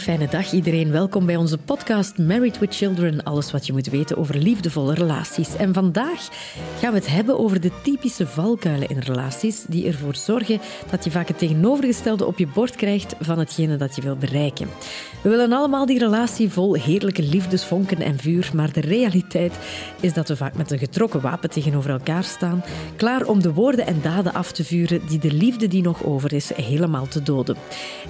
fijne 0.00 0.28
dag 0.28 0.52
iedereen. 0.52 0.90
Welkom 0.90 1.26
bij 1.26 1.36
onze 1.36 1.58
podcast 1.58 2.18
Married 2.18 2.58
with 2.58 2.76
Children. 2.76 3.22
Alles 3.22 3.50
wat 3.50 3.66
je 3.66 3.72
moet 3.72 3.86
weten 3.86 4.16
over 4.16 4.36
liefdevolle 4.36 4.94
relaties. 4.94 5.56
En 5.56 5.74
vandaag 5.74 6.28
gaan 6.80 6.92
we 6.92 6.98
het 6.98 7.06
hebben 7.06 7.38
over 7.38 7.60
de 7.60 7.70
typische 7.82 8.26
valkuilen 8.26 8.88
in 8.88 8.98
relaties 8.98 9.64
die 9.68 9.86
ervoor 9.86 10.14
zorgen 10.14 10.60
dat 10.90 11.04
je 11.04 11.10
vaak 11.10 11.28
het 11.28 11.38
tegenovergestelde 11.38 12.26
op 12.26 12.38
je 12.38 12.46
bord 12.46 12.76
krijgt 12.76 13.14
van 13.20 13.38
hetgene 13.38 13.76
dat 13.76 13.96
je 13.96 14.02
wil 14.02 14.16
bereiken. 14.16 14.68
We 15.22 15.28
willen 15.28 15.52
allemaal 15.52 15.86
die 15.86 15.98
relatie 15.98 16.50
vol 16.50 16.74
heerlijke 16.74 17.22
liefdesvonken 17.22 18.00
en 18.00 18.18
vuur, 18.18 18.50
maar 18.54 18.72
de 18.72 18.80
realiteit 18.80 19.58
is 20.00 20.12
dat 20.12 20.28
we 20.28 20.36
vaak 20.36 20.54
met 20.54 20.70
een 20.70 20.78
getrokken 20.78 21.20
wapen 21.20 21.50
tegenover 21.50 21.90
elkaar 21.90 22.24
staan, 22.24 22.64
klaar 22.96 23.26
om 23.26 23.42
de 23.42 23.52
woorden 23.52 23.86
en 23.86 24.00
daden 24.02 24.34
af 24.34 24.52
te 24.52 24.64
vuren 24.64 25.00
die 25.08 25.18
de 25.18 25.32
liefde 25.32 25.68
die 25.68 25.82
nog 25.82 26.04
over 26.04 26.32
is 26.32 26.50
helemaal 26.54 27.06
te 27.06 27.22
doden. 27.22 27.56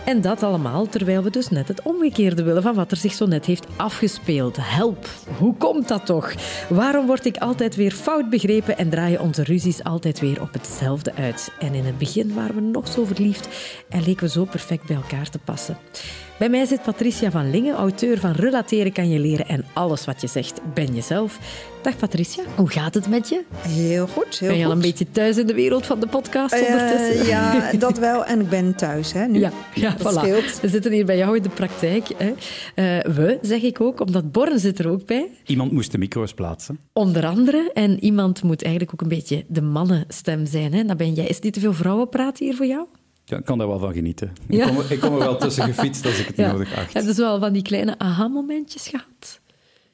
En 0.05 0.21
dat 0.21 0.43
allemaal 0.43 0.87
terwijl 0.87 1.23
we 1.23 1.31
dus 1.31 1.49
net 1.49 1.69
het 1.69 1.80
omgekeerde 1.85 2.43
willen 2.43 2.63
van 2.63 2.75
wat 2.75 2.91
er 2.91 2.97
zich 2.97 3.13
zo 3.13 3.27
net 3.27 3.47
heeft 3.47 3.67
afgespeeld. 3.77 4.57
Help, 4.61 5.09
hoe 5.39 5.55
komt 5.57 5.89
dat 5.89 6.07
toch? 6.07 6.35
Waarom 6.69 7.07
word 7.07 7.25
ik 7.25 7.37
altijd 7.37 7.77
weer 7.77 7.93
fout 7.93 8.31
begrepen 8.31 8.79
en 8.79 8.91
draaien 8.91 9.21
onze 9.21 9.45
ruzies 9.45 9.85
altijd 9.85 10.21
weer 10.21 10.43
op 10.43 10.53
hetzelfde 10.53 11.15
uit? 11.15 11.53
En 11.59 11.75
in 11.75 11.85
het 11.85 11.99
begin 11.99 12.35
waren 12.35 12.55
we 12.55 12.61
nog 12.61 12.89
zo 12.89 13.05
verliefd 13.05 13.49
en 13.89 14.03
leken 14.03 14.25
we 14.25 14.31
zo 14.31 14.45
perfect 14.45 14.87
bij 14.87 14.97
elkaar 14.97 15.31
te 15.31 15.39
passen. 15.39 15.79
Bij 16.41 16.49
mij 16.49 16.65
zit 16.65 16.83
Patricia 16.83 17.31
van 17.31 17.51
Lingen, 17.51 17.75
auteur 17.75 18.19
van 18.19 18.33
Relateren 18.33 18.93
kan 18.93 19.11
je 19.11 19.19
leren 19.19 19.49
en 19.49 19.65
alles 19.73 20.05
wat 20.05 20.21
je 20.21 20.27
zegt 20.27 20.61
ben 20.75 20.95
jezelf. 20.95 21.39
Dag 21.83 21.97
Patricia, 21.97 22.43
hoe 22.57 22.69
gaat 22.71 22.95
het 22.95 23.09
met 23.09 23.29
je? 23.29 23.43
Heel 23.57 24.07
goed, 24.07 24.39
heel 24.39 24.49
ben 24.49 24.57
je 24.59 24.63
goed. 24.65 24.73
al 24.73 24.77
een 24.77 24.83
beetje 24.83 25.07
thuis 25.11 25.37
in 25.37 25.47
de 25.47 25.55
wereld 25.55 25.87
van 25.87 26.01
de 26.01 26.07
podcast 26.07 26.55
Eh, 26.55 26.61
ondertussen? 26.73 27.27
ja, 27.27 27.73
dat 27.79 27.99
wel. 27.99 28.25
En 28.25 28.41
ik 28.41 28.49
ben 28.49 28.75
thuis, 28.75 29.13
hè, 29.13 29.27
nu. 29.27 29.39
Ja, 29.39 29.53
ja 29.75 29.95
dat 29.99 30.13
voilà. 30.15 30.19
scheelt. 30.19 30.61
We 30.61 30.69
zitten 30.69 30.93
hier 30.93 31.05
bij 31.05 31.17
jou 31.17 31.37
in 31.37 31.43
de 31.43 31.49
praktijk. 31.49 32.07
Hè. 32.17 32.33
Eh, 32.75 33.13
we, 33.15 33.39
zeg 33.43 33.63
ik 33.63 33.81
ook, 33.81 34.01
omdat 34.01 34.33
Born 34.33 34.59
zit 34.59 34.79
er 34.79 34.89
ook 34.89 35.07
bij. 35.07 35.27
Iemand 35.47 35.73
moest 35.73 35.93
de 35.93 35.99
micro's 35.99 36.35
plaatsen. 36.35 36.79
Onder 36.93 37.27
andere. 37.27 37.71
En 37.75 38.05
iemand 38.05 38.43
moet 38.43 38.63
eigenlijk 38.63 38.93
ook 38.95 39.01
een 39.01 39.17
beetje 39.17 39.45
de 39.49 39.63
mannenstem 39.63 40.47
zijn. 40.47 40.73
Hè. 40.75 40.85
Dat 40.85 40.97
ben 40.97 41.13
jij. 41.13 41.27
Is 41.27 41.41
dit 41.41 41.53
te 41.53 41.61
veel 41.61 41.75
vrouwenpraat 41.75 42.39
hier 42.39 42.55
voor 42.55 42.67
jou? 42.67 42.87
Ja, 43.31 43.37
ik 43.37 43.45
kan 43.45 43.59
daar 43.59 43.69
wel 43.69 43.79
van 43.79 43.93
genieten. 43.93 44.33
Ja. 44.49 44.67
Ik, 44.67 44.75
kom, 44.75 44.85
ik 44.89 45.01
kom 45.01 45.13
er 45.13 45.19
wel 45.19 45.37
tussen 45.37 45.65
gefietst 45.65 46.07
als 46.07 46.19
ik 46.19 46.27
het 46.27 46.37
nodig 46.37 46.77
acht. 46.77 46.93
Heb 46.93 47.05
je 47.05 47.15
zo 47.15 47.27
al 47.27 47.39
van 47.39 47.53
die 47.53 47.63
kleine 47.63 47.99
aha-momentjes 47.99 48.89
gehad? 48.89 49.41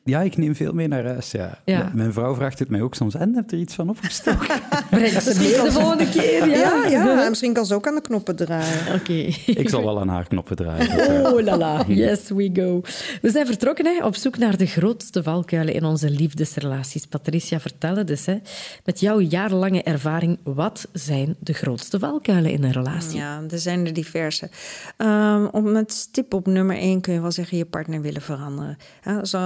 Ja, 0.06 0.20
ik 0.20 0.36
neem 0.36 0.54
veel 0.54 0.72
mee 0.72 0.88
naar 0.88 1.04
huis. 1.04 1.30
Ja. 1.64 1.90
Mijn 1.94 2.12
vrouw 2.12 2.34
vraagt 2.34 2.58
het 2.58 2.68
mij 2.68 2.82
ook 2.82 2.94
soms. 2.94 3.14
En 3.14 3.34
heb 3.34 3.50
je 3.50 3.56
er 3.56 3.62
iets 3.62 3.74
van 3.74 3.88
opgestoken? 3.88 4.60
Breng 4.90 5.20
ze 5.20 5.34
mee 5.38 5.62
de 5.62 5.72
volgende 5.72 6.08
keer. 6.08 6.48
Ja, 6.48 6.86
Ja, 6.86 6.88
ja, 6.88 7.28
misschien 7.28 7.52
kan 7.52 7.66
ze 7.66 7.74
ook 7.74 7.86
aan 7.86 7.94
de 7.94 8.00
knoppen 8.00 8.36
draaien. 8.36 8.94
Oké. 9.00 9.12
ik 9.46 9.68
zal 9.68 9.84
wel 9.84 10.00
aan 10.00 10.08
haar 10.08 10.26
knoppen 10.26 10.56
draaien. 10.56 11.26
Oh 11.26 11.42
la 11.42 11.56
la, 11.56 11.84
yes 11.86 12.28
we 12.28 12.50
go. 12.52 12.80
We 13.22 13.30
zijn 13.30 13.46
vertrokken 13.46 13.86
hè, 13.86 14.04
op 14.04 14.14
zoek 14.16 14.38
naar 14.38 14.56
de 14.56 14.66
grootste 14.66 15.22
valkuilen 15.22 15.74
in 15.74 15.84
onze 15.84 16.10
liefdesrelaties. 16.10 17.06
Patricia, 17.06 17.60
vertel 17.60 17.96
het 17.96 18.10
eens. 18.10 18.26
Hè, 18.26 18.36
met 18.84 19.00
jouw 19.00 19.20
jarenlange 19.20 19.82
ervaring, 19.82 20.38
wat 20.42 20.88
zijn 20.92 21.36
de 21.38 21.52
grootste 21.52 21.98
valkuilen 21.98 22.50
in 22.50 22.64
een 22.64 22.72
relatie? 22.72 23.19
Ja, 23.19 23.42
er 23.50 23.58
zijn 23.58 23.86
er 23.86 23.92
diverse. 23.92 24.50
Ehm, 24.97 25.44
om 25.50 25.72
met 25.72 26.08
tip 26.12 26.34
op 26.34 26.47
nummer 26.47 26.76
één 26.76 27.00
kun 27.00 27.12
je 27.12 27.20
wel 27.20 27.32
zeggen 27.32 27.58
je 27.58 27.64
partner 27.64 28.00
willen 28.00 28.22
veranderen. 28.22 28.76
Ja, 29.04 29.25
zo 29.25 29.38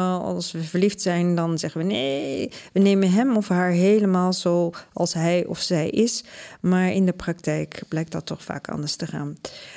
als 0.53 0.63
we 0.63 0.69
verliefd 0.69 1.01
zijn, 1.01 1.35
dan 1.35 1.59
zeggen 1.59 1.81
we 1.81 1.87
nee, 1.87 2.51
we 2.73 2.81
nemen 2.81 3.11
hem 3.11 3.37
of 3.37 3.49
haar 3.49 3.71
helemaal 3.71 4.33
zo 4.33 4.71
als 4.93 5.15
hij 5.15 5.47
of 5.47 5.59
zij 5.59 5.89
is. 5.89 6.25
Maar 6.61 6.93
in 6.93 7.07
de 7.07 7.13
praktijk 7.13 7.83
blijkt 7.89 8.13
dat 8.13 8.27
toch 8.27 8.43
vaak 8.43 8.69
anders 8.69 8.97
te 8.97 9.07
gaan. 9.07 9.37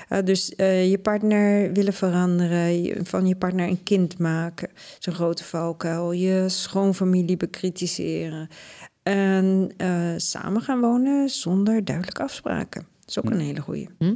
Eh, 0.09 0.23
dus 0.23 0.56
eh, 0.56 0.89
je 0.89 0.97
partner 1.00 1.72
willen 1.73 1.94
veranderen, 1.94 3.06
van 3.06 3.28
je 3.28 3.35
partner 3.35 3.67
een 3.67 3.84
kind 3.84 4.17
maken, 4.17 4.69
zo'n 5.00 5.13
grote 5.13 5.44
valkuil, 5.44 6.11
je 6.11 6.45
schoonfamilie 6.47 7.38
bekritiseren. 7.38 8.47
En 9.03 9.72
eh, 9.78 10.13
samen 10.17 10.61
gaan 10.61 10.81
wonen 10.81 11.29
zonder 11.29 11.85
duidelijke 11.85 12.23
afspraken. 12.23 12.85
Dat 13.00 13.09
is 13.09 13.19
ook 13.19 13.29
een 13.29 13.40
hele 13.40 13.61
goeie. 13.61 13.90
Hm? 13.97 14.16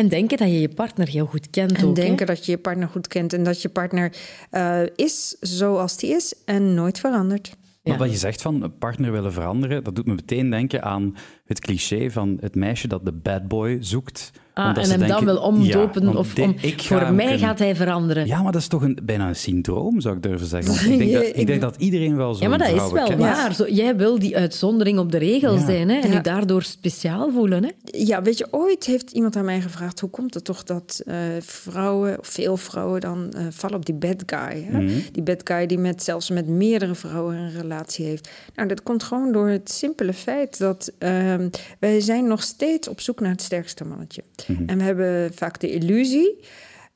En 0.00 0.08
denken 0.08 0.38
dat 0.38 0.48
je 0.48 0.60
je 0.60 0.68
partner 0.68 1.08
heel 1.08 1.26
goed 1.26 1.50
kent 1.50 1.72
En 1.78 1.84
ook. 1.84 1.96
hè? 1.96 2.02
denken 2.02 2.26
dat 2.26 2.46
je 2.46 2.52
je 2.52 2.58
partner 2.58 2.88
goed 2.88 3.08
kent 3.08 3.32
en 3.32 3.44
dat 3.44 3.62
je 3.62 3.68
partner 3.68 4.12
eh, 4.50 4.82
is 4.96 5.36
zoals 5.40 5.96
die 5.96 6.10
is 6.10 6.34
en 6.44 6.74
nooit 6.74 6.98
verandert. 6.98 7.56
Maar 7.82 7.98
wat 7.98 8.10
je 8.10 8.16
zegt 8.16 8.42
van 8.42 8.62
een 8.62 8.78
partner 8.78 9.12
willen 9.12 9.32
veranderen, 9.32 9.84
dat 9.84 9.94
doet 9.94 10.06
me 10.06 10.14
meteen 10.14 10.50
denken 10.50 10.82
aan 10.82 11.16
het 11.50 11.60
cliché 11.60 12.10
van 12.10 12.36
het 12.40 12.54
meisje 12.54 12.88
dat 12.88 13.04
de 13.04 13.12
bad 13.12 13.48
boy 13.48 13.76
zoekt. 13.80 14.30
Ah, 14.54 14.66
Omdat 14.66 14.82
en 14.82 14.84
ze 14.84 14.90
hem 14.90 15.00
dan 15.00 15.08
denken, 15.08 15.26
wil 15.34 15.42
omdopen 15.42 16.02
ja, 16.02 16.12
of 16.18 16.34
de- 16.34 16.42
om, 16.42 16.54
ik 16.60 16.82
ga 16.82 16.98
voor 17.06 17.14
mij 17.14 17.24
kunnen- 17.24 17.40
gaat 17.46 17.58
hij 17.58 17.76
veranderen. 17.76 18.26
Ja, 18.26 18.42
maar 18.42 18.52
dat 18.52 18.60
is 18.60 18.66
toch 18.66 18.82
een, 18.82 18.98
bijna 19.02 19.28
een 19.28 19.36
syndroom, 19.36 20.00
zou 20.00 20.16
ik 20.16 20.22
durven 20.22 20.46
zeggen. 20.46 20.92
Ik 20.92 20.98
denk 20.98 21.12
dat, 21.12 21.22
ik 21.40 21.46
denk 21.46 21.60
dat 21.60 21.76
iedereen 21.76 22.16
wel 22.16 22.34
zo'n 22.34 22.42
Ja, 22.42 22.48
maar 22.48 22.58
dat 22.58 22.82
is 22.84 22.92
wel 22.92 23.06
kent. 23.06 23.20
waar. 23.20 23.54
Zo, 23.54 23.68
jij 23.68 23.96
wil 23.96 24.18
die 24.18 24.36
uitzondering 24.36 24.98
op 24.98 25.12
de 25.12 25.18
regel 25.18 25.54
Ja. 25.54 25.64
zijn 25.64 25.88
hè, 25.88 25.98
en 26.00 26.08
Ja. 26.08 26.14
je 26.14 26.20
daardoor 26.20 26.62
speciaal 26.62 27.30
voelen. 27.32 27.64
Hè? 27.64 27.70
Ja, 27.84 28.22
weet 28.22 28.38
je, 28.38 28.46
ooit 28.50 28.84
heeft 28.86 29.10
iemand 29.10 29.36
aan 29.36 29.44
mij 29.44 29.60
gevraagd... 29.60 30.00
hoe 30.00 30.10
komt 30.10 30.34
het 30.34 30.44
toch 30.44 30.62
dat 30.62 31.02
eh, 31.06 31.16
vrouwen, 31.40 32.18
of 32.18 32.26
veel 32.26 32.56
vrouwen... 32.56 33.00
dan 33.00 33.30
eh, 33.32 33.42
vallen 33.50 33.76
op 33.76 33.86
die 33.86 33.94
bad 33.94 34.22
guy. 34.26 34.66
Hè? 34.70 34.86
Die 35.12 35.22
bad 35.22 35.40
guy 35.44 35.66
die 35.66 35.78
met, 35.78 36.02
zelfs 36.02 36.30
met 36.30 36.46
meerdere 36.48 36.94
vrouwen 36.94 37.36
een 37.36 37.50
relatie 37.60 38.04
heeft. 38.06 38.30
Nou, 38.54 38.68
dat 38.68 38.82
komt 38.82 39.02
gewoon 39.02 39.32
door 39.32 39.48
het 39.48 39.70
simpele 39.70 40.12
feit... 40.12 40.58
dat 40.58 40.92
ehm, 41.40 41.62
wij 41.78 42.00
zijn 42.00 42.26
nog 42.26 42.42
steeds 42.42 42.88
op 42.88 43.00
zoek 43.00 43.20
naar 43.20 43.30
het 43.30 43.42
sterkste 43.42 43.84
mannetje. 43.84 44.22
En 44.66 44.78
we 44.78 44.84
hebben 44.84 45.34
vaak 45.34 45.60
de 45.60 45.70
illusie... 45.70 46.38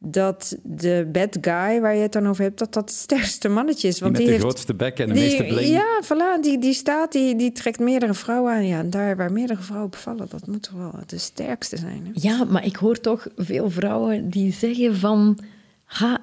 dat 0.07 0.57
de 0.63 1.09
bad 1.13 1.39
guy 1.41 1.81
waar 1.81 1.95
je 1.95 2.03
het 2.03 2.13
dan 2.13 2.29
over 2.29 2.43
hebt... 2.45 2.59
dat 2.59 2.73
dat 2.73 2.89
het 2.91 2.99
sterkste 2.99 3.49
mannetje 3.49 3.89
is. 3.89 3.95
Die 3.95 4.03
Want 4.03 4.13
met 4.13 4.21
die, 4.21 4.27
de 4.27 4.33
heeft... 4.37 4.45
grootste 4.45 4.75
bek 4.75 4.99
en 4.99 5.07
de 5.09 5.13
Die- 5.13 5.23
meeste 5.23 5.45
bling. 5.45 5.69
Ja, 5.69 6.03
voilà, 6.05 6.41
die, 6.41 6.59
die 6.59 6.75
staat, 6.75 7.13
die, 7.13 7.37
die 7.37 7.53
trekt 7.53 7.79
meerdere 7.79 8.15
vrouwen 8.15 8.53
aan. 8.53 8.67
Ja, 8.67 8.79
en 8.79 8.91
daar 8.91 9.17
waar 9.17 9.33
meerdere 9.33 9.63
vrouwen 9.63 9.91
bevallen, 9.91 10.27
dat 10.29 10.47
moet 10.47 10.63
toch 10.63 10.75
wel 10.77 10.93
de 11.07 11.19
sterkste 11.19 11.77
zijn. 11.77 12.05
Hè? 12.05 12.11
Ja, 12.15 12.45
maar 12.45 12.65
ik 12.65 12.77
hoor 12.77 13.01
toch 13.01 13.27
veel 13.37 13.71
vrouwen 13.71 14.29
die 14.31 14.53
zeggen 14.53 14.97
van... 14.97 15.39
Ha, 15.85 16.21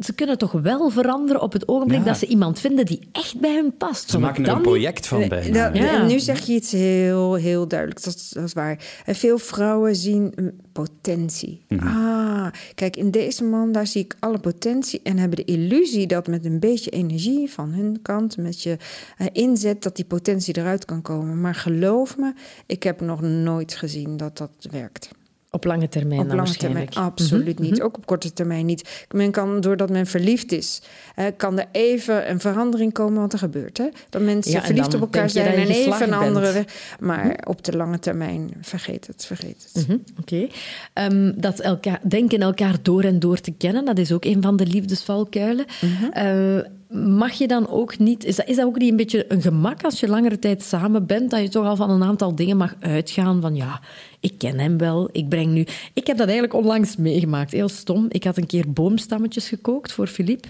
ze 0.00 0.12
kunnen 0.14 0.38
toch 0.38 0.52
wel 0.52 0.90
veranderen 0.90 1.42
op 1.42 1.52
het 1.52 1.68
ogenblik 1.68 1.98
Ja. 1.98 2.04
dat 2.04 2.16
ze 2.18 2.26
iemand 2.26 2.60
vinden 2.60 2.86
die 2.86 3.08
echt 3.12 3.40
bij 3.40 3.54
hun 3.54 3.76
past. 3.76 4.10
Ze 4.10 4.18
maken 4.18 4.46
er 4.46 4.52
een 4.56 4.60
project 4.62 5.06
van 5.06 5.28
bijna. 5.28 5.68
Dat- 5.70 5.76
Ja. 5.82 6.00
En 6.00 6.06
nu 6.06 6.20
zeg 6.20 6.46
je 6.46 6.52
iets 6.52 6.72
heel, 6.72 7.34
heel 7.34 7.68
duidelijk. 7.68 8.02
Dat, 8.04 8.14
is- 8.14 8.28
dat 8.28 8.44
is 8.44 8.52
waar. 8.52 8.84
En 9.04 9.14
veel 9.14 9.38
vrouwen 9.38 9.96
zien 9.96 10.34
potentie. 10.72 11.60
Mhm. 11.68 11.86
Ah, 11.86 12.46
kijk, 12.74 12.96
in 12.96 13.10
deze 13.10 13.44
man, 13.44 13.72
daar 13.72 13.86
zie 13.86 14.04
ik 14.04 14.16
alle 14.18 14.38
potentie. 14.38 15.00
En 15.02 15.18
hebben 15.18 15.36
de 15.36 15.52
illusie 15.52 16.06
dat 16.06 16.26
met 16.26 16.44
een 16.44 16.60
beetje 16.60 16.90
energie 16.90 17.50
van 17.50 17.70
hun 17.72 17.98
kant, 18.02 18.36
met 18.36 18.62
je 18.62 18.76
eh, 19.18 19.26
inzet, 19.32 19.82
dat 19.82 19.96
die 19.96 20.04
potentie 20.04 20.56
eruit 20.58 20.84
kan 20.84 21.02
komen. 21.02 21.40
Maar 21.40 21.54
geloof 21.54 22.16
me, 22.18 22.32
ik 22.66 22.82
heb 22.82 23.00
nog 23.00 23.20
nooit 23.20 23.74
gezien 23.74 24.16
dat 24.16 24.38
dat 24.38 24.50
werkt. 24.70 25.08
Op 25.56 25.64
lange 25.64 25.88
termijn 25.88 26.20
Op 26.20 26.32
lange 26.32 26.56
termijn 26.56 26.88
absoluut 26.94 27.58
niet. 27.58 27.82
Ook 27.82 27.96
op 27.96 28.06
korte 28.06 28.32
termijn 28.32 28.66
niet. 28.66 29.06
Men 29.10 29.30
kan, 29.30 29.60
doordat 29.60 29.90
men 29.90 30.06
verliefd 30.06 30.52
is, 30.52 30.82
hè, 31.14 31.30
kan 31.30 31.58
er 31.58 31.66
even 31.72 32.30
een 32.30 32.40
verandering 32.40 32.92
komen 32.92 33.20
wat 33.20 33.32
er 33.32 33.38
gebeurt. 33.38 33.78
Hè? 33.78 33.88
Dat 34.10 34.22
mensen 34.22 34.52
Ja, 34.52 34.62
verliefd 34.62 34.94
op 34.94 35.00
elkaar 35.00 35.30
zijn 35.30 35.46
en 35.46 35.66
je 35.66 35.74
even 35.74 36.02
een 36.02 36.12
andere 36.12 36.52
weg. 36.52 36.96
Maar 37.00 37.44
op 37.48 37.64
de 37.64 37.76
lange 37.76 37.98
termijn, 37.98 38.50
vergeet 38.60 39.06
het, 39.06 39.26
vergeet 39.26 39.70
het. 39.72 39.86
Mhm, 39.86 39.98
Oké. 40.20 40.46
Ehm, 40.92 41.32
dat 41.36 41.60
elkaar, 41.60 42.00
denken 42.08 42.40
elkaar 42.40 42.76
door 42.82 43.02
en 43.02 43.18
door 43.18 43.40
te 43.40 43.52
kennen, 43.52 43.84
dat 43.84 43.98
is 43.98 44.12
ook 44.12 44.24
een 44.24 44.42
van 44.42 44.56
de 44.56 44.66
liefdesvalkuilen. 44.66 45.64
Eh, 46.12 46.58
mag 46.88 47.32
je 47.32 47.46
dan 47.46 47.68
ook 47.68 47.98
niet... 47.98 48.24
Is 48.24 48.36
dat, 48.36 48.48
is 48.48 48.56
dat 48.56 48.66
ook 48.66 48.78
niet 48.78 48.90
een 48.90 48.96
beetje 48.96 49.32
een 49.32 49.42
gemak 49.42 49.84
als 49.84 50.00
je 50.00 50.08
langere 50.08 50.38
tijd 50.38 50.62
samen 50.62 51.06
bent, 51.06 51.30
dat 51.30 51.40
je 51.40 51.48
toch 51.48 51.66
al 51.66 51.76
van 51.76 51.90
een 51.90 52.02
aantal 52.02 52.34
dingen 52.34 52.56
mag 52.56 52.74
uitgaan 52.80 53.40
van 53.40 53.54
ja, 53.54 53.80
ik 54.20 54.38
ken 54.38 54.58
hem 54.58 54.78
wel, 54.78 55.08
ik 55.12 55.28
breng 55.28 55.52
nu... 55.52 55.66
Ik 55.94 56.06
heb 56.06 56.16
dat 56.16 56.26
eigenlijk 56.26 56.54
onlangs 56.54 56.96
meegemaakt, 56.96 57.52
heel 57.52 57.68
stom. 57.68 58.06
Ik 58.08 58.24
had 58.24 58.36
een 58.36 58.46
keer 58.46 58.72
boomstammetjes 58.72 59.48
gekookt 59.48 59.92
voor 59.92 60.06
Philippe. 60.06 60.48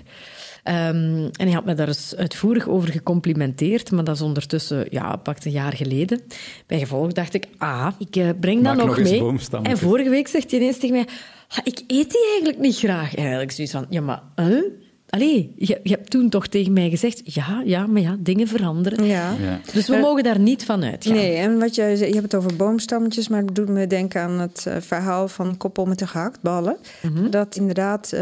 Ehm, 0.62 1.28
en 1.32 1.32
hij 1.46 1.52
had 1.52 1.64
me 1.64 1.74
daar 1.74 1.88
eens 1.88 2.16
uitvoerig 2.16 2.68
over 2.68 2.88
gecomplimenteerd, 2.88 3.90
maar 3.90 4.04
dat 4.04 4.14
is 4.14 4.22
ondertussen, 4.22 4.86
ja, 4.90 5.16
pakt 5.16 5.44
een 5.44 5.50
jaar 5.50 5.72
geleden. 5.72 6.20
Bij 6.66 6.78
gevolg 6.78 7.12
dacht 7.12 7.34
ik, 7.34 7.46
ah, 7.58 7.88
ik 7.98 8.16
eh, 8.16 8.28
breng 8.40 8.64
dat 8.64 8.76
nog 8.76 8.98
mee. 8.98 9.22
En 9.62 9.78
vorige 9.78 10.10
week 10.10 10.28
zegt 10.28 10.50
hij 10.50 10.60
ineens 10.60 10.78
tegen 10.78 10.94
mij, 10.94 11.06
"Ah, 11.48 11.58
ik 11.64 11.78
eet 11.86 12.10
die 12.10 12.26
eigenlijk 12.28 12.58
niet 12.58 12.76
graag. 12.76 13.10
En 13.14 13.20
eigenlijk 13.22 13.50
zoiets 13.52 13.72
van, 13.72 13.86
ja, 13.88 14.00
maar, 14.00 14.22
huh? 14.36 14.62
Allee, 15.08 15.52
je, 15.56 15.80
je 15.82 15.94
hebt 15.94 16.10
toen 16.10 16.28
toch 16.28 16.46
tegen 16.46 16.72
mij 16.72 16.90
gezegd... 16.90 17.20
Ja, 17.24 17.62
ja, 17.64 17.86
maar 17.86 18.02
ja, 18.02 18.16
dingen 18.18 18.48
veranderen. 18.48 19.04
Ja. 19.04 19.34
Ja. 19.40 19.60
Dus 19.72 19.88
we 19.88 19.96
mogen 19.96 20.22
daar 20.22 20.38
niet 20.38 20.64
van 20.64 20.84
uitgaan. 20.84 21.14
Nee, 21.14 21.36
en 21.36 21.58
wat 21.58 21.74
jij 21.74 21.96
zei, 21.96 22.08
je 22.08 22.14
hebt 22.14 22.32
het 22.32 22.42
over 22.42 22.56
boomstammetjes, 22.56 23.28
maar 23.28 23.42
het 23.42 23.54
doet 23.54 23.68
me 23.68 23.86
denken 23.86 24.20
aan 24.20 24.38
het 24.40 24.64
eh, 24.66 24.76
verhaal 24.80 25.28
van 25.28 25.56
koppel 25.56 25.84
met 25.86 25.98
de 25.98 26.06
gehaktballen. 26.06 26.76
Dat 27.30 27.56
inderdaad, 27.56 28.12
eh 28.12 28.20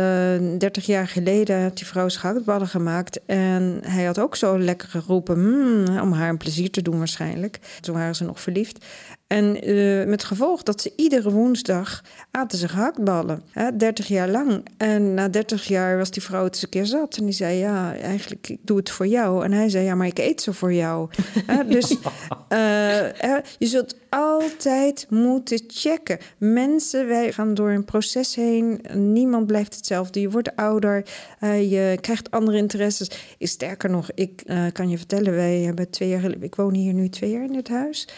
30 0.59 0.87
jaar 0.87 1.09
geleden 1.09 1.59
heeft 1.59 1.77
die 1.77 1.87
vrouw 1.87 2.09
gehaktballen 2.09 2.69
gemaakt. 2.69 3.21
En 3.27 3.81
hij 3.83 4.05
had 4.05 4.19
ook 4.19 4.37
zo 4.37 4.59
lekker 4.59 4.89
geroepen, 4.89 5.39
"Mm," 5.41 5.99
om 5.99 6.13
haar 6.13 6.29
een 6.29 6.37
plezier 6.37 6.71
te 6.71 6.83
doen 6.83 6.99
waarschijnlijk. 6.99 7.59
Toen 7.81 7.95
waren 7.95 8.15
ze 8.15 8.25
nog 8.25 8.41
verliefd. 8.41 8.85
En 9.27 9.61
eh, 9.61 10.07
met 10.07 10.25
gevolg 10.25 10.63
dat 10.63 10.81
ze 10.81 10.93
iedere 10.97 11.31
woensdag 11.31 12.03
aten 12.31 12.59
ze 12.59 12.69
gehaktballen. 12.69 13.43
Hè, 13.51 13.77
30 13.77 14.09
jaar 14.09 14.29
lang. 14.29 14.67
En 14.77 15.15
na 15.15 15.29
30 15.29 15.65
jaar 15.65 15.97
was 15.97 16.11
die 16.11 16.23
vrouw 16.23 16.45
het 16.45 16.55
eens 16.55 16.63
een 16.63 16.69
keer 16.69 16.87
zat. 16.87 17.17
En 17.17 17.25
die 17.25 17.35
zei, 17.35 17.59
ja, 17.59 17.97
eigenlijk, 17.97 18.49
ik 18.49 18.59
doe 18.63 18.77
het 18.77 18.91
voor 18.91 19.07
jou. 19.07 19.45
En 19.45 19.53
hij 19.53 19.69
zei, 19.69 19.85
ja, 19.85 19.95
maar 19.95 20.07
ik 20.07 20.19
eet 20.19 20.41
ze 20.41 20.53
voor 20.53 20.73
jou. 20.73 21.09
Hè, 21.47 21.67
dus 21.67 21.91
eh, 21.91 22.59
hè, 23.13 23.39
je 23.59 23.67
zult 23.67 23.97
altijd 24.15 25.07
moeten 25.11 25.61
checken. 25.67 26.19
Mensen, 26.39 27.07
wij 27.07 27.33
gaan 27.33 27.55
door 27.55 27.71
een 27.71 27.85
proces 27.85 28.35
heen. 28.35 28.85
Niemand 28.95 29.47
blijft 29.47 29.75
hetzelfde. 29.75 30.21
Je 30.21 30.31
wordt 30.31 30.57
ouder. 30.57 31.05
eh, 31.41 31.71
je 31.71 31.99
krijgt 32.01 32.31
andere 32.31 32.57
interesses. 32.57 33.11
Sterker 33.39 33.91
nog, 33.91 34.11
ik 34.15 34.43
eh, 34.47 34.65
kan 34.73 34.89
je 34.89 34.97
vertellen, 34.97 35.33
wij 35.35 35.59
hebben 35.59 35.91
twee 35.91 36.09
jaar. 36.09 36.35
Ik 36.41 36.55
woon 36.55 36.75
hier 36.75 36.93
nu 36.93 37.09
twee 37.09 37.31
jaar 37.31 37.45
in 37.45 37.53
dit 37.53 37.69
huis. 37.69 38.09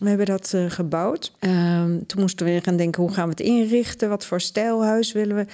We 0.00 0.08
hebben 0.08 0.26
dat 0.26 0.52
eh, 0.54 0.70
gebouwd. 0.70 1.32
Ehm, 1.38 1.98
toen 2.06 2.20
moesten 2.20 2.46
we 2.46 2.60
gaan 2.62 2.76
denken, 2.76 3.02
hoe 3.02 3.12
gaan 3.12 3.24
we 3.24 3.30
het 3.30 3.40
inrichten? 3.40 4.08
Wat 4.08 4.24
voor 4.26 4.40
stijlhuis 4.40 5.12
willen 5.12 5.36
we? 5.36 5.46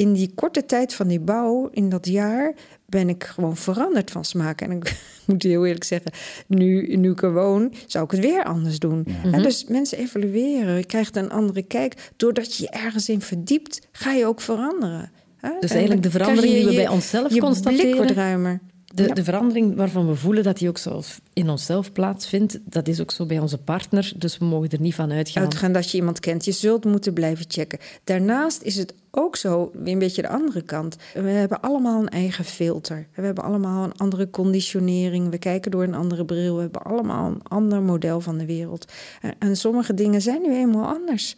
In 0.00 0.12
die 0.12 0.30
korte 0.34 0.66
tijd 0.66 0.94
van 0.94 1.08
die 1.08 1.20
bouw, 1.20 1.68
in 1.72 1.88
dat 1.88 2.06
jaar, 2.06 2.54
ben 2.86 3.08
ik 3.08 3.24
gewoon 3.24 3.56
veranderd 3.56 4.10
van 4.10 4.24
smaak. 4.24 4.60
En 4.60 4.70
ik 4.70 4.96
moet 5.26 5.42
heel 5.42 5.66
eerlijk 5.66 5.84
zeggen, 5.84 6.12
nu, 6.46 6.96
nu 6.96 7.10
ik 7.10 7.22
er 7.22 7.32
woon, 7.32 7.72
zou 7.86 8.04
ik 8.04 8.10
het 8.10 8.20
weer 8.20 8.44
anders 8.44 8.78
doen. 8.78 9.06
En 9.32 9.42
dus 9.42 9.64
mensen 9.64 9.98
evalueren, 9.98 10.76
je 10.76 10.84
krijgt 10.84 11.16
een 11.16 11.30
andere 11.30 11.62
kijk. 11.62 12.10
Doordat 12.16 12.56
je 12.56 12.62
je 12.62 12.70
ergens 12.70 13.08
in 13.08 13.20
verdiept, 13.20 13.88
ga 13.92 14.12
je 14.12 14.26
ook 14.26 14.40
veranderen. 14.40 15.10
hè? 15.36 15.50
Dus 15.60 15.70
En 15.70 15.76
eigenlijk 15.76 16.02
de 16.02 16.10
verandering 16.10 16.52
je 16.52 16.58
die 16.58 16.68
we 16.68 16.74
bij 16.74 16.88
onszelf 16.88 17.22
je 17.24 17.28
blik 17.28 17.40
constateren- 17.42 17.96
wordt 17.96 18.10
ruimer. 18.10 18.60
De, 19.02 19.08
Ja. 19.08 19.14
de 19.14 19.24
verandering 19.24 19.76
waarvan 19.76 20.06
we 20.08 20.14
voelen 20.14 20.42
dat 20.44 20.58
die 20.58 20.68
ook 20.68 20.78
zo 20.78 21.02
in 21.32 21.50
onszelf 21.50 21.92
plaatsvindt, 21.92 22.58
dat 22.64 22.88
is 22.88 23.00
ook 23.00 23.10
zo 23.10 23.26
bij 23.26 23.38
onze 23.38 23.58
partner. 23.58 24.12
Dus 24.16 24.38
we 24.38 24.44
mogen 24.44 24.70
er 24.70 24.80
niet 24.80 24.94
van 24.94 25.12
uitgaan. 25.12 25.42
Uitgaan 25.42 25.72
dat 25.72 25.90
je 25.90 25.96
iemand 25.96 26.20
kent. 26.20 26.44
Je 26.44 26.52
zult 26.52 26.84
moeten 26.84 27.12
blijven 27.12 27.44
checken. 27.48 27.78
Daarnaast 28.04 28.62
is 28.62 28.76
het 28.76 28.94
ook 29.10 29.36
zo, 29.36 29.70
weer 29.74 29.92
een 29.92 29.98
beetje 29.98 30.22
de 30.22 30.28
andere 30.28 30.62
kant. 30.62 30.96
We 31.14 31.20
hebben 31.30 31.60
allemaal 31.60 32.00
een 32.00 32.08
eigen 32.08 32.44
filter. 32.44 33.06
We 33.14 33.22
hebben 33.22 33.44
allemaal 33.44 33.84
een 33.84 33.96
andere 33.96 34.30
conditionering. 34.30 35.30
We 35.30 35.38
kijken 35.38 35.70
door 35.70 35.82
een 35.82 35.94
andere 35.94 36.24
bril. 36.24 36.54
We 36.54 36.60
hebben 36.60 36.82
allemaal 36.82 37.26
een 37.30 37.42
ander 37.42 37.82
model 37.82 38.20
van 38.20 38.38
de 38.38 38.46
wereld. 38.46 38.92
En- 39.20 39.34
En 39.38 39.56
sommige 39.56 39.94
dingen 39.94 40.22
zijn 40.22 40.42
nu 40.42 40.54
eenmaal 40.54 40.86
anders. 40.86 41.36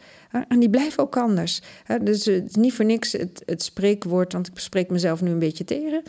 En 0.48 0.60
die 0.60 0.70
blijven 0.70 1.02
ook 1.02 1.16
anders. 1.16 1.62
Dus 2.02 2.24
het 2.24 2.48
is 2.48 2.54
niet 2.54 2.72
voor 2.72 2.84
niks 2.84 3.12
het, 3.12 3.42
het 3.46 3.62
spreekwoord, 3.62 4.32
want 4.32 4.46
ik 4.46 4.58
spreek 4.58 4.90
mezelf 4.90 5.22
nu 5.22 5.30
een 5.30 5.38
beetje 5.38 5.64
tegen. 5.64 6.02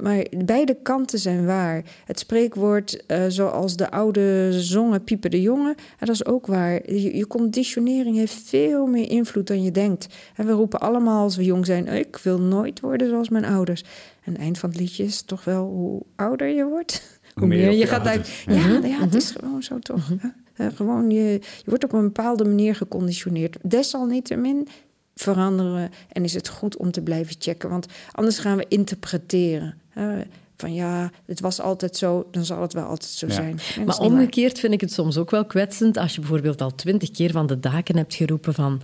Maar 0.00 0.26
beide 0.44 0.76
kanten 0.82 1.18
zijn 1.18 1.46
waar. 1.46 1.82
Het 2.04 2.18
spreekwoord, 2.18 3.06
eh, 3.06 3.24
zoals 3.28 3.76
de 3.76 3.90
oude 3.90 4.48
zongen 4.52 5.04
Piepen 5.04 5.30
de 5.30 5.40
Jongen, 5.40 5.74
dat 5.98 6.08
is 6.08 6.26
ook 6.26 6.46
waar. 6.46 6.92
Je, 6.92 7.16
je 7.16 7.26
conditionering 7.26 8.16
heeft 8.16 8.42
veel 8.44 8.86
meer 8.86 9.10
invloed 9.10 9.46
dan 9.46 9.62
je 9.62 9.70
denkt. 9.70 10.06
En 10.34 10.46
we 10.46 10.52
roepen 10.52 10.80
allemaal 10.80 11.22
als 11.22 11.36
we 11.36 11.44
jong 11.44 11.66
zijn: 11.66 11.86
ik 11.86 12.16
wil 12.16 12.40
nooit 12.40 12.80
worden 12.80 13.08
zoals 13.08 13.28
mijn 13.28 13.44
ouders. 13.44 13.84
En 14.24 14.32
het 14.32 14.40
eind 14.40 14.58
van 14.58 14.70
het 14.70 14.78
liedje 14.78 15.04
is 15.04 15.22
toch 15.22 15.44
wel 15.44 15.64
hoe 15.64 16.02
ouder 16.16 16.48
je 16.48 16.64
wordt, 16.64 17.20
hoe, 17.34 17.46
meer 17.46 17.70
je 17.70 17.76
je 17.76 17.86
gaat 17.86 18.06
uit. 18.06 18.28
Ja, 18.46 18.80
ja, 18.82 19.00
het 19.00 19.14
is 19.14 19.30
gewoon 19.30 19.62
zo 19.62 19.78
toch. 19.78 20.08
hè. 20.08 20.28
Eh, 20.56 20.66
gewoon 20.74 21.10
je, 21.10 21.22
je 21.32 21.40
wordt 21.64 21.84
op 21.84 21.92
een 21.92 22.02
bepaalde 22.02 22.44
manier 22.44 22.74
geconditioneerd. 22.74 23.56
Desalniettemin 23.62 24.68
veranderen 25.14 25.90
en 26.12 26.24
is 26.24 26.34
het 26.34 26.48
goed 26.48 26.76
om 26.76 26.90
te 26.90 27.02
blijven 27.02 27.36
checken. 27.38 27.68
Want 27.70 27.86
anders 28.12 28.38
gaan 28.38 28.56
we 28.56 28.64
interpreteren. 28.68 29.74
hè. 29.88 30.20
van 30.56 30.74
ja, 30.74 31.10
het 31.26 31.40
was 31.40 31.60
altijd 31.60 31.96
zo, 31.96 32.26
dan 32.30 32.44
zal 32.44 32.60
het 32.60 32.72
wel 32.72 32.84
altijd 32.84 33.10
zo 33.10 33.26
Ja. 33.26 33.32
zijn. 33.32 33.58
En 33.76 33.84
Maar 33.84 33.96
waar. 33.96 34.06
omgekeerd 34.06 34.58
vind 34.58 34.72
ik 34.72 34.80
het 34.80 34.92
soms 34.92 35.16
ook 35.16 35.30
wel 35.30 35.44
kwetsend 35.44 35.96
als 35.96 36.14
je 36.14 36.20
bijvoorbeeld 36.20 36.60
al 36.60 36.74
twintig 36.74 37.10
keer 37.10 37.30
van 37.30 37.46
de 37.46 37.60
daken 37.60 37.96
hebt 37.96 38.14
geroepen 38.14 38.54
van... 38.54 38.80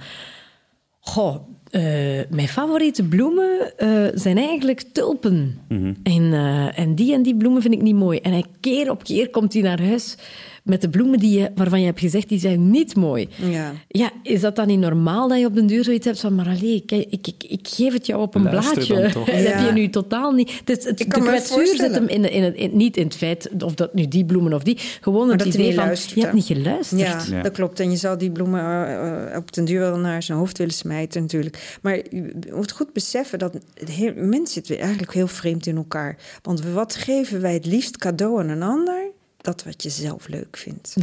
Goh, 1.04 1.36
eh, 1.70 1.82
mijn 2.30 2.48
favoriete 2.48 3.02
bloemen 3.02 3.76
eh, 3.76 4.06
zijn 4.14 4.38
eigenlijk 4.38 4.80
tulpen. 4.92 5.58
en, 6.02 6.32
eh, 6.32 6.78
en 6.78 6.94
die 6.94 7.14
en 7.14 7.22
die 7.22 7.36
bloemen 7.36 7.62
vind 7.62 7.74
ik 7.74 7.82
niet 7.82 7.94
mooi. 7.94 8.18
En 8.18 8.32
hij, 8.32 8.44
keer 8.60 8.90
op 8.90 9.04
keer 9.04 9.30
komt 9.30 9.52
hij 9.52 9.62
naar 9.62 9.82
huis 9.82 10.16
met 10.62 10.80
de 10.80 10.88
bloemen 10.88 11.18
die 11.18 11.38
je, 11.38 11.50
waarvan 11.54 11.80
je 11.80 11.86
hebt 11.86 12.00
gezegd, 12.00 12.28
die 12.28 12.38
zijn 12.38 12.70
niet 12.70 12.96
mooi. 12.96 13.28
Ja. 13.36 13.72
Ja, 13.88 14.10
is 14.22 14.40
dat 14.40 14.56
dan 14.56 14.66
niet 14.66 14.78
normaal 14.78 15.28
dat 15.28 15.38
je 15.38 15.46
op 15.46 15.54
den 15.54 15.66
duur 15.66 15.84
zoiets 15.84 16.06
hebt 16.06 16.20
van... 16.20 16.34
Maar 16.34 16.46
allee, 16.46 16.82
kijk, 16.86 17.06
ik, 17.10 17.26
ik, 17.26 17.44
ik 17.48 17.68
geef 17.68 17.92
het 17.92 18.06
jou 18.06 18.22
op 18.22 18.34
een 18.34 18.42
Luister 18.42 18.86
blaadje. 18.86 18.94
Dat 19.12 19.26
Ja. 19.26 19.32
heb 19.50 19.66
je 19.66 19.72
nu 19.72 19.88
totaal 19.90 20.32
niet... 20.32 20.52
Het, 20.64 20.78
is- 20.78 20.84
het, 20.84 20.98
de 20.98 21.04
kwetsuur 21.06 21.66
zit 21.66 21.94
hem 21.94 22.08
in, 22.08 22.32
in 22.56 22.76
niet 22.76 22.96
in 22.96 23.04
het 23.04 23.14
feit 23.16 23.50
of 23.64 23.74
dat 23.74 23.94
nu 23.94 24.08
die 24.08 24.24
bloemen 24.24 24.52
of 24.52 24.62
die. 24.62 24.76
Gewoon 25.00 25.30
het 25.30 25.44
idee 25.44 25.66
niet 25.66 25.74
van, 25.74 25.84
luistert, 25.84 26.14
je 26.14 26.20
hebt 26.20 26.32
niet 26.34 26.44
geluisterd. 26.44 27.00
Ja, 27.00 27.22
Ja. 27.30 27.42
dat 27.42 27.52
klopt. 27.52 27.80
En 27.80 27.90
je 27.90 27.96
zal 27.96 28.18
die 28.18 28.30
bloemen 28.30 28.60
eh, 28.60 29.30
eh, 29.32 29.36
op 29.36 29.52
den 29.52 29.64
duur 29.64 29.80
wel 29.80 29.96
naar 29.98 30.22
zijn 30.22 30.38
hoofd 30.38 30.58
willen 30.58 30.74
smijten 30.74 31.20
natuurlijk. 31.22 31.78
Maar 31.82 31.96
je 31.96 32.32
moet 32.52 32.72
goed 32.72 32.92
beseffen 32.92 33.38
dat 33.38 33.52
het 33.74 33.88
heel, 33.90 34.12
mensen 34.16 34.54
zitten 34.54 34.78
eigenlijk 34.78 35.12
heel 35.12 35.26
vreemd 35.26 35.66
in 35.66 35.76
elkaar. 35.76 36.16
Want 36.42 36.62
wat 36.72 36.94
geven 36.94 37.40
wij 37.40 37.52
het 37.54 37.66
liefst 37.66 37.96
cadeau 37.96 38.40
aan 38.40 38.48
een 38.48 38.62
ander? 38.62 39.10
Dat 39.42 39.64
wat 39.64 39.82
je 39.82 39.90
zelf 39.90 40.28
leuk 40.28 40.56
vindt. 40.56 40.94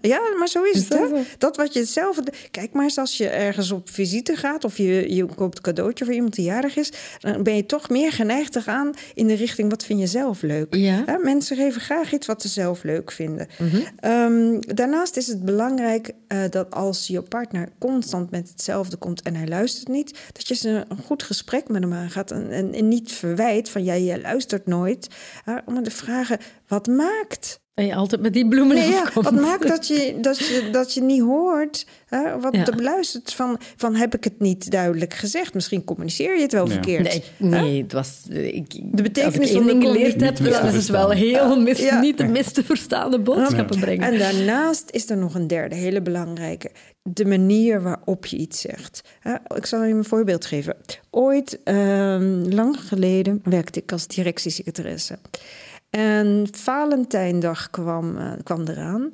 Ja, 0.00 0.20
maar 0.38 0.48
zo 0.48 0.62
is, 0.62 0.72
Is 0.72 0.88
het. 0.88 0.88
dat 0.88 1.10
Hè? 1.10 1.22
Dat 1.38 1.56
wat 1.56 1.72
je 1.72 1.84
zelf. 1.84 2.20
Kijk 2.50 2.72
maar 2.72 2.84
eens 2.84 2.98
als 2.98 3.16
je 3.16 3.28
ergens 3.28 3.70
op 3.70 3.90
visite 3.90 4.36
gaat 4.36 4.64
of 4.64 4.76
je, 4.76 5.14
je 5.14 5.24
koopt 5.24 5.56
een 5.56 5.62
cadeautje 5.62 6.04
voor 6.04 6.14
iemand 6.14 6.34
die 6.34 6.44
jarig 6.44 6.76
is, 6.76 6.92
dan 7.20 7.42
ben 7.42 7.56
je 7.56 7.66
toch 7.66 7.88
meer 7.88 8.12
geneigd 8.12 8.52
te 8.52 8.60
gaan 8.60 8.94
in 9.14 9.26
de 9.26 9.34
richting 9.34 9.70
wat 9.70 9.84
vind 9.84 10.00
je 10.00 10.06
zelf 10.06 10.42
leuk. 10.42 10.74
Ja. 10.74 11.18
Mensen 11.22 11.56
geven 11.56 11.80
graag 11.80 12.12
iets 12.12 12.26
wat 12.26 12.42
ze 12.42 12.48
zelf 12.48 12.82
leuk 12.82 13.12
vinden. 13.12 13.46
Ehm, 13.96 14.60
daarnaast 14.60 15.16
is 15.16 15.26
het 15.26 15.44
belangrijk 15.44 16.12
eh, 16.26 16.38
dat 16.50 16.70
als 16.70 17.06
je 17.06 17.22
partner 17.22 17.68
constant 17.78 18.30
met 18.30 18.48
hetzelfde 18.48 18.96
komt 18.96 19.22
en 19.22 19.34
hij 19.34 19.48
luistert 19.48 19.88
niet, 19.88 20.18
dat 20.32 20.48
je 20.48 20.54
ze 20.54 20.84
een 20.88 21.02
goed 21.04 21.22
gesprek 21.22 21.68
met 21.68 21.82
hem 21.82 21.92
aangaat 21.92 22.30
en, 22.30 22.50
en, 22.50 22.74
en 22.74 22.88
niet 22.88 23.12
verwijt 23.12 23.68
van 23.68 23.84
ja, 23.84 23.92
je 23.94 24.20
luistert 24.20 24.66
nooit. 24.66 25.08
hè, 25.44 25.56
om 25.66 25.82
te 25.82 25.90
vragen 25.90 26.38
wat 26.68 26.86
maakt. 26.86 27.60
En 27.74 27.86
je 27.86 27.94
altijd 27.94 28.20
met 28.20 28.32
die 28.32 28.48
bloemen 28.48 28.76
Nee, 28.76 28.88
ja, 28.88 29.10
wat 29.14 29.30
maakt 29.32 29.68
dat 29.68 29.86
je, 29.86 30.16
dat 30.20 30.38
je, 30.38 30.68
dat 30.72 30.94
je 30.94 31.00
niet 31.02 31.20
hoort 31.22 31.86
hè, 32.06 32.40
wat 32.40 32.54
Ja. 32.56 32.66
er 32.66 32.76
beluistert 32.76 33.32
van, 33.32 33.58
van 33.76 33.94
heb 33.94 34.14
ik 34.14 34.24
het 34.24 34.40
niet 34.40 34.70
duidelijk 34.70 35.14
gezegd? 35.14 35.54
Misschien 35.54 35.84
communiceer 35.84 36.36
je 36.36 36.42
het 36.42 36.52
wel 36.52 36.66
Ja. 36.66 36.72
verkeerd. 36.72 37.02
Nee, 37.02 37.22
nee 37.60 37.82
het 37.82 37.92
was... 37.92 38.22
Ik, 38.30 38.70
De 38.96 39.02
betekenis 39.02 39.50
van 39.50 39.66
ding 39.66 39.82
geleerd 39.82 40.20
heb, 40.20 40.36
dan 40.36 40.66
is 40.66 40.74
het 40.74 40.88
wel 40.88 41.10
heel 41.10 41.60
mis, 41.60 41.78
Ja. 41.78 42.00
niet 42.00 42.18
de 42.18 42.24
mis 42.26 42.52
te 42.52 42.64
verstaande 42.64 43.20
boodschappen 43.20 43.78
brengen. 43.80 44.12
En 44.12 44.18
daarnaast 44.18 44.90
is 44.90 45.10
er 45.10 45.16
nog 45.16 45.34
een 45.34 45.46
derde, 45.46 45.74
hele 45.74 46.02
belangrijke. 46.02 46.70
De 47.02 47.24
manier 47.24 47.82
waarop 47.82 48.26
je 48.26 48.36
iets 48.36 48.60
zegt. 48.60 49.00
Hè, 49.20 49.34
Ik 49.56 49.66
zal 49.66 49.84
je 49.84 49.94
een 49.94 50.04
voorbeeld 50.04 50.46
geven. 50.46 50.76
Ooit, 51.10 51.60
ehm, 51.64 52.42
lang 52.54 52.80
geleden, 52.80 53.40
werkte 53.44 53.80
ik 53.80 53.92
als 53.92 54.06
directiesecretaresse. 54.06 55.18
En 55.90 56.48
Valentijndag 56.52 57.70
kwam, 57.70 58.16
eh, 58.16 58.32
kwam 58.44 58.66
eraan. 58.66 59.10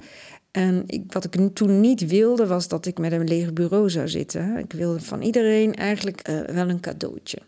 En 0.54 0.82
ik, 0.87 1.12
wat 1.12 1.25
ik 1.25 1.54
toen 1.54 1.80
niet 1.80 2.06
wilde, 2.06 2.46
was 2.46 2.68
dat 2.68 2.87
ik 2.87 2.99
met 2.99 3.12
een 3.12 3.28
leeg 3.28 3.52
bureau 3.52 3.90
zou 3.90 4.08
zitten. 4.08 4.56
Ik 4.56 4.73
wilde 4.73 5.00
van 5.00 5.23
iedereen 5.23 5.75
eigenlijk 5.75 6.20
eh, 6.20 6.40
wel 6.40 6.68
een 6.68 6.80
cadeautje. 6.80 7.38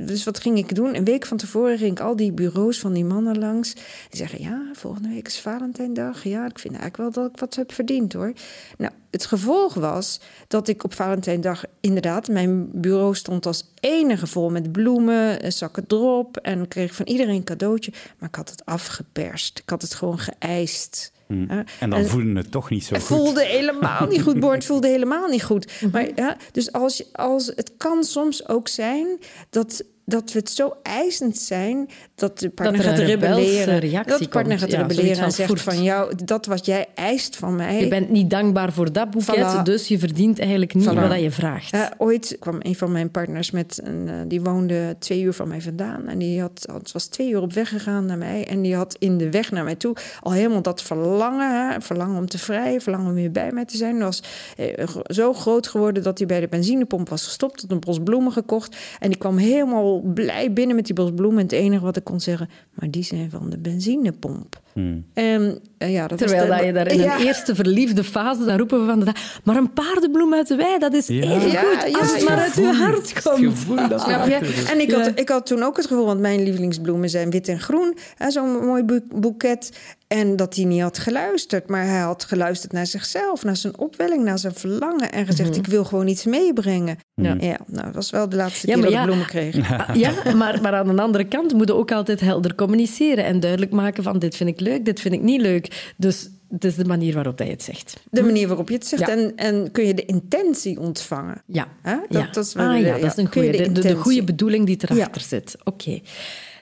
Dus 0.00 0.24
wat 0.24 0.38
ging 0.38 0.58
ik 0.58 0.74
doen? 0.74 0.94
Een 0.94 1.04
week 1.04 1.26
van 1.26 1.36
tevoren 1.36 1.78
ging 1.78 1.90
ik 1.90 2.00
al 2.00 2.16
die 2.16 2.32
bureaus 2.32 2.78
van 2.78 2.92
die 2.92 3.04
mannen 3.04 3.38
langs. 3.38 3.74
Die 3.74 3.82
zeggen, 4.10 4.40
ja, 4.40 4.70
volgende 4.72 5.08
week 5.08 5.26
is 5.26 5.40
Valentijndag. 5.40 6.24
Ja, 6.24 6.46
ik 6.46 6.58
vind 6.58 6.76
eigenlijk 6.76 6.96
wel 6.96 7.24
dat 7.24 7.32
ik 7.32 7.40
wat 7.40 7.54
heb 7.54 7.72
verdiend, 7.72 8.12
hoor. 8.12 8.32
Nou, 8.78 8.92
het 9.10 9.26
gevolg 9.26 9.74
was 9.74 10.20
dat 10.48 10.68
ik 10.68 10.84
op 10.84 10.94
Valentijndag 10.94 11.64
inderdaad... 11.80 12.28
mijn 12.28 12.80
bureau 12.80 13.14
stond 13.14 13.46
als 13.46 13.70
enige 13.80 14.26
vol 14.26 14.50
met 14.50 14.72
bloemen, 14.72 15.40
eh, 15.42 15.50
zakken 15.50 15.86
drop... 15.86 16.36
en 16.36 16.68
kreeg 16.68 16.94
van 16.94 17.06
iedereen 17.06 17.34
een 17.34 17.44
cadeautje. 17.44 17.92
Maar 18.18 18.28
ik 18.28 18.34
had 18.34 18.50
het 18.50 18.64
afgeperst. 18.64 19.58
Ik 19.58 19.70
had 19.70 19.82
het 19.82 19.94
gewoon 19.94 20.18
geëist. 20.18 21.12
Hè. 21.48 21.60
En 21.80 21.90
dan 21.90 22.04
voelde 22.04 22.36
het 22.36 22.50
toch 22.50 22.70
niet 22.70 22.84
zo 22.84 22.96
goed. 22.96 23.04
voelde 23.04 23.44
helemaal 23.44 24.06
niet 24.06 24.22
goed, 24.22 24.40
Born. 24.40 24.62
Voelde 24.74 24.88
helemaal 24.88 25.28
niet 25.28 25.42
goed. 25.42 25.72
Maar 25.92 26.08
ja, 26.14 26.36
dus 26.52 26.72
als, 26.72 27.12
als 27.12 27.46
het 27.46 27.72
kan 27.76 28.04
soms 28.04 28.48
ook 28.48 28.68
zijn 28.68 29.06
dat 29.50 29.84
dat 30.06 30.32
we 30.32 30.38
het 30.38 30.50
zo 30.50 30.72
eisend 30.82 31.38
zijn 31.38 31.88
dat 32.14 32.38
de 32.38 32.50
partner 32.50 32.80
er 32.80 32.90
gaat 32.90 32.98
rebelleren. 32.98 33.78
reactie 33.78 34.10
dat 34.10 34.18
de 34.20 34.28
partner 34.28 34.58
komt. 34.58 34.70
gaat 34.70 34.80
Ja, 34.80 34.86
rebelleren 34.86 35.24
en 35.24 35.32
zegt 35.32 35.48
voert. 35.48 35.60
van 35.60 35.82
jou, 35.82 36.14
dat 36.24 36.46
wat 36.46 36.66
jij 36.66 36.86
eist 36.94 37.36
van 37.36 37.56
mij. 37.56 37.80
Je 37.80 37.88
bent 37.88 38.10
niet 38.10 38.30
dankbaar 38.30 38.72
voor 38.72 38.92
dat 38.92 39.10
boeket, 39.10 39.54
Voilà. 39.58 39.62
dus 39.62 39.88
je 39.88 39.98
verdient 39.98 40.38
eigenlijk 40.38 40.74
niet 40.74 40.88
Voilà. 40.88 41.08
wat 41.08 41.20
je 41.20 41.30
vraagt. 41.30 41.72
Eh, 41.72 41.86
ooit 41.98 42.36
kwam 42.40 42.56
een 42.60 42.74
van 42.76 42.92
mijn 42.92 43.10
partners 43.10 43.50
met 43.50 43.80
een, 43.84 44.08
eh, 44.08 44.14
die 44.28 44.40
woonde 44.42 44.96
twee 44.98 45.22
uur 45.22 45.32
van 45.32 45.48
mij 45.48 45.60
vandaan. 45.60 46.08
En 46.08 46.18
die 46.18 46.40
had, 46.40 46.68
het 46.72 46.92
was 46.92 47.06
twee 47.06 47.30
uur 47.30 47.40
op 47.40 47.52
weg 47.52 47.68
gegaan 47.68 48.06
naar 48.06 48.18
mij. 48.18 48.46
En 48.46 48.62
die 48.62 48.74
had 48.76 48.96
in 48.98 49.18
de 49.18 49.30
weg 49.30 49.50
naar 49.50 49.64
mij 49.64 49.74
toe 49.74 49.96
al 50.20 50.32
helemaal 50.32 50.62
dat 50.62 50.82
verlangen. 50.82 51.70
Hè, 51.70 51.80
verlangen 51.80 52.16
om 52.18 52.26
te 52.26 52.38
vrijen, 52.38 52.80
verlangen 52.80 53.08
om 53.08 53.14
weer 53.14 53.30
bij 53.30 53.50
mij 53.52 53.64
te 53.64 53.76
zijn. 53.76 53.98
Dat 53.98 54.04
was 54.04 54.22
eh, 54.56 54.86
zo 55.06 55.32
groot 55.32 55.66
geworden 55.68 56.02
dat 56.02 56.18
hij 56.18 56.26
bij 56.26 56.40
de 56.40 56.48
benzinepomp 56.48 57.08
was 57.08 57.24
gestopt. 57.24 57.60
Had 57.60 57.70
een 57.70 57.80
bos 57.80 57.98
bloemen 58.04 58.32
gekocht. 58.32 58.76
En 58.98 59.08
die 59.08 59.18
kwam 59.18 59.36
helemaal 59.36 59.93
blij 60.00 60.52
binnen 60.52 60.76
met 60.76 60.86
die 60.86 60.94
bos 60.94 61.10
bloemen. 61.14 61.38
En 61.38 61.44
het 61.44 61.52
enige 61.52 61.84
wat 61.84 61.96
ik 61.96 62.04
kon 62.04 62.20
zeggen, 62.20 62.48
maar 62.72 62.90
die 62.90 63.02
zijn 63.02 63.30
van 63.30 63.50
de 63.50 63.58
benzinepomp. 63.58 64.62
Hmm. 64.74 65.04
En 65.14 65.58
eh, 65.78 65.92
ja, 65.92 66.06
dat 66.06 66.20
was 66.20 66.28
Terwijl 66.28 66.50
de- 66.50 66.56
dat 66.56 66.64
je 66.66 66.72
daar 66.72 66.86
in 66.92 66.98
Ja. 67.08 67.14
een 67.20 67.26
eerste 67.26 67.54
verliefde 67.54 68.04
fase, 68.04 68.44
dan 68.44 68.56
roepen 68.58 68.80
we 68.80 68.86
van 68.86 68.98
de 68.98 69.04
dag, 69.04 69.40
maar 69.44 69.56
een 69.56 69.72
paardenbloem 69.72 70.34
uit 70.34 70.48
de 70.48 70.54
wei, 70.56 70.78
dat 70.78 70.92
is 70.94 71.06
Ja. 71.06 71.14
even 71.14 71.50
Ja, 71.50 71.60
goed 71.60 71.90
ja, 71.90 71.98
als 71.98 72.12
het 72.12 72.20
ja. 72.22 72.28
maar 72.28 72.38
uit 72.38 72.54
je 72.54 72.62
hart 72.72 73.22
komt. 73.22 73.38
gevoel 73.38 73.88
dat 73.88 74.00
Snap 74.00 74.26
je? 74.26 74.64
En 74.70 74.80
ik 74.80 74.90
Ja. 74.90 74.98
had, 75.00 75.10
ik 75.14 75.28
had 75.28 75.46
toen 75.46 75.62
ook 75.62 75.76
het 75.76 75.86
gevoel, 75.86 76.04
want 76.06 76.20
mijn 76.20 76.42
lievelingsbloemen 76.42 77.08
zijn 77.10 77.30
wit 77.30 77.48
en 77.48 77.60
groen. 77.60 77.96
hè, 78.16 78.30
Zo'n 78.30 78.64
mooi 78.64 78.82
boek- 78.82 79.20
boeket. 79.20 79.70
En 80.08 80.36
dat 80.36 80.54
hij 80.56 80.64
niet 80.64 80.80
had 80.82 80.98
geluisterd. 80.98 81.68
Maar 81.68 81.86
hij 81.86 82.00
had 82.00 82.24
geluisterd 82.24 82.72
naar 82.72 82.86
zichzelf, 82.86 83.44
naar 83.44 83.56
zijn 83.56 83.78
opwelling, 83.78 84.24
naar 84.24 84.38
zijn 84.38 84.54
verlangen. 84.54 85.12
En 85.12 85.26
gezegd, 85.26 85.56
ik 85.56 85.66
wil 85.66 85.84
gewoon 85.84 86.08
iets 86.08 86.24
meebrengen. 86.24 86.96
Ja. 87.14 87.36
Ja, 87.40 87.56
nou, 87.66 87.84
dat 87.86 87.94
was 87.94 88.10
wel 88.10 88.28
de 88.28 88.36
laatste 88.36 88.66
Ja, 88.66 88.74
keer 88.74 88.82
dat 88.82 88.92
ja. 88.92 88.98
ik 88.98 89.04
bloemen 89.06 89.26
kreeg. 89.26 89.56
Ja, 89.94 90.10
maar, 90.34 90.60
maar 90.62 90.74
aan 90.74 90.96
de 90.96 91.02
andere 91.02 91.24
kant 91.24 91.52
moet 91.52 91.68
je 91.68 91.74
ook 91.74 91.92
altijd 91.92 92.20
helder 92.20 92.54
communiceren 92.54 93.24
en 93.24 93.40
duidelijk 93.40 93.72
maken 93.72 94.02
van 94.02 94.18
dit 94.18 94.36
vind 94.36 94.50
ik 94.50 94.60
leuk, 94.64 94.84
dit 94.84 95.00
vind 95.00 95.14
ik 95.14 95.22
niet 95.22 95.40
leuk. 95.40 95.92
Dus 95.96 96.28
het 96.50 96.64
is 96.64 96.74
de 96.74 96.84
manier 96.84 97.14
waarop 97.14 97.38
dat 97.38 97.46
je 97.46 97.52
het 97.52 97.62
zegt. 97.62 97.96
De 98.10 98.22
manier 98.22 98.48
waarop 98.48 98.68
je 98.68 98.74
het 98.74 98.86
zegt. 98.86 99.06
Ja. 99.06 99.08
En, 99.08 99.32
en 99.36 99.70
kun 99.70 99.86
je 99.86 99.94
de 99.94 100.04
intentie 100.04 100.80
ontvangen. 100.80 101.42
Ja. 101.46 101.68
Hè? 101.82 101.96
Dat, 101.96 102.22
ja. 102.22 102.30
dat 102.32 102.46
is 102.46 102.52
wel 102.52 102.68
ah, 102.68 102.74
de- 102.74 102.80
ja, 102.80 102.98
dat 102.98 103.10
is 103.10 103.16
een 103.16 103.32
goede. 103.32 103.50
De, 103.50 103.56
de, 103.56 103.58
de 103.58 103.64
intentie- 103.68 103.96
goede 103.96 104.24
bedoeling 104.24 104.66
die 104.66 104.78
erachter 104.88 105.20
zit. 105.20 105.56
Oké. 105.64 106.00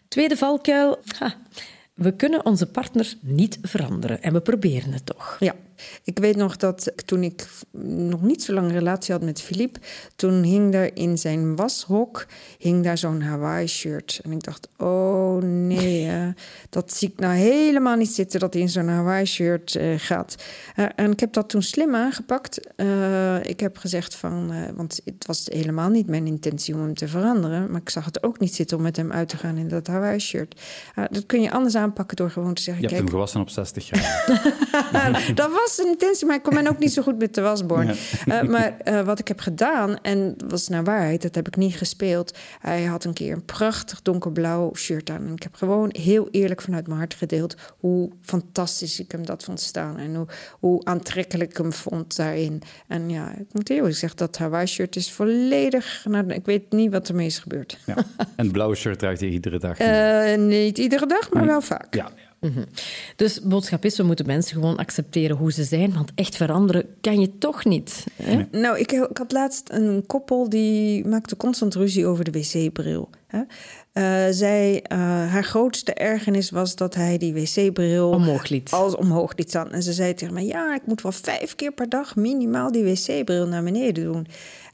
Tweede 0.08 0.36
valkuil. 0.36 0.98
Ha. 1.18 1.34
We 1.94 2.16
kunnen 2.16 2.46
onze 2.46 2.66
partner 2.66 3.14
niet 3.20 3.58
veranderen 3.62 4.22
en 4.22 4.32
we 4.32 4.40
proberen 4.40 4.92
het 4.92 5.06
toch. 5.06 5.36
Ja, 5.40 5.54
ik 6.04 6.18
weet 6.18 6.36
nog 6.36 6.56
dat 6.56 6.92
toen 7.04 7.22
ik 7.22 7.46
nog 8.10 8.22
niet 8.22 8.42
zo 8.42 8.52
lang 8.52 8.66
een 8.66 8.78
relatie 8.78 9.14
had 9.14 9.22
met 9.22 9.40
Philippe, 9.40 9.80
toen 10.16 10.42
hing 10.42 10.74
er 10.74 10.96
in 10.96 11.18
zijn 11.18 11.56
washok 11.56 12.26
hing 12.58 12.84
daar 12.84 12.98
zo'n 12.98 13.20
Hawaii-shirt. 13.20 14.20
En 14.22 14.32
ik 14.32 14.42
dacht, 14.42 14.68
oh 14.76 15.42
nee, 15.42 16.34
dat 16.70 16.92
zie 16.92 17.08
ik 17.08 17.18
nou 17.18 17.34
helemaal 17.34 17.96
niet 17.96 18.10
zitten 18.10 18.40
dat 18.40 18.52
hij 18.52 18.62
in 18.62 18.68
zo'n 18.68 18.88
Hawaii-shirt 18.88 19.74
eh, 19.74 19.94
gaat. 19.96 20.34
Eh, 20.74 20.86
en 20.96 21.10
ik 21.10 21.20
heb 21.20 21.32
dat 21.32 21.48
toen 21.48 21.62
slim 21.62 21.94
aangepakt. 21.94 22.74
Eh, 22.76 23.44
ik 23.44 23.60
heb 23.60 23.76
gezegd 23.76 24.14
van, 24.14 24.52
want 24.74 25.00
het 25.04 25.26
was 25.26 25.46
helemaal 25.52 25.88
niet 25.88 26.06
mijn 26.06 26.26
intentie 26.26 26.74
om 26.74 26.80
hem 26.80 26.94
te 26.94 27.08
veranderen, 27.08 27.70
maar 27.70 27.80
ik 27.80 27.90
zag 27.90 28.04
het 28.04 28.22
ook 28.22 28.40
niet 28.40 28.54
zitten 28.54 28.76
om 28.76 28.82
met 28.82 28.96
hem 28.96 29.12
uit 29.12 29.28
te 29.28 29.36
gaan 29.36 29.56
in 29.56 29.68
dat 29.68 29.86
Hawaii-shirt. 29.86 30.60
Dat 31.10 31.26
kun 31.26 31.42
je 31.42 31.50
anders 31.50 31.74
aanpakken 31.74 32.16
door 32.16 32.30
gewoon 32.30 32.54
te 32.54 32.62
zeggen, 32.62 32.82
Je 32.82 32.88
hebt 32.88 33.00
hem 33.00 33.10
gewassen 33.10 33.40
op 33.40 33.48
60 33.48 33.84
graden. 33.84 35.34
dat 35.34 35.50
was 35.50 35.71
een 35.78 35.86
intentie, 35.86 36.26
maar 36.26 36.36
ik 36.36 36.42
kon 36.42 36.54
ben 36.54 36.66
ook 36.66 36.78
niet 36.78 36.92
zo 36.92 37.02
goed 37.02 37.18
met 37.18 37.34
de 37.34 37.40
wasborn. 37.40 37.88
Eh, 38.26 38.42
maar 38.42 38.76
eh, 38.78 39.00
wat 39.00 39.18
ik 39.18 39.28
heb 39.28 39.40
gedaan, 39.40 39.98
en 40.02 40.36
was 40.48 40.68
naar 40.68 40.84
waarheid, 40.84 41.22
dat 41.22 41.34
heb 41.34 41.46
ik 41.46 41.56
niet 41.56 41.74
gespeeld. 41.76 42.38
Hij 42.60 42.84
had 42.84 43.04
een 43.04 43.12
keer 43.12 43.32
een 43.32 43.44
prachtig 43.44 44.02
donkerblauw 44.02 44.74
shirt 44.74 45.10
aan. 45.10 45.26
En 45.26 45.32
ik 45.32 45.42
heb 45.42 45.54
gewoon 45.54 45.94
heel 45.98 46.28
eerlijk 46.30 46.60
vanuit 46.60 46.86
mijn 46.86 46.98
hart 46.98 47.14
gedeeld 47.14 47.56
hoe 47.78 48.10
fantastisch 48.20 49.00
ik 49.00 49.12
hem 49.12 49.26
dat 49.26 49.44
vond 49.44 49.60
staan. 49.60 49.98
En 49.98 50.14
hoe, 50.14 50.26
hoe 50.50 50.84
aantrekkelijk 50.84 51.50
ik 51.50 51.56
hem 51.56 51.72
vond 51.72 52.16
daarin. 52.16 52.62
En 52.86 53.10
ja, 53.10 53.30
ik 53.38 53.46
moet 53.52 53.70
eerlijk 53.70 53.94
zeggen, 53.94 54.18
dat 54.18 54.38
Hawaii 54.38 54.66
shirt 54.66 54.96
is 54.96 55.12
volledig... 55.12 56.04
Nou, 56.08 56.32
ik 56.32 56.46
weet 56.46 56.72
niet 56.72 56.92
wat 56.92 57.08
ermee 57.08 57.26
is 57.26 57.38
gebeurd. 57.38 57.78
Ja. 57.86 57.96
En 58.16 58.44
het 58.44 58.52
blauwe 58.52 58.74
shirt 58.74 58.98
draagt 58.98 59.20
je 59.20 59.28
iedere 59.28 59.58
dag. 59.58 59.78
Eh, 59.78 60.38
niet 60.38 60.78
iedere 60.78 61.06
dag, 61.06 61.30
maar 61.30 61.46
wel 61.46 61.60
vaak. 61.60 61.94
ja, 61.94 62.10
ja. 62.42 62.64
Dus 63.16 63.40
boodschap 63.40 63.84
is, 63.84 63.96
we 63.96 64.02
moeten 64.02 64.26
mensen 64.26 64.54
gewoon 64.54 64.76
accepteren 64.76 65.36
hoe 65.36 65.52
ze 65.52 65.64
zijn, 65.64 65.94
want 65.94 66.10
echt 66.14 66.36
veranderen 66.36 66.86
kan 67.00 67.20
je 67.20 67.38
toch 67.38 67.64
niet. 67.64 68.06
Hè? 68.22 68.42
Nou, 68.50 68.78
ik, 68.78 68.92
ik 68.92 69.18
had 69.18 69.32
laatst 69.32 69.70
een 69.72 70.04
koppel 70.06 70.48
die 70.48 71.06
maakte 71.06 71.36
constant 71.36 71.74
ruzie 71.74 72.06
over 72.06 72.24
de 72.24 72.30
wc-bril. 72.30 73.10
Hè. 73.26 73.42
Eh, 73.92 74.34
zij, 74.34 74.82
eh, 74.82 74.98
haar 74.98 75.44
grootste 75.44 75.94
ergernis 75.94 76.50
was 76.50 76.76
dat 76.76 76.94
hij 76.94 77.18
die 77.18 77.34
wc-bril 77.34 78.10
Omhoog 78.10 78.48
liet. 78.48 78.70
als 78.70 78.96
omhoog 78.96 79.36
liet 79.36 79.48
staan. 79.48 79.72
En 79.72 79.82
ze 79.82 79.92
zei 79.92 80.14
tegen 80.14 80.34
mij: 80.34 80.46
Ja, 80.46 80.74
ik 80.74 80.86
moet 80.86 81.02
wel 81.02 81.12
vijf 81.12 81.54
keer 81.54 81.72
per 81.72 81.88
dag 81.88 82.16
minimaal 82.16 82.72
die 82.72 82.84
wc-bril 82.84 83.46
naar 83.46 83.62
beneden 83.62 84.04
doen. 84.04 84.26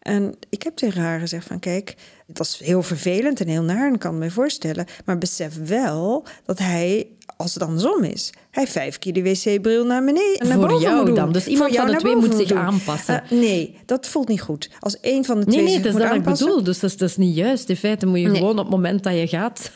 En 0.02 0.34
ik 0.48 0.62
heb 0.62 0.76
tegen 0.76 1.02
haar 1.02 1.20
gezegd: 1.20 1.46
van 1.46 1.58
kijk, 1.58 1.94
dat 2.32 2.46
is 2.46 2.60
heel 2.64 2.82
vervelend 2.82 3.40
en 3.40 3.48
heel 3.48 3.62
naar, 3.62 3.86
en 3.86 3.92
ik 3.94 3.98
kan 4.00 4.10
het 4.14 4.20
me 4.20 4.30
voorstellen. 4.30 4.86
Maar 5.04 5.18
besef 5.18 5.54
wel 5.66 6.24
dat 6.44 6.58
hij, 6.58 7.06
als 7.36 7.54
het 7.54 7.62
andersom 7.62 8.02
is, 8.04 8.32
hij 8.50 8.66
vijf 8.66 8.98
keer 8.98 9.12
die 9.12 9.22
wc-bril 9.22 9.84
naar 9.84 10.04
beneden. 10.04 10.48
Naar 10.48 10.58
Voor 10.68 10.80
jou 10.80 10.96
moet 10.96 11.06
doen. 11.06 11.14
dan. 11.14 11.32
Dus 11.32 11.46
iemand 11.46 11.76
van 11.76 11.86
de 11.86 11.96
twee 11.96 12.16
moet 12.16 12.34
zich 12.34 12.48
doen. 12.48 12.58
aanpassen. 12.58 13.22
Eh, 13.22 13.30
nee, 13.30 13.76
dat 13.86 14.06
voelt 14.06 14.28
niet 14.28 14.40
goed. 14.40 14.70
Als 14.80 15.00
één 15.00 15.24
van 15.24 15.40
de 15.40 15.44
Nee, 15.46 15.52
twee 15.54 15.64
nee, 15.64 15.72
zich 15.74 15.82
het 15.82 15.86
is 15.86 15.92
moet 15.92 16.00
dat 16.10 16.10
wat 16.26 16.36
ik 16.36 16.38
bedoel. 16.38 16.62
Dus 16.62 16.78
dat 16.80 16.90
is, 16.90 16.96
dat 16.96 17.08
is 17.08 17.16
niet 17.16 17.34
juist. 17.36 17.68
In 17.68 17.76
feite 17.76 18.06
moet 18.06 18.18
je 18.20 18.26
Nee. 18.26 18.36
gewoon 18.36 18.52
op 18.58 18.64
het 18.64 18.70
moment 18.74 19.02
dat 19.02 19.12
je 19.14 19.26
gaat... 19.28 19.70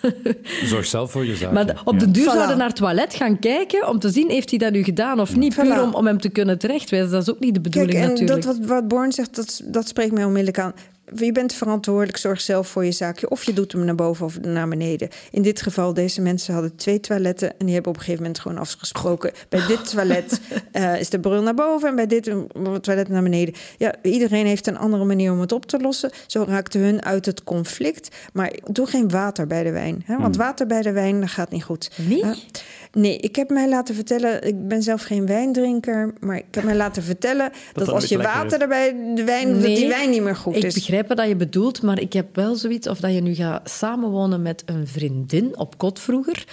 Zorg 0.65 0.87
zelf 0.87 1.11
voor 1.11 1.27
je 1.27 1.37
zaken. 1.37 1.55
Maar 1.55 1.67
de- 1.67 1.75
op 1.85 1.99
de 1.99 2.07
Ja. 2.07 2.13
duur 2.13 2.23
Voilà. 2.29 2.33
zouden 2.33 2.59
naar 2.59 2.67
het 2.67 2.77
toilet 2.77 3.15
gaan 3.15 3.39
kijken 3.39 3.89
om 3.89 3.99
te 3.99 4.11
zien 4.11 4.31
heeft 4.31 4.51
hij 4.51 4.59
dat 4.59 4.73
nu 4.73 4.83
gedaan 4.85 5.21
of 5.21 5.37
niet. 5.37 5.55
Puur 5.55 5.83
om, 5.83 5.95
om 5.95 6.07
hem 6.07 6.21
te 6.21 6.29
kunnen 6.29 6.59
terechtwijzen. 6.59 7.11
Dat 7.11 7.23
is 7.23 7.31
ook 7.31 7.41
niet 7.41 7.55
de 7.55 7.61
Kijk, 7.61 7.75
bedoeling 7.75 8.05
en 8.05 8.09
natuurlijk. 8.11 8.43
dat 8.43 8.57
wat, 8.57 8.67
wat 8.67 8.89
Born 8.89 9.13
zegt, 9.13 9.35
dat, 9.37 9.61
dat 9.65 9.89
spreekt 9.89 10.13
mij 10.13 10.25
onmiddellijk 10.25 10.59
aan. 10.59 10.73
Je 11.15 11.33
bent 11.33 11.53
verantwoordelijk, 11.53 12.17
zorg 12.17 12.41
zelf 12.41 12.69
voor 12.69 12.85
je 12.85 12.93
zaakje. 12.93 13.29
Of 13.29 13.45
je 13.45 13.53
doet 13.53 13.73
hem 13.73 13.85
naar 13.85 13.95
boven 13.95 14.25
of 14.25 14.41
naar 14.41 14.69
beneden. 14.69 15.09
In 15.31 15.43
dit 15.43 15.63
geval, 15.63 15.95
deze 15.95 16.21
mensen 16.21 16.55
hadden 16.55 16.77
twee 16.77 17.01
toiletten... 17.01 17.51
en 17.59 17.67
die 17.67 17.75
hebben 17.75 17.93
op 17.93 17.99
een 17.99 18.05
gegeven 18.05 18.23
moment 18.23 18.41
gewoon 18.41 18.59
afgesproken... 18.59 19.33
bij 19.49 19.67
dit 19.67 19.89
toilet 19.91 20.41
eh, 20.73 21.01
is 21.01 21.11
de 21.11 21.21
bril 21.21 21.43
naar 21.43 21.55
boven... 21.55 21.89
en 21.89 21.95
bij 21.95 22.07
dit 22.07 22.33
toilet 22.81 23.09
naar 23.09 23.23
beneden. 23.23 23.55
Ja, 23.79 23.95
iedereen 24.03 24.47
heeft 24.47 24.67
een 24.67 24.79
andere 24.79 25.05
manier 25.05 25.33
om 25.33 25.41
het 25.41 25.53
op 25.53 25.67
te 25.67 25.79
lossen. 25.79 26.11
Zo 26.27 26.45
raakte 26.49 26.79
hun 26.79 27.05
uit 27.05 27.27
het 27.27 27.45
conflict. 27.45 28.17
Maar 28.33 28.53
doe 28.65 28.87
geen 28.87 29.11
water 29.11 29.47
bij 29.47 29.63
de 29.63 29.73
wijn. 29.73 30.03
Hè? 30.07 30.19
Want 30.19 30.37
water 30.37 30.67
bij 30.67 30.83
de 30.83 30.93
wijn, 30.93 31.21
dat 31.21 31.31
gaat 31.31 31.51
niet 31.51 31.65
goed. 31.65 31.91
Hè? 31.95 32.33
Nee, 32.93 33.17
ik 33.17 33.37
heb 33.37 33.51
mij 33.51 33.69
laten 33.69 33.95
vertellen... 33.95 34.47
ik 34.47 34.69
ben 34.69 34.83
zelf 34.83 35.03
geen 35.03 35.27
wijndrinker... 35.27 36.13
maar 36.21 36.37
ik 36.37 36.45
heb 36.51 36.65
mij 36.65 36.77
laten 36.77 37.03
vertellen... 37.03 37.51
dat, 37.73 37.87
dat 37.87 37.95
als 37.95 38.09
je 38.09 38.17
water 38.17 38.57
is. 38.57 38.63
erbij 38.63 39.15
de 39.15 39.25
wijn... 39.25 39.53
dat 39.53 39.63
die 39.63 39.89
wijn 39.89 40.11
niet 40.11 40.23
meer 40.23 40.37
goed 40.37 40.57
ik 40.57 40.63
is. 40.63 40.75
begrijp 40.75 41.09
wat 41.09 41.29
je 41.29 41.37
bedoelt, 41.37 41.83
maar 41.83 42.01
ik 42.01 42.13
heb 42.13 42.37
wel 42.37 42.55
zoiets 42.55 42.89
of 42.89 43.01
dat 43.01 43.15
je 43.15 43.21
nu 43.21 43.35
gaat 43.35 43.71
samenwonen 43.71 44.43
met 44.43 44.63
een 44.67 44.87
vriendin 44.87 45.59
op 45.59 45.79
kot 45.79 46.01
vroeger. 46.01 46.45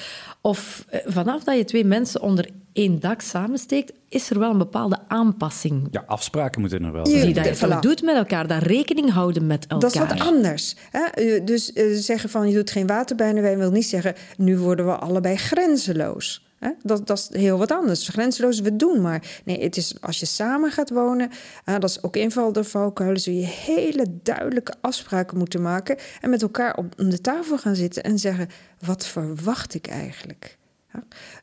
Of 0.42 0.86
eh, 0.90 1.00
vanaf 1.06 1.44
dat 1.44 1.58
je 1.58 1.66
twee 1.66 1.86
mensen 1.86 2.22
onder 2.22 2.50
één 2.80 3.00
dak 3.00 3.22
samensteekt, 3.22 3.92
is 4.10 4.30
er 4.30 4.40
wel 4.40 4.52
een 4.52 4.58
bepaalde 4.58 4.98
aanpassing. 5.08 5.88
Ja, 5.92 6.04
afspraken 6.08 6.62
moeten 6.62 6.84
er 6.84 6.92
wel 6.92 7.08
Je- 7.08 7.12
zijn. 7.12 7.26
Die 7.26 7.34
dat 7.44 7.60
je 7.60 7.68
voilà. 7.68 7.80
doet 7.80 8.02
met 8.02 8.16
elkaar, 8.16 8.48
dat 8.48 8.62
rekening 8.64 9.12
houden 9.12 9.48
met 9.48 9.68
elkaar. 9.68 9.80
Dat 9.80 9.94
is 9.94 10.18
wat 10.18 10.28
anders. 10.28 10.76
Hè? 10.92 11.04
Eh, 11.04 11.46
Dus 11.46 11.74
eh, 11.74 11.86
zeggen 11.94 12.30
van 12.30 12.50
je 12.50 12.56
doet 12.56 12.72
geen 12.72 12.88
water 12.88 13.16
bij 13.16 13.34
de 13.34 13.42
wijn... 13.42 13.58
wil 13.58 13.72
niet 13.72 13.86
zeggen, 13.86 14.16
nu 14.38 14.58
worden 14.58 14.86
we 14.86 14.96
allebei 14.96 15.38
grenzeloos. 15.38 16.48
Hè? 16.60 16.70
Dat, 16.84 17.08
dat 17.08 17.18
is 17.32 17.40
heel 17.40 17.58
wat 17.58 17.72
anders. 17.72 18.08
Grenzeloos, 18.08 18.60
we 18.60 18.76
doen 18.76 19.02
maar. 19.02 19.42
Nee, 19.46 19.64
het 19.64 19.78
is 19.78 20.02
als 20.02 20.20
je 20.20 20.26
samen 20.26 20.72
gaat 20.72 20.90
wonen... 20.90 21.30
dat 21.66 21.84
is 21.90 22.04
ook 22.04 22.18
van 22.28 22.54
de 22.54 22.64
valkuilen... 22.64 23.20
zul 23.22 23.34
je 23.34 23.46
hele 23.46 24.06
duidelijke 24.24 24.74
afspraken 24.82 25.38
moeten 25.38 25.62
maken... 25.62 25.98
en 26.22 26.30
met 26.30 26.42
elkaar 26.42 26.76
op 26.76 26.94
om 26.98 27.10
de 27.10 27.22
tafel 27.22 27.58
gaan 27.58 27.76
zitten 27.76 28.04
en 28.04 28.20
zeggen... 28.20 28.50
wat 28.80 29.06
verwacht 29.06 29.74
ik 29.74 29.88
eigenlijk? 29.88 30.58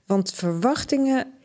Want 0.07 0.33
verwachtingen 0.33 1.36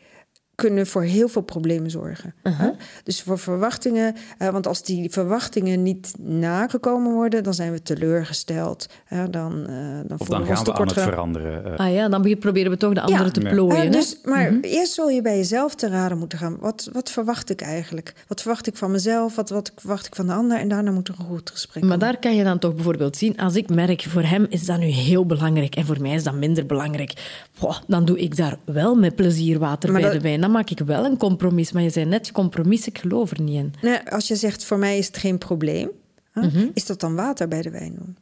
kunnen 0.54 0.86
voor 0.86 1.02
heel 1.02 1.28
veel 1.28 1.42
problemen 1.42 1.90
zorgen. 1.90 2.34
hè? 2.42 2.70
Dus 3.04 3.22
voor 3.22 3.38
verwachtingen, 3.38 4.14
eh, 4.38 4.48
want 4.48 4.66
als 4.66 4.82
die 4.82 5.10
verwachtingen 5.10 5.82
niet 5.82 6.14
nagekomen 6.18 7.12
worden, 7.12 7.42
dan 7.42 7.54
zijn 7.54 7.72
we 7.72 7.82
teleurgesteld. 7.82 8.86
hè, 9.04 9.30
dan, 9.30 9.66
eh, 9.66 9.74
dan 9.74 10.18
Of 10.18 10.26
voelen 10.26 10.28
dan 10.28 10.42
we 10.42 10.48
ons 10.50 10.58
gaan 10.58 10.64
we 10.64 10.72
aan 10.80 10.86
het 10.86 11.00
veranderen. 11.00 11.64
eh. 11.78 11.86
Ah 11.86 11.92
ja, 11.92 12.08
dan 12.08 12.22
be- 12.22 12.36
proberen 12.36 12.70
we 12.70 12.76
toch 12.76 12.92
de 12.94 13.00
andere 13.00 13.24
Ja. 13.24 13.30
te 13.30 13.40
plooien. 13.40 13.76
Hè? 13.82 13.88
dus, 13.88 14.18
maar 14.24 14.52
eerst 14.60 14.92
zul 14.92 15.08
je 15.08 15.22
bij 15.22 15.36
jezelf 15.36 15.74
te 15.74 15.88
raden 15.88 16.18
moeten 16.18 16.38
gaan. 16.38 16.56
Wat, 16.60 16.88
wat 16.92 17.10
verwacht 17.10 17.50
ik 17.50 17.60
eigenlijk? 17.60 18.14
Wat 18.28 18.40
verwacht 18.40 18.66
ik 18.66 18.76
van 18.76 18.90
mezelf? 18.90 19.36
Wat, 19.36 19.50
wat 19.50 19.72
verwacht 19.76 20.06
ik 20.06 20.14
van 20.14 20.26
de 20.26 20.32
ander? 20.32 20.58
En 20.58 20.68
daarna 20.68 20.90
moet 20.90 21.08
er 21.08 21.14
een 21.18 21.24
goed 21.26 21.50
gesprek 21.50 21.84
Maar 21.84 21.98
daar 21.98 22.18
kan 22.18 22.36
je 22.36 22.44
dan 22.44 22.58
toch 22.58 22.74
bijvoorbeeld 22.74 23.16
zien, 23.16 23.36
als 23.36 23.54
ik 23.54 23.68
merk, 23.68 24.02
voor 24.08 24.22
hem 24.22 24.46
is 24.48 24.64
dat 24.66 24.78
nu 24.78 24.86
heel 24.86 25.26
belangrijk 25.26 25.74
en 25.76 25.86
voor 25.86 26.00
mij 26.00 26.14
is 26.14 26.24
dat 26.24 26.34
minder 26.34 26.66
belangrijk, 26.66 27.40
Boah, 27.60 27.76
dan 27.86 28.04
doe 28.04 28.18
ik 28.18 28.36
daar 28.36 28.56
wel 28.64 28.94
met 28.94 29.16
plezier 29.16 29.58
water 29.58 29.92
Maar 29.92 30.00
bij 30.00 30.10
dat- 30.10 30.20
de 30.20 30.28
wijn. 30.28 30.40
Dan 30.42 30.50
maak 30.50 30.70
ik 30.70 30.78
wel 30.78 31.04
een 31.04 31.16
compromis. 31.16 31.72
Maar 31.72 31.82
je 31.82 31.90
zei 31.90 32.06
net, 32.06 32.32
compromis, 32.32 32.86
ik 32.86 32.98
geloof 32.98 33.30
er 33.30 33.40
niet 33.40 33.56
in. 33.56 33.74
Nee, 33.82 34.10
als 34.10 34.28
je 34.28 34.36
zegt, 34.36 34.64
voor 34.64 34.78
mij 34.78 34.98
is 34.98 35.06
het 35.06 35.16
geen 35.16 35.38
probleem... 35.38 35.88
hè, 36.32 36.40
Mhm. 36.46 36.66
is 36.74 36.86
dat 36.86 37.00
dan 37.00 37.14
water 37.14 37.48
bij 37.48 37.62
de 37.62 37.70
wijn 37.70 37.94
doen? 37.98 38.16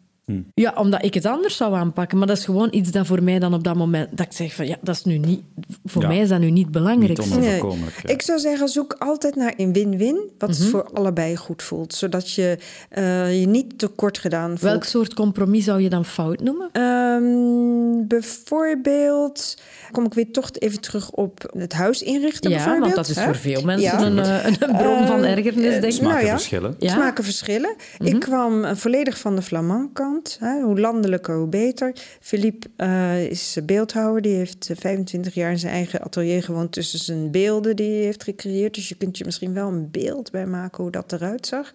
Ja, 0.55 0.73
omdat 0.77 1.05
ik 1.05 1.15
het 1.15 1.27
anders 1.27 1.57
zou 1.57 1.75
aanpakken. 1.75 2.19
Maar 2.19 2.27
dat 2.27 2.37
is 2.37 2.45
gewoon 2.45 2.69
iets 2.71 2.91
dat 2.91 3.07
voor 3.07 3.23
mij 3.23 3.39
dan 3.39 3.55
op 3.55 3.65
dat 3.65 3.75
moment... 3.77 4.17
Dat 4.17 4.27
ik 4.27 4.33
zeg 4.33 4.55
van, 4.55 4.67
ja, 4.67 4.77
dat 4.83 4.95
is 4.95 5.05
nu 5.05 5.19
niet... 5.19 5.41
Voor 5.85 6.03
Ja. 6.03 6.09
mij 6.09 6.19
is 6.19 6.29
dat 6.29 6.41
nu 6.41 6.51
niet 6.51 6.71
belangrijk. 6.71 7.19
Niet 7.19 7.33
onoverkomelijk. 7.33 8.01
ja. 8.07 8.13
Ik 8.13 8.23
zou 8.23 8.39
zeggen, 8.39 8.69
zoek 8.69 8.95
altijd 8.99 9.35
naar 9.37 9.55
een 9.57 9.73
win-win, 9.73 10.15
wat 10.39 10.51
Mhm. 10.51 10.59
het 10.61 10.69
voor 10.69 10.89
allebei 10.93 11.37
goed 11.37 11.63
voelt. 11.63 11.95
Zodat 11.95 12.31
je 12.33 12.59
eh, 12.89 13.41
je 13.41 13.47
niet 13.47 13.79
tekort 13.79 14.19
gedaan 14.19 14.49
voelt. 14.49 14.61
Welk 14.61 14.85
soort 14.85 15.15
compromis 15.15 15.65
zou 15.65 15.81
je 15.81 15.89
dan 15.89 16.05
fout 16.05 16.41
noemen? 16.41 16.69
Ehm, 16.73 18.07
bijvoorbeeld, 18.09 19.57
kom 19.91 20.05
ik 20.05 20.15
weer 20.15 20.31
toch 20.33 20.51
even 20.59 20.81
terug 20.81 21.11
op 21.11 21.53
het 21.59 21.73
huis 21.73 22.03
inrichten. 22.03 22.51
Ja, 22.51 22.57
bijvoorbeeld, 22.57 22.85
want 22.85 23.07
dat 23.07 23.09
is 23.09 23.17
hè? 23.17 23.25
voor 23.25 23.37
veel 23.37 23.63
mensen 23.63 23.99
Ja. 23.99 24.07
een, 24.07 24.19
eh, 24.19 24.45
een, 24.47 24.57
een 24.71 24.77
bron 24.77 25.07
van 25.07 25.25
Eh, 25.25 25.31
ergernis, 25.37 25.63
denk 25.71 25.85
ik. 25.85 25.91
Smaken 25.93 26.15
nou 26.15 26.25
ja. 26.27 26.33
verschillen. 26.33 26.75
Ja. 26.79 26.93
Smaken 26.93 27.25
verschillen. 27.25 27.75
Ik 27.99 28.21
kwam 28.21 28.65
eh, 28.65 28.75
volledig 28.75 29.19
van 29.19 29.37
de 29.37 29.43
Flamand 29.43 29.93
kant. 29.93 30.20
Hè. 30.41 30.61
Hoe 30.61 30.81
landelijker, 30.81 31.37
hoe 31.37 31.49
beter. 31.49 31.93
Philippe 32.21 32.69
eh, 32.77 33.25
is 33.25 33.59
beeldhouwer. 33.65 34.23
Die 34.23 34.35
heeft 34.35 34.71
eh, 34.71 34.77
25 34.77 35.35
jaar 35.35 35.51
in 35.51 35.59
zijn 35.59 35.73
eigen 35.73 36.01
atelier 36.01 36.43
gewoond... 36.43 36.73
tussen 36.73 36.99
zijn 36.99 37.31
beelden 37.31 37.77
die 37.77 37.91
hij 37.91 38.05
heeft 38.05 38.25
gecreëerd. 38.25 38.75
Dus 38.75 38.89
je 38.89 38.95
kunt 38.95 39.19
je 39.19 39.25
misschien 39.25 39.55
wel 39.55 39.69
een 39.69 39.91
beeld 39.91 40.31
bij 40.31 40.47
maken 40.47 40.83
hoe 40.83 40.93
dat 40.93 41.13
eruit 41.13 41.47
zag. 41.47 41.73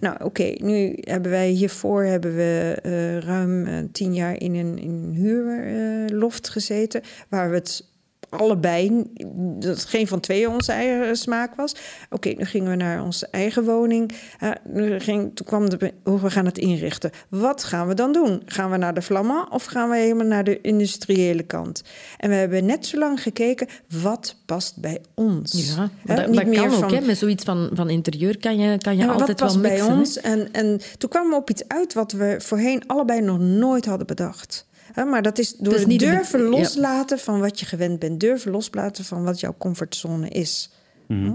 Nou, 0.00 0.24
oké. 0.24 0.54
nu 0.58 0.98
hebben 1.00 1.30
wij 1.30 1.48
hiervoor 1.48 2.04
hebben 2.04 2.34
we 2.36 2.78
eh, 2.82 3.18
ruim 3.18 3.66
eh, 3.66 3.74
tien 3.92 4.14
jaar 4.14 4.40
in 4.40 4.54
een, 4.54 4.78
in 4.78 4.90
een 4.90 5.12
huurloft 5.12 6.48
gezeten... 6.48 7.02
waar 7.28 7.50
we 7.50 7.56
het 7.56 7.84
allebei, 8.30 9.02
dat 9.58 9.84
geen 9.84 10.06
van 10.06 10.20
twee 10.20 10.48
onze 10.48 10.72
eigen 10.72 11.16
smaak 11.16 11.54
was. 11.54 11.74
Oké, 12.10 12.28
nu 12.28 12.44
gingen 12.44 12.70
we 12.70 12.76
naar 12.76 13.02
onze 13.02 13.28
eigen 13.30 13.64
woning. 13.64 14.12
Eh, 14.38 14.50
nu 14.64 14.98
ging, 15.00 15.30
toen 15.34 15.46
kwam 15.46 15.68
de, 15.68 15.92
hoe 16.04 16.20
we 16.20 16.30
gaan 16.30 16.44
het 16.44 16.58
inrichten. 16.58 17.10
Wat 17.28 17.64
gaan 17.64 17.88
we 17.88 17.94
dan 17.94 18.12
doen? 18.12 18.42
Gaan 18.46 18.70
we 18.70 18.76
naar 18.76 18.94
de 18.94 19.02
Flamand 19.02 19.50
of 19.50 19.64
gaan 19.64 19.90
we 19.90 19.96
helemaal 19.96 20.26
naar 20.26 20.44
de 20.44 20.60
industriële 20.60 21.42
kant? 21.42 21.82
En 22.16 22.28
we 22.28 22.34
hebben 22.34 22.66
net 22.66 22.86
zo 22.86 22.98
lang 22.98 23.22
gekeken, 23.22 23.66
wat 24.02 24.36
past 24.46 24.80
bij 24.80 25.00
ons? 25.14 25.74
Ja, 25.76 25.90
dat, 26.14 26.26
niet 26.26 26.36
dat 26.36 26.46
meer 26.46 26.68
kan 26.68 26.84
ook. 26.84 26.90
Hè. 26.90 27.00
Met 27.00 27.18
zoiets 27.18 27.44
van, 27.44 27.70
van 27.72 27.90
interieur 27.90 28.38
kan 28.38 28.58
je, 28.58 28.78
kan 28.78 28.96
je 28.96 29.08
altijd 29.08 29.28
wat 29.28 29.38
wel 29.38 29.48
past 29.48 29.58
mixen. 29.58 29.86
bij 29.86 29.96
ons? 29.96 30.20
En, 30.20 30.52
en 30.52 30.80
toen 30.98 31.10
kwamen 31.10 31.30
we 31.30 31.36
op 31.36 31.50
iets 31.50 31.68
uit 31.68 31.94
wat 31.94 32.12
we 32.12 32.36
voorheen 32.38 32.82
allebei 32.86 33.20
nog 33.20 33.38
nooit 33.38 33.84
hadden 33.84 34.06
bedacht. 34.06 34.66
Maar 35.06 35.22
dat 35.22 35.38
is 35.38 35.54
door 35.56 35.74
het 35.74 35.88
de 35.88 35.96
durven 35.96 36.42
ja. 36.42 36.48
loslaten 36.48 37.18
van 37.18 37.40
wat 37.40 37.60
je 37.60 37.66
gewend 37.66 37.98
bent. 37.98 38.20
Durven 38.20 38.50
loslaten 38.50 39.04
van 39.04 39.24
wat 39.24 39.40
jouw 39.40 39.54
comfortzone 39.58 40.28
is. 40.28 40.70
Hm? 41.06 41.32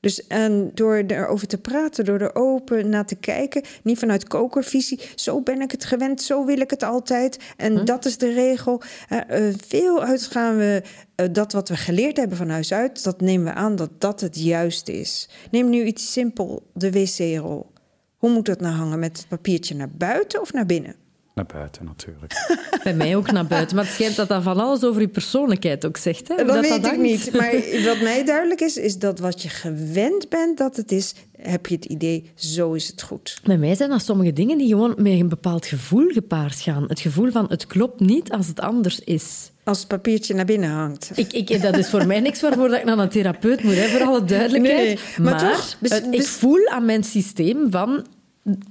Dus 0.00 0.26
en 0.26 0.70
door 0.74 0.96
erover 1.06 1.46
te 1.46 1.58
praten, 1.58 2.04
door 2.04 2.20
er 2.20 2.34
open 2.34 2.88
naar 2.88 3.06
te 3.06 3.14
kijken, 3.14 3.62
niet 3.82 3.98
vanuit 3.98 4.28
kokervisie, 4.28 5.00
zo 5.14 5.40
ben 5.40 5.60
ik 5.60 5.70
het 5.70 5.84
gewend, 5.84 6.22
zo 6.22 6.44
wil 6.44 6.60
ik 6.60 6.70
het 6.70 6.82
altijd 6.82 7.38
en 7.56 7.84
dat 7.84 8.04
is 8.04 8.18
de 8.18 8.32
regel. 8.32 8.82
Eh, 9.08 9.18
veel 9.66 10.02
uit 10.02 10.22
gaan 10.22 10.56
we 10.56 10.82
eh, 11.14 11.26
dat 11.32 11.52
wat 11.52 11.68
we 11.68 11.76
geleerd 11.76 12.16
hebben 12.16 12.36
van 12.36 12.48
huis 12.48 12.72
uit, 12.72 13.04
dat 13.04 13.20
nemen 13.20 13.46
we 13.46 13.52
aan 13.52 13.76
dat 13.76 13.90
dat 13.98 14.20
het 14.20 14.42
juiste 14.42 14.92
is. 14.92 15.28
Neem 15.50 15.68
nu 15.68 15.84
iets 15.84 16.12
simpel, 16.12 16.62
de 16.74 16.90
wc-rol. 16.90 17.72
Hoe 18.16 18.30
moet 18.30 18.46
dat 18.46 18.60
nou 18.60 18.74
hangen? 18.74 18.98
Met 18.98 19.16
het 19.16 19.28
papiertje 19.28 19.74
naar 19.74 19.90
buiten 19.90 20.40
of 20.40 20.52
naar 20.52 20.66
binnen? 20.66 20.94
Naar 21.34 21.46
buiten 21.52 21.84
natuurlijk. 21.84 22.32
Bij 22.84 22.94
mij 22.94 23.16
ook 23.16 23.30
naar 23.32 23.46
buiten. 23.46 23.76
Maar 23.76 23.84
het 23.84 23.94
schijnt 23.94 24.16
dat 24.16 24.28
dat 24.28 24.42
van 24.42 24.58
alles 24.60 24.84
over 24.84 25.00
je 25.00 25.08
persoonlijkheid 25.08 25.86
ook 25.86 25.96
zegt. 25.96 26.28
Hè? 26.28 26.36
Dat, 26.36 26.46
Hoe 26.50 26.60
weet 26.60 26.86
ik 26.86 26.98
niet. 26.98 27.32
Maar 27.32 27.52
wat 27.84 28.00
mij 28.00 28.24
duidelijk 28.24 28.60
is, 28.60 28.76
is 28.76 28.98
dat 28.98 29.18
wat 29.18 29.42
je 29.42 29.48
gewend 29.48 30.28
bent 30.28 30.58
dat 30.58 30.76
het 30.76 30.92
is, 30.92 31.14
heb 31.38 31.66
je 31.66 31.74
het 31.74 31.84
idee, 31.84 32.30
zo 32.34 32.72
is 32.72 32.86
het 32.86 33.02
goed. 33.02 33.40
Bij 33.44 33.58
mij 33.58 33.74
zijn 33.74 33.90
dat 33.90 34.04
sommige 34.04 34.32
dingen 34.32 34.58
die 34.58 34.68
gewoon 34.68 34.94
met 34.96 35.12
een 35.12 35.28
bepaald 35.28 35.66
gevoel 35.66 36.08
gepaard 36.08 36.60
gaan. 36.60 36.84
Het 36.88 37.00
gevoel 37.00 37.30
van 37.30 37.46
het 37.48 37.66
klopt 37.66 38.00
niet 38.00 38.30
als 38.32 38.46
het 38.46 38.60
anders 38.60 39.00
is. 39.00 39.50
Als 39.64 39.78
het 39.78 39.88
papiertje 39.88 40.34
naar 40.34 40.44
binnen 40.44 40.70
hangt. 40.70 41.10
Ik, 41.14 41.32
ik, 41.32 41.62
dat 41.62 41.76
is 41.78 41.88
voor 41.90 42.06
mij 42.06 42.20
niks 42.20 42.40
waarvoor 42.40 42.68
dat 42.68 42.78
ik 42.78 42.84
naar 42.84 42.98
een 42.98 43.08
therapeut 43.08 43.62
moet, 43.62 43.74
hè, 43.74 43.88
voor 43.88 44.06
alle 44.06 44.24
duidelijkheid. 44.24 44.84
Nee, 44.86 44.98
maar 45.26 45.40
maar 45.42 45.52
toch, 45.52 45.76
bes- 45.78 45.90
het- 45.90 46.06
ik 46.10 46.22
voel 46.26 46.68
aan 46.68 46.84
mijn 46.84 47.04
systeem 47.04 47.70
van... 47.70 48.06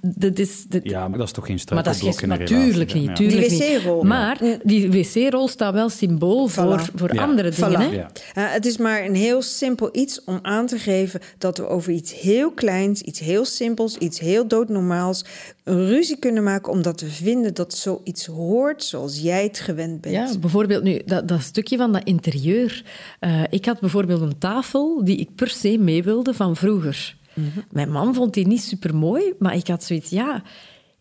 Dit 0.02 0.40
is, 0.40 0.66
dit, 0.70 0.84
Ja, 0.84 1.08
maar 1.08 1.18
dat 1.18 1.28
is 1.28 1.34
toch 1.34 1.46
geen 1.46 1.60
maar 1.74 1.84
dat 1.84 1.94
is 1.94 2.00
struikelblok 2.00 2.40
in 2.40 2.46
een 2.46 2.60
natuurlijk 2.60 2.94
niet. 2.94 3.16
Tuurlijk 3.16 3.50
Die 3.50 3.60
niet. 3.72 3.82
wc-rol. 3.82 4.04
Maar 4.04 4.42
die 4.64 4.92
wc-rol 4.92 5.48
staat 5.48 5.74
wel 5.74 5.90
symbool 5.90 6.48
voor, 6.48 6.80
Voilà. 6.82 6.96
voor 6.96 7.14
Ja. 7.16 7.22
andere 7.22 7.50
dingen. 7.50 7.72
Voilà. 7.72 7.78
Hè? 7.78 7.96
Ja. 7.96 8.12
Uh, 8.38 8.54
het 8.54 8.66
is 8.66 8.78
maar 8.78 9.06
een 9.06 9.16
heel 9.16 9.42
simpel 9.42 9.90
iets 9.92 10.24
om 10.24 10.40
aan 10.42 10.66
te 10.68 10.78
geven 10.80 11.20
dat 11.38 11.58
we 11.58 11.68
over 11.68 11.92
iets 11.92 12.20
heel 12.20 12.52
kleins, 12.52 13.02
iets 13.02 13.20
heel 13.20 13.46
simpels, 13.46 13.98
iets 13.98 14.20
heel 14.20 14.48
doodnormaals 14.48 15.26
een 15.64 15.88
ruzie 15.88 16.18
kunnen 16.20 16.44
maken 16.44 16.72
omdat 16.72 17.02
we 17.02 17.10
vinden 17.10 17.54
dat 17.54 17.74
zoiets 17.74 18.26
hoort 18.26 18.84
zoals 18.84 19.20
jij 19.22 19.44
het 19.44 19.60
gewend 19.60 20.02
bent. 20.02 20.14
Ja, 20.16 20.40
bijvoorbeeld 20.40 20.84
nu, 20.84 21.02
dat, 21.06 21.28
dat 21.28 21.42
stukje 21.42 21.78
van 21.78 21.92
dat 21.92 22.04
interieur. 22.04 22.84
Eh, 23.20 23.44
ik 23.50 23.66
had 23.66 23.80
bijvoorbeeld 23.80 24.22
een 24.22 24.38
tafel 24.38 25.04
die 25.04 25.18
ik 25.18 25.36
per 25.36 25.50
se 25.50 25.78
mee 25.78 26.04
wilde 26.04 26.34
van 26.34 26.56
vroeger. 26.56 27.18
Mhm. 27.40 27.60
Mijn 27.72 27.92
man 27.92 28.14
vond 28.14 28.34
die 28.34 28.48
niet 28.48 28.62
super 28.62 28.96
mooi, 28.96 29.34
maar 29.40 29.56
ik 29.56 29.68
had 29.68 29.84
zoiets, 29.84 30.10
ja, 30.10 30.44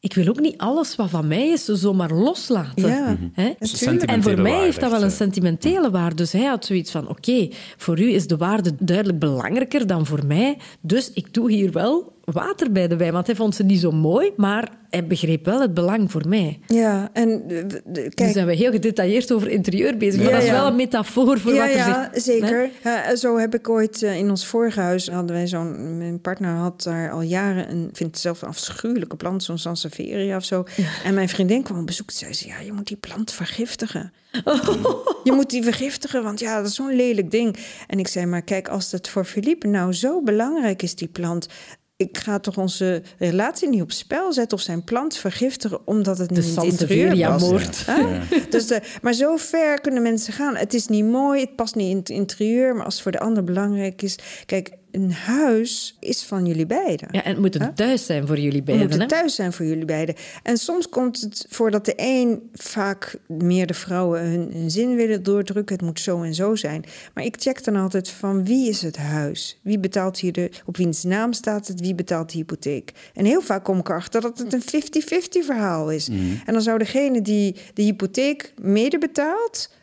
ik 0.00 0.14
wil 0.14 0.28
ook 0.28 0.40
niet 0.40 0.58
alles 0.58 0.96
wat 0.96 1.10
van 1.10 1.28
mij 1.28 1.48
is 1.48 1.64
zomaar 1.64 2.12
loslaten. 2.12 2.88
Ja, 2.88 3.16
natuurlijk. 3.58 4.10
En 4.10 4.22
voor 4.22 4.40
mij 4.40 4.50
waarde 4.50 4.64
heeft 4.64 4.80
dat 4.80 4.90
wel 4.90 5.02
een 5.02 5.10
sentimentele 5.10 5.90
waarde. 5.90 6.14
Dus 6.14 6.32
hij 6.32 6.44
had 6.44 6.64
zoiets 6.64 6.90
van, 6.90 7.08
oké, 7.08 7.48
voor 7.76 8.00
u 8.00 8.12
is 8.12 8.26
de 8.26 8.36
waarde 8.36 8.72
duidelijk 8.78 9.18
belangrijker 9.18 9.86
dan 9.86 10.06
voor 10.06 10.26
mij. 10.26 10.58
Dus 10.80 11.12
ik 11.12 11.34
doe 11.34 11.50
hier 11.50 11.72
wel 11.72 12.16
water 12.32 12.72
bij 12.72 12.88
de 12.88 12.96
wijn. 12.96 13.12
Want 13.12 13.26
hij 13.26 13.36
vond 13.36 13.54
ze 13.54 13.62
niet 13.64 13.80
zo 13.80 13.90
mooi, 13.90 14.32
maar 14.36 14.68
hij 14.90 15.06
begreep 15.06 15.44
wel 15.44 15.60
het 15.60 15.74
belang 15.74 16.10
voor 16.10 16.28
mij. 16.28 16.58
Ja, 16.66 17.08
en 17.12 17.28
uh, 17.28 17.46
de- 17.48 17.66
de- 17.66 17.82
Nu 18.02 18.08
kijk, 18.08 18.32
zijn 18.32 18.46
we 18.46 18.54
heel 18.54 18.70
gedetailleerd 18.70 19.32
over 19.32 19.48
interieur 19.48 19.96
bezig. 19.96 20.16
Maar 20.20 20.28
Ja, 20.28 20.34
dat 20.34 20.42
is 20.42 20.48
ja. 20.48 20.54
wel 20.54 20.66
een 20.66 20.76
metafoor 20.76 21.38
voor 21.38 21.52
ja, 21.54 21.60
wat 21.60 21.70
er 21.70 21.76
ja, 21.76 22.10
zich... 22.12 22.22
zeker. 22.22 22.70
Ja, 22.84 23.16
zo 23.16 23.38
heb 23.38 23.54
ik 23.54 23.68
ooit 23.68 24.02
eh, 24.02 24.16
in 24.18 24.30
ons 24.30 24.46
vorige 24.46 24.80
huis 24.80 25.08
hadden 25.08 25.36
wij 25.36 25.46
zo'n. 25.46 25.98
Mijn 25.98 26.20
partner 26.20 26.54
had 26.54 26.82
daar 26.82 27.10
al 27.10 27.20
jaren 27.22 27.70
een, 27.70 27.88
vindt 27.92 27.98
het 28.14 28.18
zelf 28.18 28.42
een 28.42 28.48
afschuwelijke 28.48 29.16
plant, 29.16 29.42
zo'n 29.42 29.58
Sansevieria 29.58 30.36
of 30.36 30.44
zo. 30.44 30.64
En 31.04 31.14
mijn 31.14 31.28
vriendin 31.28 31.62
kwam 31.62 31.78
op 31.78 31.86
bezoek. 31.86 32.10
Zei 32.10 32.32
ze: 32.34 32.46
Ja, 32.46 32.58
je 32.60 32.72
moet 32.72 32.86
die 32.88 32.96
plant 32.96 33.32
vergiftigen. 33.32 34.12
Je 35.24 35.32
moet 35.32 35.50
die 35.50 35.62
vergiftigen, 35.62 36.22
want 36.22 36.40
ja, 36.40 36.56
dat 36.56 36.66
is 36.66 36.74
zo'n 36.74 36.96
lelijk 36.96 37.30
ding. 37.30 37.56
En 37.86 37.98
ik 37.98 38.08
zei: 38.08 38.26
Maar 38.26 38.42
kijk, 38.42 38.68
als 38.68 38.92
het 38.92 39.08
voor 39.08 39.24
Philippe 39.24 39.66
nou 39.66 39.92
zo 39.92 40.22
belangrijk 40.22 40.82
is, 40.82 40.94
die 40.94 41.08
plant. 41.08 41.46
Ik 42.00 42.18
ga 42.18 42.38
toch 42.38 42.56
onze 42.56 43.02
relatie 43.18 43.68
niet 43.68 43.82
op 43.82 43.92
spel 43.92 44.32
zetten 44.32 44.58
of 44.58 44.64
zijn 44.64 44.84
plant 44.84 45.16
vergiftigen 45.16 45.86
omdat 45.86 46.18
het 46.18 46.28
De 46.28 46.34
niet 46.34 46.44
in 46.44 46.54
het 46.54 46.64
interieur 46.64 47.28
past. 47.38 47.86
Hè? 47.86 48.18
Dus 48.50 48.66
de, 48.66 48.82
maar 49.02 49.12
zo 49.12 49.36
ver 49.36 49.80
kunnen 49.80 50.02
mensen 50.02 50.32
gaan. 50.32 50.56
Het 50.56 50.74
is 50.74 50.86
niet 50.86 51.04
mooi, 51.04 51.40
het 51.40 51.56
past 51.56 51.74
niet 51.74 51.90
in 51.90 51.96
het 51.96 52.08
interieur, 52.08 52.74
maar 52.74 52.84
als 52.84 52.94
het 52.94 53.02
voor 53.02 53.12
de 53.12 53.20
ander 53.20 53.44
belangrijk 53.44 54.02
is. 54.02 54.18
Kijk, 54.46 54.70
een 54.98 55.12
huis 55.12 55.96
is 56.00 56.22
van 56.22 56.46
jullie 56.46 56.66
beiden. 56.66 57.08
Ja, 57.10 57.24
en 57.24 57.30
het 57.30 57.40
moet 57.40 57.60
een 57.60 57.74
thuis 57.74 58.06
zijn 58.06 58.26
voor 58.26 58.38
jullie 58.38 58.62
beiden. 58.62 58.88
moeten 58.88 59.08
hè? 59.08 59.08
thuis 59.08 59.34
zijn 59.34 59.52
voor 59.52 59.66
jullie 59.66 59.84
beiden. 59.84 60.14
En 60.42 60.56
soms 60.56 60.88
komt 60.88 61.20
het 61.20 61.46
voor 61.48 61.70
dat 61.70 61.84
de 61.84 61.92
een 61.96 62.50
vaak 62.52 63.16
meer 63.26 63.66
de 63.66 63.74
vrouwen 63.74 64.20
hun, 64.20 64.50
hun 64.52 64.70
zin 64.70 64.96
willen 64.96 65.22
doordrukken. 65.22 65.76
Het 65.76 65.84
moet 65.84 66.00
zo 66.00 66.22
en 66.22 66.34
zo 66.34 66.54
zijn. 66.54 66.84
Maar 67.14 67.24
ik 67.24 67.36
check 67.38 67.64
dan 67.64 67.76
altijd 67.76 68.08
van 68.08 68.44
wie 68.44 68.68
is 68.68 68.82
het 68.82 68.96
huis? 68.96 69.58
Wie 69.62 69.78
betaalt 69.78 70.18
hier 70.18 70.32
de, 70.32 70.50
op 70.66 70.76
wiens 70.76 71.04
naam 71.04 71.32
staat 71.32 71.66
het? 71.66 71.80
Wie 71.80 71.94
betaalt 71.94 72.32
de 72.32 72.38
hypotheek? 72.38 72.92
En 73.14 73.24
heel 73.24 73.42
vaak 73.42 73.64
kom 73.64 73.78
ik 73.78 73.88
erachter 73.88 74.20
dat 74.20 74.38
het 74.38 74.52
een 74.52 74.82
50-50 75.42 75.46
verhaal 75.46 75.90
is. 75.90 76.08
En 76.46 76.52
dan 76.52 76.62
zou 76.62 76.78
degene 76.78 77.22
die 77.22 77.56
de 77.74 77.82
hypotheek 77.82 78.52
mede 78.60 78.98
betaalt... 78.98 79.76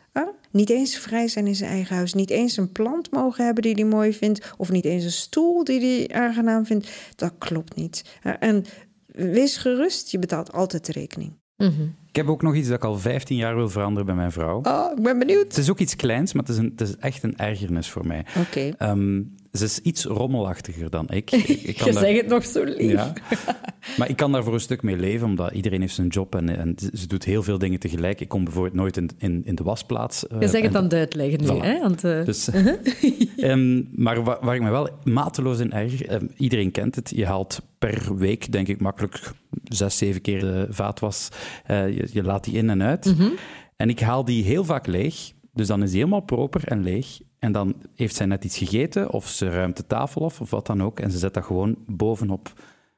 niet 0.56 0.70
eens 0.70 0.96
vrij 0.96 1.28
zijn 1.28 1.46
in 1.46 1.54
zijn 1.54 1.70
eigen 1.70 1.96
huis. 1.96 2.14
Niet 2.14 2.30
eens 2.30 2.56
een 2.56 2.72
plant 2.72 3.10
mogen 3.10 3.44
hebben 3.44 3.62
die 3.62 3.74
hij 3.74 3.84
mooi 3.84 4.12
vindt. 4.12 4.54
Of 4.56 4.70
niet 4.70 4.84
eens 4.84 5.04
een 5.04 5.10
stoel 5.10 5.64
die 5.64 5.80
hij 5.80 6.20
aangenaam 6.20 6.66
vindt. 6.66 6.90
Dat 7.16 7.32
klopt 7.38 7.76
niet. 7.76 8.18
En 8.38 8.64
wees 9.06 9.56
gerust, 9.56 10.10
je 10.10 10.18
betaalt 10.18 10.52
altijd 10.52 10.86
de 10.86 10.92
rekening. 10.92 11.32
Mhm. 11.56 11.82
Ik 12.08 12.16
heb 12.16 12.28
ook 12.28 12.42
nog 12.42 12.54
iets 12.54 12.68
dat 12.68 12.76
ik 12.76 12.84
al 12.84 12.98
15 12.98 13.36
jaar 13.36 13.54
wil 13.54 13.68
veranderen 13.68 14.06
bij 14.06 14.14
mijn 14.14 14.32
vrouw. 14.32 14.60
Oh, 14.62 14.92
ik 14.96 15.02
ben 15.02 15.18
benieuwd. 15.18 15.42
Het 15.42 15.56
is 15.56 15.70
ook 15.70 15.78
iets 15.78 15.96
kleins, 15.96 16.32
maar 16.32 16.42
het 16.42 16.52
is, 16.52 16.58
een, 16.58 16.72
het 16.76 16.80
is 16.80 16.96
echt 16.96 17.22
een 17.22 17.36
ergernis 17.36 17.90
voor 17.90 18.06
mij. 18.06 18.24
Oké. 18.38 18.70
Ehm, 18.78 19.22
ze 19.56 19.64
is 19.64 19.78
iets 19.80 20.04
rommelachtiger 20.04 20.90
dan 20.90 21.08
ik. 21.10 21.30
ik, 21.30 21.48
ik 21.48 21.76
kan 21.78 21.86
Je 21.86 21.92
daar- 21.92 22.02
zegt 22.02 22.20
het 22.20 22.28
nog 22.28 22.44
zo 22.44 22.64
lief. 22.64 22.90
Ja. 22.90 23.12
Maar 23.96 24.08
ik 24.08 24.16
kan 24.16 24.32
daar 24.32 24.44
voor 24.44 24.54
een 24.54 24.60
stuk 24.60 24.82
mee 24.82 24.96
leven, 24.96 25.26
omdat 25.26 25.52
iedereen 25.52 25.80
heeft 25.80 25.94
zijn 25.94 26.08
job 26.08 26.34
en, 26.34 26.58
en 26.58 26.74
ze 26.94 27.06
doet 27.06 27.24
heel 27.24 27.42
veel 27.42 27.58
dingen 27.58 27.78
tegelijk. 27.78 28.20
Ik 28.20 28.28
kom 28.28 28.44
bijvoorbeeld 28.44 28.74
nooit 28.74 28.96
in, 28.96 29.10
in, 29.18 29.42
in 29.44 29.54
de 29.54 29.62
wasplaats. 29.62 30.26
eh, 30.26 30.40
Je 30.40 30.48
zegt 30.48 30.72
het 30.72 30.82
het 30.82 30.94
uitleggen 30.94 31.40
nu. 31.40 31.46
Voilà. 31.46 31.62
Hè? 31.64 31.80
Want, 31.80 32.04
eh, 32.04 32.24
Dus, 32.24 32.48
ehm, 33.36 33.82
maar 34.02 34.22
wa- 34.24 34.38
waar 34.40 34.54
ik 34.54 34.62
me 34.62 34.70
wel 34.70 34.88
mateloos 35.04 35.58
in 35.58 35.72
erger, 35.72 36.08
ehm, 36.08 36.26
iedereen 36.36 36.70
kent 36.70 36.94
het, 36.94 37.12
je 37.14 37.26
haalt 37.26 37.62
per 37.78 38.16
week, 38.16 38.52
denk 38.52 38.68
ik, 38.68 38.80
makkelijk 38.80 39.32
zes, 39.64 39.98
zeven 39.98 40.20
keer 40.20 40.40
de 40.40 40.66
vaatwas. 40.70 41.28
Eh, 41.64 41.88
je, 41.96 42.08
je 42.12 42.22
laat 42.22 42.44
die 42.44 42.54
in 42.54 42.70
en 42.70 42.82
uit. 42.82 43.14
En 43.76 43.88
ik 43.88 44.00
haal 44.00 44.24
die 44.24 44.44
heel 44.44 44.64
vaak 44.64 44.86
leeg, 44.86 45.32
dus 45.52 45.66
dan 45.66 45.82
is 45.82 45.90
die 45.90 45.98
helemaal 45.98 46.20
proper 46.20 46.64
en 46.64 46.82
leeg. 46.82 47.18
En 47.38 47.52
dan 47.52 47.74
heeft 47.94 48.14
zij 48.14 48.26
net 48.26 48.44
iets 48.44 48.58
gegeten, 48.58 49.10
of 49.10 49.28
ze 49.28 49.50
ruimt 49.50 49.76
de 49.76 49.86
tafel 49.86 50.24
af, 50.24 50.40
of 50.40 50.50
wat 50.50 50.66
dan 50.66 50.82
ook, 50.82 51.00
en 51.00 51.10
ze 51.10 51.18
zet 51.18 51.34
dat 51.34 51.44
gewoon 51.44 51.76
bovenop 51.86 52.52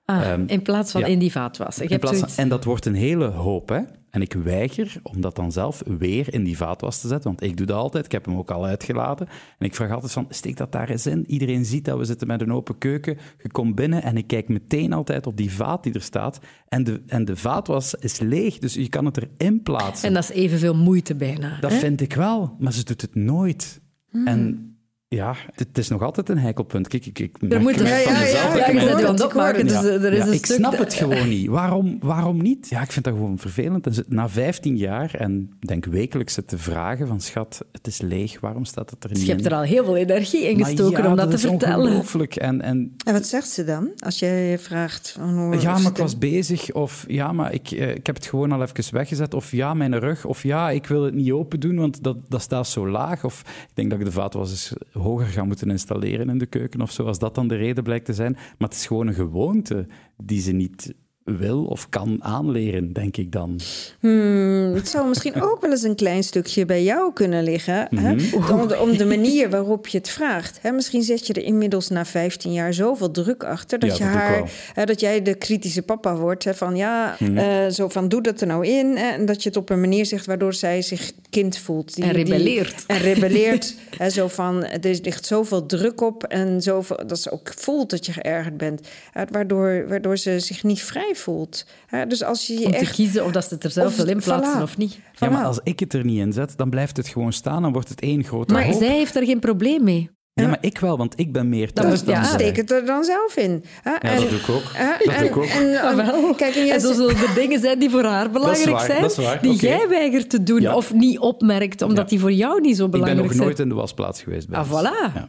Ah, 0.05 0.31
Ehm, 0.31 0.45
in 0.47 0.63
plaats 0.63 0.93
van 0.93 1.01
ja. 1.01 1.07
in 1.07 1.19
die 1.19 1.33
vaatwas. 1.33 1.79
In 1.79 1.99
plaats 1.99 2.19
van- 2.19 2.29
en 2.37 2.49
dat 2.49 2.65
wordt 2.65 2.87
een 2.87 2.95
hele 2.95 3.25
hoop, 3.27 3.69
hè. 3.69 3.81
En 4.11 4.23
ik 4.23 4.33
weiger 4.33 5.01
om 5.03 5.21
dat 5.21 5.37
dan 5.37 5.53
zelf 5.53 5.83
weer 5.99 6.33
in 6.35 6.45
die 6.45 6.57
vaatwas 6.57 7.01
te 7.01 7.09
zetten, 7.09 7.29
want 7.31 7.43
ik 7.43 7.57
doe 7.57 7.67
dat 7.67 7.77
altijd. 7.77 8.05
Ik 8.05 8.13
heb 8.13 8.25
hem 8.25 8.37
ook 8.37 8.51
al 8.51 8.65
uitgeladen. 8.65 9.29
En 9.59 9.67
ik 9.67 9.75
vraag 9.75 9.91
altijd 9.93 10.13
van, 10.13 10.27
steek 10.31 10.57
dat 10.57 10.73
daar 10.73 10.89
eens 10.91 11.07
in. 11.07 11.25
Iedereen 11.31 11.65
ziet 11.65 11.85
dat 11.85 11.99
we 11.99 12.05
zitten 12.05 12.27
met 12.27 12.41
een 12.41 12.53
open 12.53 12.79
keuken. 12.79 13.19
Je 13.43 13.51
komt 13.51 13.75
binnen 13.75 14.03
en 14.03 14.17
ik 14.17 14.27
kijk 14.27 14.49
meteen 14.49 14.93
altijd 14.93 15.27
op 15.27 15.37
die 15.37 15.53
vaat 15.53 15.83
die 15.83 15.93
er 15.93 16.03
staat. 16.03 16.39
En 16.69 16.85
de, 16.85 17.03
en 17.07 17.25
de 17.25 17.37
vaatwas 17.37 17.95
is 17.95 18.19
leeg, 18.19 18.59
dus 18.59 18.75
je 18.75 18.89
kan 18.89 19.05
het 19.05 19.17
erin 19.39 19.63
plaatsen. 19.63 20.09
En 20.09 20.15
dat 20.15 20.23
is 20.23 20.31
evenveel 20.31 20.75
moeite 20.77 21.15
bijna. 21.15 21.61
Dat 21.61 21.71
hè? 21.71 21.79
vind 21.79 22.01
ik 22.01 22.13
wel, 22.15 22.57
maar 22.59 22.73
ze 22.73 22.85
doet 22.85 23.01
het 23.01 23.15
nooit. 23.15 23.81
Hmm. 24.13 24.29
En 24.29 24.68
ja, 25.11 25.37
het, 25.55 25.79
is 25.79 25.89
nog 25.89 26.03
altijd 26.03 26.29
een 26.29 26.39
heikelpunt. 26.39 26.89
Kijk, 26.89 27.07
ik, 27.07 27.19
ik 27.19 27.37
Er 27.49 27.61
moet 27.61 27.75
het 27.75 27.89
ja, 27.89 28.03
van 28.03 28.13
ja, 28.13 28.21
mezelf. 28.21 28.57
ja, 28.57 28.67
ik 28.67 29.07
het 29.07 29.25
opmaken. 29.25 29.67
Dus 29.67 29.85
eh, 29.85 30.05
er 30.05 30.13
is 30.13 30.19
Ja, 30.19 30.27
een 30.27 30.33
ik 30.33 30.45
stuk 30.45 30.57
snap 30.57 30.79
het 30.79 30.95
gewoon 30.95 31.29
niet. 31.39 31.47
Waarom, 31.47 31.99
waarom 32.01 32.43
niet? 32.43 32.69
Ja, 32.69 32.83
ik 32.83 32.93
vind 32.93 33.05
dat 33.05 33.15
gewoon 33.15 33.39
vervelend. 33.39 33.87
En 33.87 34.05
na 34.09 34.29
15 34.29 34.77
jaar 34.77 35.15
en 35.15 35.51
denk 35.61 35.85
wekelijks 35.85 36.37
het 36.37 36.49
te 36.49 36.59
vragen 36.59 37.07
van 37.07 37.21
schat, 37.21 37.65
het 37.73 37.87
is 37.87 38.01
leeg, 38.01 38.41
waarom 38.41 38.65
staat 38.65 38.91
het 38.91 39.05
er 39.05 39.09
niet 39.09 39.19
Dus 39.19 39.27
je 39.27 39.33
hebt 39.33 39.47
er 39.47 39.55
al 39.55 39.63
heel 39.63 39.85
veel 39.85 39.97
energie 39.97 40.49
in 40.49 40.65
gestoken 40.65 41.03
ja, 41.03 41.11
om 41.11 41.17
dat, 41.17 41.33
is 41.33 41.41
te 41.41 41.49
vertellen. 41.49 41.87
ongelooflijk. 41.87 42.37
En, 42.37 42.61
en 42.61 42.95
En 43.05 43.13
wat 43.13 43.27
zegt 43.27 43.49
ze 43.49 43.65
dan? 43.65 43.91
Als 43.99 44.19
jij 44.19 44.59
vraagt... 44.59 45.11
Van 45.11 45.39
hoe 45.39 45.61
ja, 45.61 45.77
is 45.77 45.83
maar 45.83 45.93
ik 45.93 45.99
was 45.99 46.19
bezig. 46.19 46.73
Of 46.73 47.05
ja, 47.07 47.33
maar 47.33 47.53
ik, 47.53 47.71
eh, 47.71 47.95
ik 47.95 48.07
heb 48.07 48.15
het 48.15 48.27
gewoon 48.27 48.53
al 48.53 48.63
even 48.63 48.95
weggezet. 48.95 49.35
Of 49.35 49.53
ja, 49.53 49.75
mijn 49.75 49.99
rug. 49.99 50.25
Of 50.25 50.43
ja, 50.43 50.71
ik 50.71 50.87
wil 50.87 51.03
het 51.03 51.15
niet 51.15 51.33
open 51.33 51.61
doen, 51.61 51.77
want 51.77 52.03
dat, 52.03 52.17
dat 52.29 52.43
staat 52.43 52.67
zo 52.69 52.89
laag. 52.89 53.25
Of 53.25 53.41
ik 53.41 53.75
denk 53.75 53.91
dat 53.91 53.99
ik 53.99 54.05
de 54.05 54.13
vaatwas 54.13 54.51
eens 54.51 54.73
hoger 54.99 55.27
ga 55.27 55.45
moeten 55.45 55.71
installeren 55.71 56.29
in 56.29 56.39
de 56.39 56.47
keuken 56.47 56.81
of 56.81 56.91
zo, 56.91 57.05
als 57.05 57.19
dat 57.19 57.35
dan 57.35 57.49
de 57.49 57.57
reden 57.57 57.85
blijkt 57.85 58.05
te 58.05 58.15
zijn. 58.15 58.33
Maar 58.33 58.69
het 58.69 58.79
is 58.79 58.87
gewoon 58.87 59.07
een 59.07 59.15
gewoonte 59.15 59.87
die 60.17 60.41
ze 60.41 60.53
niet 60.53 60.95
wil 61.37 61.65
of 61.65 61.89
kan 61.89 62.17
aanleren, 62.25 62.93
denk 62.93 63.17
ik 63.17 63.33
dan. 63.33 63.61
Hmm, 64.01 64.73
het 64.75 64.89
zou 64.89 65.09
misschien 65.09 65.43
ook 65.51 65.61
wel 65.61 65.71
eens 65.71 65.83
een 65.83 65.95
klein 65.95 66.23
stukje 66.25 66.65
bij 66.65 66.83
jou 66.83 67.13
kunnen 67.13 67.43
liggen. 67.45 67.89
hè? 67.97 68.15
Mhm. 68.15 68.53
Om, 68.61 68.69
de, 68.69 68.79
om 68.79 68.97
de 68.97 69.05
manier 69.07 69.51
waarop 69.51 69.87
je 69.87 69.99
het 69.99 70.09
vraagt. 70.09 70.59
Hè? 70.63 70.71
Misschien 70.73 71.03
zet 71.03 71.27
je 71.27 71.33
er 71.33 71.43
inmiddels 71.43 71.89
na 71.89 72.05
15 72.05 72.53
jaar 72.53 72.75
zoveel 72.75 73.11
druk 73.11 73.45
achter... 73.45 73.79
dat, 73.79 73.97
Ja, 73.97 74.07
je 74.07 74.13
dat 74.13 74.21
haar. 74.23 74.39
Mhm. 74.39 74.49
hè, 74.73 74.85
dat 74.85 75.01
jij 75.01 75.23
de 75.23 75.35
kritische 75.35 75.83
papa 75.83 76.17
wordt. 76.17 76.45
Hè? 76.45 76.55
Van 76.55 76.77
ja, 76.77 77.17
eh, 77.35 77.69
zo 77.69 77.89
van 77.89 78.09
doe 78.09 78.23
dat 78.23 78.41
er 78.41 78.47
nou 78.47 78.67
in. 78.67 78.97
Hè? 78.97 79.09
En 79.11 79.27
dat 79.27 79.43
je 79.43 79.49
het 79.49 79.59
op 79.59 79.71
een 79.71 79.81
manier 79.81 80.07
zegt 80.07 80.27
waardoor 80.27 80.55
zij 80.55 80.83
zich 80.83 81.13
kind 81.31 81.59
voelt. 81.59 81.95
Die- 81.95 82.05
En 82.05 82.13
die- 82.15 82.25
rebelleert. 82.25 82.85
en 82.87 82.99
rebelleert. 82.99 83.75
hè, 83.97 84.11
zo 84.11 84.29
van, 84.29 84.65
er 84.65 84.99
ligt 85.03 85.27
zoveel 85.27 85.67
druk 85.67 86.01
op. 86.01 86.25
En 86.25 86.63
zoveel, 86.63 87.01
dat 87.07 87.19
ze 87.21 87.31
ook 87.31 87.53
voelt 87.57 87.91
dat 87.91 88.07
je 88.07 88.13
geërgerd 88.13 88.57
bent. 88.57 88.89
hè, 89.13 89.23
waardoor, 89.31 89.85
waardoor 89.89 90.17
ze 90.19 90.39
zich 90.41 90.63
niet 90.65 90.83
vrij 90.83 91.13
voelt. 91.19 91.67
hè. 91.87 92.07
dus 92.07 92.23
als 92.23 92.47
je 92.47 92.59
je 92.59 92.65
Om 92.67 92.71
te 92.73 92.79
echt... 92.79 92.95
kiezen 92.95 93.25
of 93.25 93.33
dat 93.33 93.45
ze 93.49 93.55
het 93.55 93.65
er 93.65 93.71
zelf 93.71 93.97
wil 93.97 94.09
inplaatsen 94.09 94.59
voilà. 94.59 94.63
of 94.63 94.77
niet. 94.77 94.99
Ja, 95.19 95.31
maar 95.31 95.45
als 95.45 95.61
ik 95.63 95.81
het 95.81 95.93
er 95.95 96.05
niet 96.05 96.19
in 96.19 96.33
zet, 96.33 96.57
dan 96.57 96.71
blijft 96.71 96.97
het 96.97 97.09
gewoon 97.09 97.33
staan. 97.33 97.63
Dan 97.63 97.73
wordt 97.73 97.89
het 97.89 98.01
één 98.01 98.25
grote 98.25 98.53
Maar 98.55 98.65
hoop. 98.65 98.79
zij 98.79 98.97
heeft 98.97 99.17
er 99.17 99.25
geen 99.25 99.39
probleem 99.41 99.85
mee. 99.85 100.11
Ja, 100.43 100.47
maar 100.49 100.59
ik 100.61 100.79
wel, 100.79 100.97
want 100.97 101.13
ik 101.19 101.33
ben 101.33 101.49
meer 101.49 101.71
Dan 101.75 101.85
thuis 101.85 102.03
dan 102.05 102.15
ja. 102.15 102.23
Steek 102.25 102.57
het 102.57 102.71
er 102.71 102.87
dan 102.87 103.05
zelf 103.05 103.37
in. 103.37 103.65
hè. 103.83 103.91
Ja, 103.91 104.01
En- 104.01 104.21
dat 104.21 104.31
doe 104.31 104.39
ik 104.39 104.49
ook. 104.49 104.63
hè, 104.73 105.05
Dat 105.05 105.15
en- 105.15 105.21
doe 105.21 105.29
ik 105.29 105.37
ook. 105.37 105.45
en- 105.45 105.81
Ah, 105.81 105.95
wel. 105.97 106.35
Kijk, 106.35 106.55
en 106.55 106.69
En 106.69 106.81
zo 106.81 106.93
zullen 106.93 107.17
er 107.17 107.35
dingen 107.35 107.61
zijn 107.61 107.79
die 107.79 107.91
voor 107.91 108.05
haar 108.05 108.31
belangrijk 108.31 108.71
waar, 108.71 108.87
zijn, 108.87 109.01
dat 109.01 109.11
is 109.11 109.17
waar, 109.17 109.43
die 109.43 109.55
jij 109.57 109.89
weigert 109.89 110.31
te 110.31 110.43
doen 110.43 110.61
Ja. 110.61 110.75
of 110.77 110.93
niet 110.93 111.19
opmerkt, 111.19 111.83
omdat 111.83 111.97
Ja. 112.05 112.05
die 112.05 112.21
voor 112.21 112.33
jou 112.33 112.61
niet 112.61 112.77
zo 112.77 112.85
Ik 112.85 112.91
ben 112.91 113.01
belangrijk 113.01 113.27
nog 113.29 113.37
zijn. 113.37 113.47
nooit 113.49 113.59
in 113.61 113.69
de 113.69 113.75
wasplaats 113.75 114.23
geweest. 114.23 114.49
bij 114.49 114.59
Ah, 114.59 114.71
voilà. 114.71 115.13
Ja. 115.15 115.29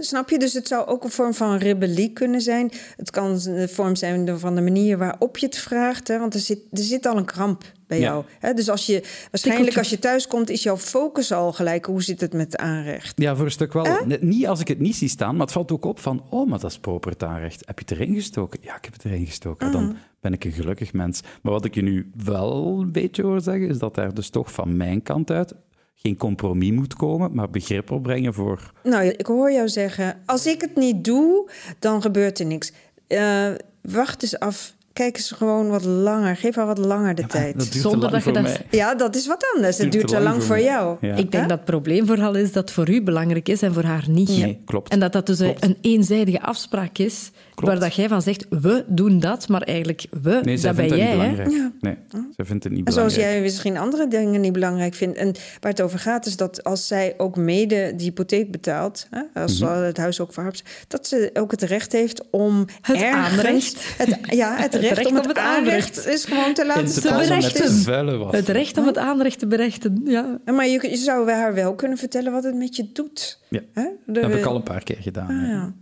Snap 0.00 0.30
je? 0.30 0.38
Dus 0.38 0.52
het 0.52 0.68
zou 0.68 0.86
ook 0.86 1.04
een 1.04 1.10
vorm 1.10 1.34
van 1.34 1.56
rebellie 1.56 2.12
kunnen 2.12 2.40
zijn. 2.40 2.70
Het 2.96 3.10
kan 3.10 3.40
een 3.44 3.68
vorm 3.68 3.96
zijn 3.96 4.38
van 4.38 4.54
de 4.54 4.60
manier 4.60 4.98
waarop 4.98 5.36
je 5.38 5.46
het 5.46 5.58
vraagt. 5.58 6.08
Hè? 6.08 6.18
Want 6.18 6.34
er 6.34 6.40
zit, 6.40 6.58
er 6.72 6.82
zit 6.82 7.06
al 7.06 7.16
een 7.16 7.24
kramp 7.24 7.62
bij 7.86 7.98
Ja. 8.00 8.24
jou. 8.40 8.54
Dus 8.54 8.68
als 8.70 8.86
je, 8.86 9.02
waarschijnlijk 9.30 9.78
als 9.78 9.90
je 9.90 9.98
thuis 9.98 10.26
komt, 10.26 10.50
is 10.50 10.62
jouw 10.62 10.76
focus 10.76 11.32
al 11.32 11.52
gelijk. 11.52 11.84
Hoe 11.86 12.02
zit 12.02 12.20
het 12.20 12.32
met 12.32 12.56
aanrecht? 12.56 13.20
Ja, 13.20 13.36
voor 13.36 13.44
een 13.44 13.50
stuk 13.50 13.72
wel. 13.72 14.04
Net 14.06 14.22
Niet 14.22 14.46
als 14.46 14.60
ik 14.60 14.68
het 14.68 14.78
niet 14.78 14.96
zie 14.96 15.08
staan, 15.08 15.32
maar 15.36 15.44
het 15.44 15.52
valt 15.52 15.72
ook 15.72 15.84
op 15.84 15.98
van... 15.98 16.24
Oh, 16.30 16.48
maar 16.48 16.58
dat 16.58 16.70
is 16.70 16.78
proper 16.78 17.10
het 17.10 17.22
aanrecht. 17.22 17.62
Heb 17.66 17.78
je 17.78 17.84
het 17.88 17.98
erin 17.98 18.14
gestoken? 18.14 18.58
Ja, 18.62 18.76
ik 18.76 18.84
heb 18.84 18.92
het 18.92 19.04
erin 19.04 19.26
gestoken. 19.26 19.72
Dan 19.72 19.96
ben 20.20 20.32
ik 20.32 20.44
een 20.44 20.52
gelukkig 20.52 20.92
mens. 20.92 21.20
Maar 21.42 21.52
wat 21.52 21.64
ik 21.64 21.74
je 21.74 21.82
nu 21.82 22.10
wel 22.24 22.78
een 22.80 22.92
beetje 22.92 23.22
hoor 23.22 23.40
zeggen, 23.40 23.68
is 23.68 23.78
dat 23.78 23.96
er 23.96 24.14
dus 24.14 24.28
toch 24.30 24.52
van 24.52 24.76
mijn 24.76 25.02
kant 25.02 25.30
uit 25.30 25.54
geen 25.98 26.16
compromis 26.16 26.70
moet 26.70 26.94
komen, 26.94 27.34
maar 27.34 27.50
begrip 27.50 27.90
opbrengen 27.90 28.34
voor... 28.34 28.72
Nou, 28.82 29.04
ik 29.04 29.26
hoor 29.26 29.52
jou 29.52 29.68
zeggen, 29.68 30.20
als 30.26 30.46
ik 30.46 30.60
het 30.60 30.76
niet 30.76 31.04
doe, 31.04 31.50
dan 31.78 32.02
gebeurt 32.02 32.38
er 32.38 32.46
niks. 32.46 32.72
Eh, 33.06 33.48
wacht 33.82 34.22
eens 34.22 34.38
af. 34.38 34.74
Kijk 34.96 35.16
eens 35.16 35.30
gewoon 35.30 35.68
wat 35.68 35.84
langer. 35.84 36.36
Geef 36.36 36.54
haar 36.54 36.66
wat 36.66 36.78
langer 36.78 37.14
de 37.14 37.26
tijd. 37.26 37.58
dat 37.58 37.72
duurt 37.72 37.82
Zonder 37.84 37.92
te 37.92 37.98
lang 37.98 38.12
dat 38.12 38.24
je 38.24 38.40
voor 38.40 38.42
dat- 38.50 38.68
mij. 38.70 38.78
Ja, 38.80 38.94
dat 38.94 39.16
is 39.16 39.26
wat 39.26 39.46
anders. 39.54 39.78
Het 39.78 39.92
duurt 39.92 40.08
te 40.08 40.20
lang 40.20 40.42
voor 40.42 40.60
jou. 40.60 40.96
Ja. 41.00 41.14
Ik 41.14 41.30
denk 41.32 41.48
dat 41.48 41.58
het 41.58 41.64
probleem 41.64 42.06
vooral 42.06 42.34
is 42.34 42.52
dat 42.52 42.62
het 42.62 42.70
voor 42.72 42.88
u 42.90 43.02
belangrijk 43.02 43.48
is 43.48 43.62
en 43.62 43.74
voor 43.74 43.82
haar 43.84 44.04
niet. 44.08 44.28
Nee, 44.28 44.60
klopt. 44.64 44.92
En 44.92 45.00
dat 45.00 45.12
dat 45.12 45.26
dus 45.26 45.38
Klopt. 45.38 45.64
een 45.64 45.76
eenzijdige 45.80 46.40
afspraak 46.40 46.98
is, 46.98 47.30
Klopt. 47.54 47.72
waar 47.72 47.80
dat 47.80 47.94
jij 47.94 48.08
van 48.08 48.22
zegt, 48.22 48.46
we 48.50 48.84
doen 48.86 49.20
dat, 49.20 49.48
maar 49.48 49.62
eigenlijk 49.62 50.06
we, 50.22 50.40
Nee, 50.42 50.58
dat 50.58 50.76
ben 50.76 50.86
jij. 50.88 50.96
niet 50.96 51.04
hè? 51.06 51.10
belangrijk. 51.10 51.50
Ja. 51.50 51.72
Nee, 51.80 51.96
zij 52.36 52.44
vindt 52.44 52.64
het 52.64 52.72
niet 52.72 52.86
En 52.86 52.92
zoals 52.92 53.12
belangrijk. 53.14 53.38
jij 53.38 53.40
misschien 53.50 53.76
andere 53.78 54.08
dingen 54.08 54.40
niet 54.40 54.52
belangrijk 54.52 54.94
vindt. 54.94 55.16
En 55.18 55.34
waar 55.60 55.70
het 55.70 55.80
over 55.82 55.98
gaat 55.98 56.26
is 56.26 56.36
dat 56.36 56.64
als 56.64 56.86
zij 56.86 57.14
ook 57.16 57.36
mede 57.36 57.92
die 57.96 58.06
hypotheek 58.06 58.50
betaalt... 58.50 59.06
Hè, 59.10 59.40
als 59.42 59.60
Mhm. 59.60 59.72
ze 59.78 59.78
het 59.78 59.96
huis 59.96 60.20
ook 60.20 60.32
verhapt... 60.32 60.62
dat 60.88 61.06
ze 61.06 61.30
ook 61.34 61.50
het 61.50 61.62
recht 61.62 61.92
heeft 61.92 62.22
om 62.30 62.64
Het 62.80 62.96
ergens... 63.02 63.38
aanrecht. 63.38 63.76
Het, 63.98 64.18
ja, 64.36 64.56
het 64.56 64.74
recht, 64.74 64.84
recht 64.94 65.06
om 65.06 65.16
op 65.16 65.22
het 65.24 65.26
het 65.26 65.38
aanrecht 65.38 65.98
aanrecht. 65.98 66.06
is 66.06 66.24
gewoon 66.24 66.54
te 66.54 66.66
laten 66.66 66.84
te 66.86 67.00
berechten. 67.00 68.30
Het 68.36 68.48
recht 68.48 68.78
om 68.78 68.86
het 68.86 68.98
aanrecht 68.98 69.38
te 69.38 69.46
berechten, 69.46 70.00
ja. 70.04 70.38
Maar 70.44 70.66
je, 70.68 70.88
je 70.90 70.96
zou 70.96 71.30
haar 71.30 71.54
wel 71.54 71.74
kunnen 71.74 71.98
vertellen 71.98 72.32
wat 72.32 72.44
het 72.44 72.54
met 72.54 72.76
je 72.76 72.92
doet. 72.92 73.40
Ja. 73.48 73.60
Hè? 73.72 73.86
Dat 74.06 74.22
heb 74.24 74.34
ik 74.34 74.44
al 74.44 74.56
een 74.56 74.62
paar 74.62 74.82
keer 74.82 74.98
gedaan. 75.00 75.28
Ah, 75.28 75.48
ja. 75.48 75.74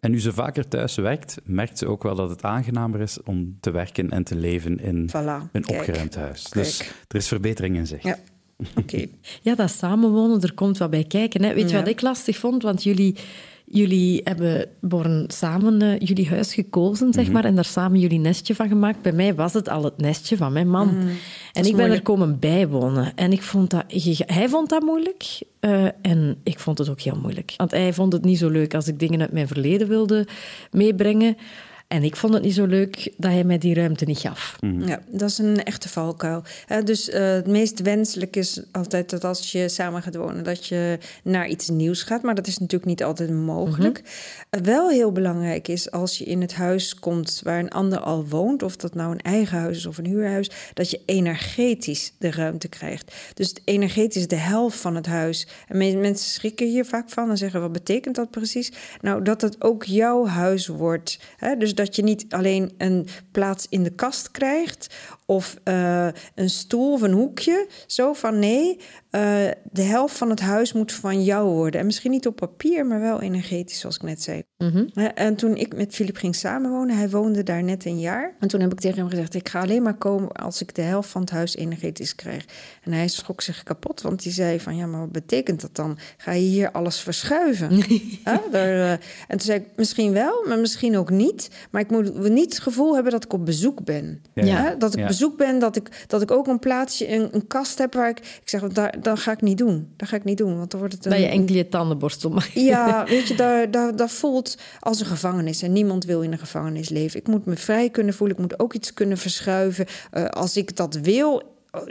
En 0.00 0.10
nu 0.10 0.20
ze 0.20 0.32
vaker 0.32 0.68
thuis 0.68 0.94
werkt, 0.96 1.36
merkt 1.44 1.78
ze 1.78 1.86
ook 1.86 2.02
wel 2.02 2.14
dat 2.14 2.30
het 2.30 2.42
aangenamer 2.42 3.00
is 3.00 3.22
om 3.22 3.56
te 3.60 3.70
werken 3.70 4.10
en 4.10 4.24
te 4.24 4.36
leven 4.36 4.80
in 4.80 5.08
Voilà, 5.10 5.50
een 5.52 5.62
kijk. 5.64 5.68
opgeruimd 5.68 6.14
huis. 6.14 6.44
Dus 6.50 6.80
er 7.08 7.16
is 7.16 7.28
verbetering 7.28 7.76
in 7.76 7.86
zicht. 7.86 8.02
Ja, 8.02 8.16
oké. 8.76 9.06
Ja, 9.42 9.54
dat 9.54 9.70
samenwonen, 9.70 10.40
er 10.40 10.54
komt 10.54 10.78
wat 10.78 10.90
bij 10.90 11.04
kijken. 11.04 11.42
Hè. 11.42 11.54
Weet 11.54 11.70
je 11.70 11.76
Ja. 11.76 11.80
wat 11.82 11.88
ik 11.90 12.00
lastig 12.00 12.36
vond? 12.36 12.62
Want 12.62 12.82
jullie, 12.82 13.16
jullie 13.70 14.20
hebben 14.24 14.66
Born 14.80 15.24
samen 15.26 15.82
eh, 15.82 15.98
jullie 15.98 16.28
huis 16.28 16.54
gekozen, 16.54 17.12
zeg 17.12 17.30
maar, 17.30 17.44
en 17.44 17.54
daar 17.54 17.64
samen 17.64 18.00
jullie 18.00 18.18
nestje 18.18 18.54
van 18.54 18.68
gemaakt. 18.68 19.02
Bij 19.02 19.12
mij 19.12 19.34
was 19.34 19.52
het 19.52 19.68
al 19.68 19.84
het 19.84 19.98
nestje 19.98 20.36
van 20.36 20.52
mijn 20.52 20.70
man. 20.70 20.96
En 21.52 21.64
ik 21.64 21.76
ben 21.76 21.90
er 21.90 22.02
komen 22.02 22.38
bijwonen. 22.38 23.12
En 23.14 23.32
ik 23.32 23.42
vond 23.42 23.70
dat, 23.70 23.84
hij 24.26 24.48
vond 24.48 24.68
dat 24.68 24.82
moeilijk 24.82 25.40
eh, 25.60 25.84
en 26.02 26.36
ik 26.42 26.58
vond 26.58 26.78
het 26.78 26.88
ook 26.88 27.00
heel 27.00 27.18
moeilijk. 27.22 27.54
Want 27.56 27.70
hij 27.70 27.92
vond 27.92 28.12
het 28.12 28.24
niet 28.24 28.38
zo 28.38 28.48
leuk 28.48 28.74
als 28.74 28.88
ik 28.88 28.98
dingen 28.98 29.20
uit 29.20 29.32
mijn 29.32 29.48
verleden 29.48 29.88
wilde 29.88 30.26
meebrengen. 30.70 31.36
En 31.88 32.02
ik 32.02 32.16
vond 32.16 32.34
het 32.34 32.42
niet 32.42 32.54
zo 32.54 32.66
leuk 32.66 33.12
dat 33.16 33.30
hij 33.30 33.44
mij 33.44 33.58
die 33.58 33.74
ruimte 33.74 34.04
niet 34.04 34.18
gaf. 34.18 34.56
Ja, 34.86 35.00
dat 35.06 35.28
is 35.30 35.38
een 35.38 35.64
echte 35.64 35.88
valkuil. 35.88 36.42
Hè, 36.66 36.82
dus 36.82 37.08
eh, 37.08 37.30
het 37.32 37.46
meest 37.46 37.82
wenselijk 37.82 38.36
is 38.36 38.62
altijd 38.72 39.10
dat 39.10 39.24
als 39.24 39.52
je 39.52 39.68
samen 39.68 40.02
gaat 40.02 40.16
wonen, 40.16 40.44
dat 40.44 40.66
je 40.66 40.98
naar 41.22 41.48
iets 41.48 41.68
nieuws 41.68 42.02
gaat. 42.02 42.22
Maar 42.22 42.34
dat 42.34 42.46
is 42.46 42.58
natuurlijk 42.58 42.90
niet 42.90 43.04
altijd 43.04 43.30
mogelijk. 43.30 44.02
Eh, 44.50 44.60
wel 44.60 44.88
heel 44.90 45.12
belangrijk 45.12 45.68
is 45.68 45.90
als 45.90 46.18
je 46.18 46.24
in 46.24 46.40
het 46.40 46.54
huis 46.54 46.94
komt 46.94 47.40
waar 47.44 47.58
een 47.58 47.70
ander 47.70 47.98
al 47.98 48.26
woont, 48.26 48.62
of 48.62 48.76
dat 48.76 48.94
nou 48.94 49.12
een 49.12 49.20
eigen 49.20 49.58
huis 49.58 49.76
is 49.76 49.86
of 49.86 49.98
een 49.98 50.06
huurhuis, 50.06 50.50
dat 50.74 50.90
je 50.90 51.00
energetisch 51.04 52.12
de 52.18 52.30
ruimte 52.30 52.68
krijgt. 52.68 53.14
Dus 53.34 53.48
het 53.48 53.60
energetisch 53.64 54.28
de 54.28 54.36
helft 54.36 54.78
van 54.78 54.94
het 54.94 55.06
huis. 55.06 55.46
En 55.68 55.76
me- 55.76 55.94
mensen 55.96 56.30
schrikken 56.30 56.66
hier 56.66 56.84
vaak 56.84 57.10
van 57.10 57.30
en 57.30 57.36
zeggen: 57.36 57.60
wat 57.60 57.72
betekent 57.72 58.14
dat 58.14 58.30
precies? 58.30 58.72
Nou, 59.00 59.22
dat 59.22 59.40
het 59.40 59.62
ook 59.62 59.84
jouw 59.84 60.26
huis 60.26 60.66
wordt. 60.66 61.18
Hè? 61.36 61.56
Dus 61.56 61.74
dat 61.78 61.96
je 61.96 62.02
niet 62.02 62.24
alleen 62.28 62.74
een 62.78 63.06
plaats 63.32 63.66
in 63.68 63.82
de 63.82 63.90
kast 63.90 64.30
krijgt 64.30 64.94
of 65.30 65.56
eh, 65.64 66.08
een 66.34 66.50
stoel 66.50 66.92
of 66.92 67.02
een 67.02 67.12
hoekje. 67.12 67.66
Zo 67.86 68.12
van 68.12 68.38
nee, 68.38 68.78
eh, 69.10 69.20
de 69.72 69.82
helft 69.82 70.16
van 70.16 70.30
het 70.30 70.40
huis 70.40 70.72
moet 70.72 70.92
van 70.92 71.24
jou 71.24 71.48
worden. 71.48 71.80
En 71.80 71.86
misschien 71.86 72.10
niet 72.10 72.26
op 72.26 72.36
papier, 72.36 72.86
maar 72.86 73.00
wel 73.00 73.20
energetisch, 73.20 73.80
zoals 73.80 73.96
ik 73.96 74.02
net 74.02 74.22
zei. 74.22 74.42
Hè, 74.92 75.04
En 75.06 75.36
toen 75.36 75.56
ik 75.56 75.76
met 75.76 75.94
Filip 75.94 76.16
ging 76.16 76.34
samenwonen, 76.34 76.96
hij 76.96 77.10
woonde 77.10 77.42
daar 77.42 77.62
net 77.62 77.84
een 77.84 78.00
jaar. 78.00 78.34
En 78.40 78.48
toen 78.48 78.60
heb 78.60 78.72
ik 78.72 78.80
tegen 78.80 78.98
hem 78.98 79.08
gezegd: 79.08 79.34
Ik 79.34 79.48
ga 79.48 79.60
alleen 79.60 79.82
maar 79.82 79.94
komen 79.94 80.32
als 80.32 80.60
ik 80.60 80.74
de 80.74 80.82
helft 80.82 81.08
van 81.08 81.20
het 81.20 81.30
huis 81.30 81.56
energetisch 81.56 82.14
krijg. 82.14 82.44
En 82.82 82.92
hij 82.92 83.08
schrok 83.08 83.40
zich 83.40 83.62
kapot, 83.62 84.00
want 84.02 84.24
hij 84.24 84.32
zei: 84.32 84.60
van 84.60 84.76
ja, 84.76 84.86
maar 84.86 85.00
wat 85.00 85.12
betekent 85.12 85.60
dat 85.60 85.76
dan? 85.76 85.98
Ga 86.16 86.32
je 86.32 86.40
hier 86.40 86.70
alles 86.70 87.00
verschuiven? 87.00 87.70
Daar, 88.50 88.68
eh, 88.68 88.90
en 88.92 89.00
toen 89.28 89.40
zei 89.40 89.58
ik: 89.58 89.66
Misschien 89.76 90.12
wel, 90.12 90.44
maar 90.46 90.58
misschien 90.58 90.96
ook 90.96 91.10
niet. 91.10 91.50
Maar 91.70 91.80
ik 91.80 91.90
moet 91.90 92.28
niet 92.28 92.54
het 92.54 92.62
gevoel 92.62 92.94
hebben 92.94 93.12
dat 93.12 93.24
ik 93.24 93.32
op 93.32 93.44
bezoek 93.44 93.84
ben. 93.84 94.22
Ja. 94.34 94.74
Dat 94.74 94.92
ik 94.92 94.98
Ja. 95.00 95.06
Zoek 95.18 95.36
ben, 95.36 95.58
dat 95.58 95.76
ik, 95.76 96.04
dat 96.06 96.22
ik 96.22 96.30
ook 96.30 96.46
een 96.46 96.58
plaatsje, 96.58 97.12
een, 97.12 97.28
een 97.32 97.46
kast 97.46 97.78
heb 97.78 97.94
waar 97.94 98.08
ik... 98.08 98.18
Ik 98.18 98.48
zeg, 98.48 98.62
daar, 98.62 98.94
dat 99.02 99.18
ga 99.18 99.32
ik 99.32 99.40
niet 99.40 99.58
doen. 99.58 99.92
Dat 99.96 100.08
ga 100.08 100.16
ik 100.16 100.24
niet 100.24 100.38
doen, 100.38 100.56
want 100.56 100.70
dan 100.70 100.80
wordt 100.80 100.94
het... 100.94 101.04
Een, 101.04 101.10
Dat 101.10 101.20
je 101.20 101.26
enkel 101.26 101.56
je 101.56 101.68
tandenborstel 101.68 102.30
mag. 102.30 102.54
ja, 102.54 103.04
weet 103.08 103.28
je, 103.28 103.34
daar, 103.34 103.70
daar, 103.70 103.96
daar 103.96 104.10
voelt 104.10 104.58
als 104.80 105.00
een 105.00 105.06
gevangenis. 105.06 105.62
En 105.62 105.72
niemand 105.72 106.04
wil 106.04 106.22
in 106.22 106.32
een 106.32 106.38
gevangenis 106.38 106.88
leven. 106.88 107.20
Ik 107.20 107.26
moet 107.26 107.46
me 107.46 107.56
vrij 107.56 107.90
kunnen 107.90 108.14
voelen. 108.14 108.36
Ik 108.36 108.42
moet 108.42 108.58
ook 108.58 108.74
iets 108.74 108.94
kunnen 108.94 109.18
verschuiven. 109.18 109.86
Uh, 110.12 110.24
als 110.24 110.56
ik 110.56 110.76
dat 110.76 110.94
wil, 110.94 111.42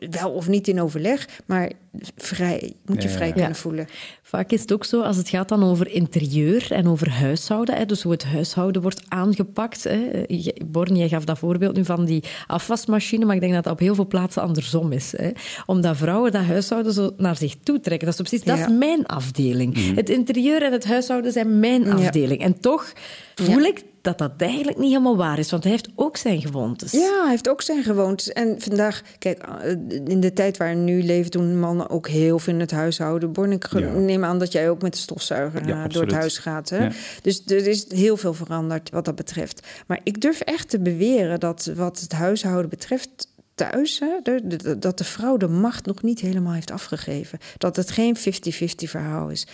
wel 0.09 0.31
of 0.31 0.47
niet 0.47 0.67
in 0.67 0.81
overleg, 0.81 1.27
maar 1.45 1.71
vrij. 2.15 2.73
Moet 2.85 3.03
je 3.03 3.09
vrij 3.09 3.27
ja. 3.27 3.33
kunnen 3.33 3.55
voelen. 3.55 3.87
Vaak 4.21 4.51
is 4.51 4.61
het 4.61 4.73
ook 4.73 4.85
zo 4.85 5.01
als 5.01 5.17
het 5.17 5.29
gaat 5.29 5.49
dan 5.49 5.63
over 5.63 5.91
interieur 5.91 6.71
en 6.71 6.87
over 6.87 7.09
huishouden. 7.09 7.75
Hè, 7.75 7.85
dus 7.85 8.01
hoe 8.01 8.11
het 8.11 8.23
huishouden 8.23 8.81
wordt 8.81 9.01
aangepakt. 9.07 9.83
Hè. 9.83 10.25
Born, 10.65 10.95
jij 10.95 11.09
gaf 11.09 11.23
dat 11.23 11.37
voorbeeld 11.37 11.75
nu 11.75 11.85
van 11.85 12.05
die 12.05 12.23
afwasmachine, 12.47 13.25
maar 13.25 13.35
ik 13.35 13.41
denk 13.41 13.53
dat 13.53 13.63
dat 13.63 13.73
op 13.73 13.79
heel 13.79 13.95
veel 13.95 14.07
plaatsen 14.07 14.41
andersom 14.41 14.91
is. 14.91 15.13
Hè. 15.17 15.31
Omdat 15.65 15.97
vrouwen 15.97 16.31
dat 16.31 16.43
huishouden 16.43 16.93
zo 16.93 17.13
naar 17.17 17.37
zich 17.37 17.55
toe 17.63 17.79
trekken. 17.79 18.07
Dat 18.07 18.19
is 18.19 18.29
precies, 18.29 18.47
dat 18.47 18.57
is 18.57 18.77
mijn 18.77 19.05
afdeling. 19.05 19.75
Mm 19.75 19.83
-hmm. 19.83 19.95
Het 19.95 20.09
interieur 20.09 20.63
en 20.63 20.71
het 20.71 20.85
huishouden 20.85 21.31
zijn 21.31 21.59
mijn 21.59 21.91
afdeling. 21.91 22.41
En 22.41 22.59
toch 22.59 22.93
voel 23.35 23.61
ik 23.61 23.83
dat 24.07 24.17
dat 24.17 24.31
eigenlijk 24.37 24.77
niet 24.77 24.89
helemaal 24.89 25.17
waar 25.17 25.39
is, 25.39 25.51
want 25.51 25.63
hij 25.63 25.71
heeft 25.71 25.89
ook 25.95 26.17
zijn 26.17 26.41
gewoontes. 26.41 26.91
Ja, 26.91 27.21
hij 27.21 27.29
heeft 27.29 27.49
ook 27.49 27.61
zijn 27.61 27.83
gewoontes. 27.83 28.31
En 28.31 28.61
vandaag, 28.61 29.01
kijk, 29.19 29.43
in 30.05 30.19
de 30.19 30.33
tijd 30.33 30.57
waar 30.57 30.69
we 30.69 30.75
nu 30.75 31.03
leven, 31.03 31.31
doen 31.31 31.59
mannen 31.59 31.89
ook 31.89 32.07
heel 32.07 32.39
veel 32.39 32.53
in 32.53 32.59
het 32.59 32.71
huishouden. 32.71 33.31
Born, 33.31 33.51
ik 33.51 33.67
ja. 33.71 33.91
neem 33.91 34.23
aan 34.23 34.39
dat 34.39 34.51
jij 34.51 34.69
ook 34.69 34.81
met 34.81 34.93
de 34.93 34.99
stofzuiger 34.99 35.67
ja, 35.67 35.87
door 35.87 36.01
het 36.01 36.11
huis 36.11 36.37
gaat. 36.37 36.69
Hè? 36.69 36.83
Ja. 36.83 36.91
Dus 37.21 37.41
er 37.45 37.67
is 37.67 37.91
heel 37.91 38.17
veel 38.17 38.33
veranderd 38.33 38.89
wat 38.89 39.05
dat 39.05 39.15
betreft. 39.15 39.67
Maar 39.87 39.99
ik 40.03 40.21
durf 40.21 40.39
echt 40.39 40.69
te 40.69 40.79
beweren 40.79 41.39
dat 41.39 41.71
wat 41.75 41.99
het 41.99 42.11
huishouden 42.11 42.69
betreft 42.69 43.27
thuis, 43.57 43.99
hè, 43.99 44.19
de, 44.23 44.57
de, 44.57 44.79
dat 44.79 44.97
de 44.97 45.03
vrouw 45.03 45.37
de 45.37 45.47
macht 45.47 45.85
nog 45.85 46.01
niet 46.01 46.19
helemaal 46.19 46.53
heeft 46.53 46.71
afgegeven. 46.71 47.39
Dat 47.57 47.75
het 47.75 47.91
geen 47.91 48.17
50-50 48.17 48.19
verhaal 48.77 49.29
is. 49.29 49.47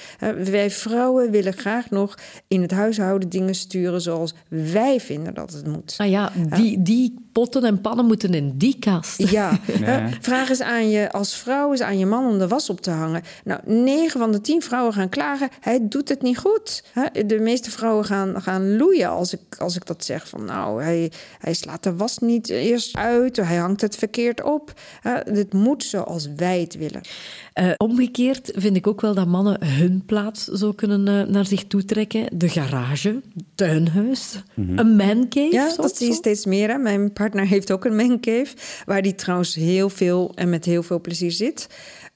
Wij 0.43 0.71
vrouwen 0.71 1.31
willen 1.31 1.53
graag 1.53 1.89
nog 1.89 2.17
in 2.47 2.61
het 2.61 2.71
huishouden 2.71 3.29
dingen 3.29 3.55
sturen 3.55 4.01
zoals 4.01 4.33
wij 4.47 4.99
vinden 4.99 5.33
dat 5.33 5.53
het 5.53 5.67
moet. 5.67 5.95
Ah 5.97 6.09
ja, 6.09 6.31
die, 6.55 6.81
die 6.81 7.15
potten 7.31 7.63
en 7.63 7.81
pannen 7.81 8.05
moeten 8.05 8.33
in 8.33 8.57
die 8.57 8.79
kast. 8.79 9.29
Ja, 9.29 9.59
nee. 9.79 10.17
vraag 10.21 10.49
eens 10.49 10.61
aan 10.61 10.89
je 10.89 11.11
als 11.11 11.35
vrouw 11.35 11.71
eens 11.71 11.81
aan 11.81 11.97
je 11.97 12.05
man 12.05 12.25
om 12.25 12.37
de 12.37 12.47
was 12.47 12.69
op 12.69 12.81
te 12.81 12.91
hangen. 12.91 13.21
Nou, 13.43 13.61
9 13.65 14.19
van 14.19 14.31
de 14.31 14.41
10 14.41 14.61
vrouwen 14.61 14.93
gaan 14.93 15.09
klagen, 15.09 15.49
hij 15.59 15.79
doet 15.81 16.09
het 16.09 16.21
niet 16.21 16.37
goed. 16.37 16.83
De 17.25 17.39
meeste 17.39 17.71
vrouwen 17.71 18.05
gaan, 18.05 18.41
gaan 18.41 18.75
loeien 18.75 19.09
als 19.09 19.33
ik, 19.33 19.41
als 19.57 19.75
ik 19.75 19.85
dat 19.85 20.05
zeg. 20.05 20.29
Van 20.29 20.45
nou, 20.45 20.83
hij, 20.83 21.11
hij 21.39 21.53
slaat 21.53 21.83
de 21.83 21.95
was 21.95 22.17
niet 22.17 22.49
eerst 22.49 22.97
uit, 22.97 23.37
hij 23.37 23.57
hangt 23.57 23.81
het 23.81 23.92
verkeerd 23.95 24.43
op. 24.43 24.73
Dit 25.31 25.53
moet 25.53 25.83
zoals 25.83 26.29
wij 26.35 26.59
het 26.61 26.77
willen. 26.77 27.01
Uh, 27.59 27.71
omgekeerd 27.77 28.51
vind 28.55 28.75
ik 28.75 28.87
ook 28.87 29.01
wel 29.01 29.13
dat 29.13 29.27
mannen 29.27 29.65
hun 29.65 30.03
plaats 30.05 30.43
zo 30.43 30.71
kunnen 30.71 31.07
uh, 31.07 31.33
naar 31.33 31.45
zich 31.45 31.63
toe 31.67 31.85
trekken. 31.85 32.37
De 32.37 32.49
garage, 32.49 33.21
tuinhuis, 33.55 34.43
mm 34.53 34.67
-hmm. 34.67 34.79
een 34.79 34.95
mancave. 34.95 35.53
Ja, 35.53 35.75
dat 35.75 35.97
zie 35.97 36.07
je 36.07 36.13
steeds 36.13 36.45
meer. 36.45 36.69
Hè? 36.69 36.77
Mijn 36.77 37.13
partner 37.13 37.47
heeft 37.47 37.71
ook 37.71 37.85
een 37.85 37.95
mancave, 37.95 38.55
waar 38.85 39.01
die 39.01 39.15
trouwens 39.15 39.55
heel 39.55 39.89
veel 39.89 40.31
en 40.35 40.49
met 40.49 40.65
heel 40.65 40.83
veel 40.83 41.01
plezier 41.01 41.31
zit. 41.31 41.67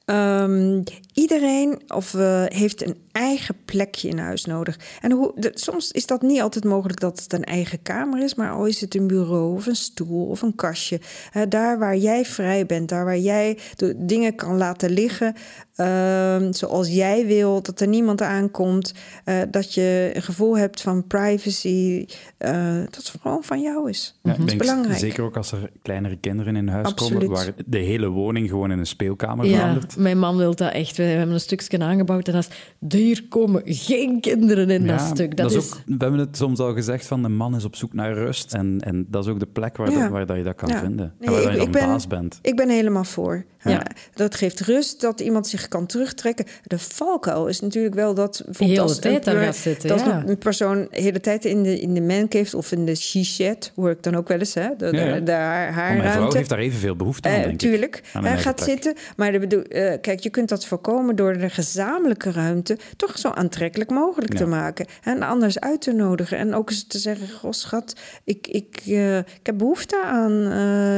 Um, 0.05 0.83
iedereen 1.17 1.81
of, 1.87 2.13
uh, 2.13 2.43
heeft 2.45 2.85
een 2.85 2.95
eigen 3.11 3.55
plekje 3.65 4.09
in 4.09 4.17
huis 4.17 4.45
nodig. 4.45 4.79
En 5.01 5.11
hoe, 5.11 5.31
de, 5.35 5.51
soms 5.53 5.91
is 5.91 6.05
dat 6.05 6.21
niet 6.21 6.41
altijd 6.41 6.63
mogelijk 6.63 6.99
dat 6.99 7.19
het 7.19 7.33
een 7.33 7.43
eigen 7.43 7.81
kamer 7.81 8.23
is, 8.23 8.35
maar 8.35 8.51
al 8.51 8.65
is 8.65 8.81
het 8.81 8.95
een 8.95 9.07
bureau 9.07 9.55
of 9.55 9.65
een 9.65 9.75
stoel 9.75 10.25
of 10.25 10.41
een 10.41 10.55
kastje. 10.55 10.99
Uh, 11.33 11.43
daar 11.49 11.79
waar 11.79 11.97
jij 11.97 12.25
vrij 12.25 12.65
bent, 12.65 12.89
daar 12.89 13.05
waar 13.05 13.17
jij 13.17 13.57
de 13.75 14.05
dingen 14.05 14.35
kan 14.35 14.57
laten 14.57 14.89
liggen 14.89 15.35
uh, 15.77 16.47
zoals 16.49 16.87
jij 16.87 17.25
wil, 17.25 17.61
dat 17.61 17.79
er 17.79 17.87
niemand 17.87 18.21
aankomt, 18.21 18.93
uh, 19.25 19.35
dat 19.51 19.73
je 19.73 20.11
een 20.13 20.21
gevoel 20.21 20.57
hebt 20.57 20.81
van 20.81 21.07
privacy, 21.07 22.05
dat 22.37 22.95
het 22.95 23.13
gewoon 23.21 23.43
van 23.43 23.61
jou 23.61 23.89
is. 23.89 24.19
Ja, 24.23 24.33
dat 24.33 24.47
is 24.47 24.55
belangrijk. 24.55 24.99
Zeker 24.99 25.23
ook 25.23 25.37
als 25.37 25.51
er 25.51 25.69
kleinere 25.81 26.17
kinderen 26.17 26.55
in 26.55 26.67
huis 26.67 26.87
Absoluut. 26.87 27.19
komen, 27.19 27.35
waar 27.35 27.53
de 27.65 27.77
hele 27.77 28.07
woning 28.07 28.49
gewoon 28.49 28.71
in 28.71 28.79
een 28.79 28.85
speelkamer 28.85 29.45
ja, 29.45 29.57
verandert. 29.57 29.97
Mijn 29.97 30.19
man 30.19 30.37
wil 30.37 30.55
dat 30.55 30.73
echt. 30.73 30.97
We 30.97 31.03
hebben 31.09 31.33
een 31.33 31.39
stukje 31.39 31.79
aangebouwd 31.79 32.27
en 32.27 32.33
dat 32.33 32.47
is, 32.89 32.97
hier 32.99 33.27
komen 33.29 33.61
geen 33.65 34.21
kinderen 34.21 34.69
in 34.69 34.83
Ja, 34.85 34.97
dat 34.97 35.07
stuk. 35.07 35.37
Dat, 35.37 35.51
is 35.51 35.57
is, 35.57 35.71
ook, 35.73 35.81
we 35.85 35.95
hebben 35.97 36.19
het 36.19 36.37
soms 36.37 36.59
al 36.59 36.73
gezegd 36.73 37.05
van 37.07 37.21
de 37.21 37.29
man 37.29 37.55
is 37.55 37.65
op 37.65 37.75
zoek 37.75 37.93
naar 37.93 38.13
rust. 38.13 38.53
En, 38.53 38.79
en 38.79 39.05
dat 39.09 39.23
is 39.25 39.31
ook 39.31 39.39
de 39.39 39.45
plek 39.45 39.77
waar, 39.77 39.91
Ja. 39.91 40.01
dat, 40.01 40.09
waar 40.11 40.25
dat 40.25 40.37
je 40.37 40.43
dat 40.43 40.55
kan 40.55 40.69
Ja. 40.69 40.79
vinden. 40.79 41.13
Nee, 41.19 41.27
en 41.29 41.33
waar 41.33 41.41
ik- 41.41 41.47
dat 41.47 41.55
je 41.61 41.67
ik 41.67 41.73
dan 41.73 41.81
ben- 41.81 41.89
baas 41.91 42.07
bent. 42.07 42.39
Ik 42.41 42.55
ben 42.55 42.69
helemaal 42.69 43.03
voor. 43.03 43.45
Ja. 43.67 43.73
Ja, 43.73 43.85
dat 44.13 44.35
geeft 44.35 44.59
rust, 44.59 45.01
dat 45.01 45.19
iemand 45.19 45.47
zich 45.47 45.67
kan 45.67 45.85
terugtrekken. 45.85 46.45
De 46.63 46.79
valkuil 46.79 47.47
is 47.47 47.59
natuurlijk 47.59 47.95
wel 47.95 48.13
dat... 48.13 48.43
hele 48.57 48.81
als 48.81 48.99
tijd 48.99 49.27
gaat 49.29 49.55
zitten, 49.55 49.89
Dat 49.89 49.99
ja. 49.99 50.23
een 50.25 50.37
persoon 50.37 50.87
de 50.91 51.01
hele 51.01 51.19
tijd 51.19 51.45
in 51.45 51.63
de, 51.63 51.79
in 51.79 51.93
de 51.93 52.01
mancave 52.01 52.57
of 52.57 52.71
in 52.71 52.85
de 52.85 52.95
she-shed... 52.95 53.71
hoor 53.75 53.89
ik 53.89 54.03
dan 54.03 54.15
ook 54.15 54.27
wel 54.27 54.39
eens, 54.39 54.53
hè? 54.53 54.67
De, 54.77 54.91
de, 54.91 55.21
de 55.23 55.31
haar, 55.31 55.97
mijn 55.97 56.11
vrouw 56.11 56.31
heeft 56.31 56.49
daar 56.49 56.59
evenveel 56.59 56.95
behoefte 56.95 57.29
aan, 57.29 57.35
Eh, 57.35 57.43
denk 57.43 57.59
tuurlijk, 57.59 58.01
Aan 58.13 58.25
hij 58.25 58.37
gaat 58.37 58.55
plek. 58.55 58.69
zitten. 58.69 58.93
Maar 59.15 59.31
de 59.31 59.39
bedoel, 59.39 59.61
eh, 59.61 59.93
kijk, 60.01 60.19
je 60.19 60.29
kunt 60.29 60.49
dat 60.49 60.65
voorkomen 60.65 61.15
door 61.15 61.37
de 61.37 61.49
gezamenlijke 61.49 62.31
ruimte 62.31 62.77
toch 62.95 63.17
zo 63.17 63.29
aantrekkelijk 63.29 63.89
mogelijk 63.89 64.33
te 64.33 64.45
maken. 64.45 64.85
En 65.03 65.21
anders 65.21 65.59
uit 65.59 65.81
te 65.81 65.91
nodigen. 65.93 66.37
En 66.37 66.53
ook 66.55 66.69
eens 66.69 66.87
te 66.87 66.97
zeggen: 66.99 67.29
Goh, 67.29 67.51
schat, 67.51 67.93
ik, 68.23 68.47
ik, 68.47 68.81
eh, 68.85 69.17
ik 69.17 69.25
heb 69.43 69.57
behoefte 69.57 70.01
aan. 70.03 70.31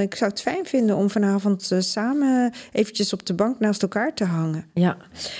ik 0.02 0.16
zou 0.16 0.30
het 0.32 0.42
fijn 0.42 0.66
vinden 0.66 0.96
om 0.96 1.10
vanavond 1.10 1.72
samen 1.80 2.52
eventjes 2.72 3.14
op 3.14 3.26
de 3.26 3.34
bank 3.34 3.60
naast 3.60 3.82
elkaar 3.82 4.14
te 4.14 4.24
hangen. 4.24 4.66
ja. 4.74 4.98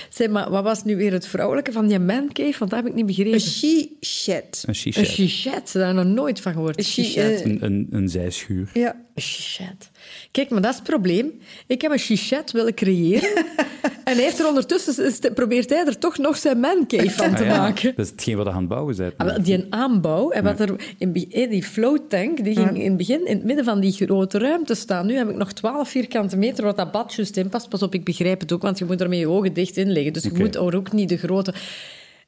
Zeg 0.08 0.28
maar, 0.28 0.50
wat 0.50 0.62
was 0.64 0.84
nu 0.84 0.96
weer 0.96 1.12
het 1.12 1.26
vrouwelijke 1.26 1.72
van 1.72 1.86
die 1.86 1.98
mancave? 1.98 2.58
Want 2.58 2.70
dat 2.70 2.80
heb 2.80 2.86
ik 2.88 2.94
niet 2.94 3.06
begrepen. 3.06 3.32
Een 3.32 3.40
she-shed. 3.40 4.62
Een 4.62 4.68
Een 4.68 4.74
shisha. 4.74 5.04
chichet, 5.04 5.72
daar 5.72 5.86
heb 5.86 5.96
ik 5.96 6.04
nog 6.04 6.14
nooit 6.14 6.40
van 6.40 6.52
gehoord. 6.52 6.78
Een 6.78 6.84
she- 6.84 7.02
Chichet. 7.02 7.44
Een, 7.44 7.64
een, 7.64 7.86
een 7.90 8.08
zijschuur. 8.08 8.70
Ja. 8.74 8.92
Een 9.14 9.22
chichet. 9.22 9.90
Kijk, 10.30 10.50
maar 10.50 10.60
dat 10.60 10.70
is 10.70 10.76
het 10.78 10.86
probleem. 10.88 11.32
Ik 11.66 11.82
heb 11.82 11.92
een 11.92 11.98
chichet 11.98 12.50
willen 12.52 12.74
creëren. 12.74 13.30
en 14.04 14.14
hij 14.14 14.22
heeft 14.22 14.38
er 14.38 14.48
ondertussen, 14.48 15.04
is- 15.06 15.18
probeert 15.34 15.70
hij 15.70 15.86
er 15.86 15.98
toch 15.98 16.18
nog 16.18 16.36
zijn 16.36 16.60
mancave 16.60 17.10
van 17.10 17.34
te 17.34 17.42
Ah, 17.42 17.48
ja. 17.48 17.56
maken. 17.56 17.92
Dat 17.96 18.04
is 18.04 18.10
hetgeen 18.10 18.36
wat 18.36 18.46
je 18.46 18.52
aan 18.52 18.58
het 18.58 18.68
bouwen 18.68 18.96
bent. 18.96 19.14
Ah, 19.16 19.44
die 19.44 19.54
een 19.54 19.66
aanbouw, 19.70 20.30
en 20.30 20.44
wat 20.44 20.60
er 20.60 20.94
in, 20.98 21.12
die 21.12 21.62
float 21.64 22.10
tank, 22.10 22.44
die 22.44 22.54
ging 22.56 22.78
in 22.78 22.88
het 22.88 22.96
begin 22.96 23.26
in 23.26 23.36
het 23.36 23.44
midden 23.44 23.64
van 23.64 23.80
die 23.80 23.92
grote 23.92 24.38
ruimte 24.38 24.74
staan. 24.74 25.06
Nu 25.06 25.14
heb 25.14 25.28
ik 25.30 25.36
nog 25.36 25.52
12 25.52 25.88
vierkante 25.88 26.36
meter 26.36 26.64
wat 26.64 26.76
dat 26.76 26.92
bad 26.92 27.14
juist 27.14 27.36
in 27.36 27.48
past. 27.48 27.68
Pas 27.68 27.82
op, 27.82 27.94
ik 27.94 28.04
begrijp 28.04 28.40
het 28.40 28.52
ook, 28.52 28.62
want 28.62 28.78
je 28.78 28.84
moet 28.84 29.00
er 29.00 29.08
met 29.08 29.18
je 29.18 29.28
ogen 29.28 29.52
dicht 29.52 29.76
in 29.76 29.90
liggen. 29.92 30.12
Dus 30.12 30.22
je 30.22 30.32
moet 30.34 30.54
er 30.54 30.76
ook 30.76 30.92
niet 30.92 31.08
de 31.08 31.16
grote... 31.16 31.54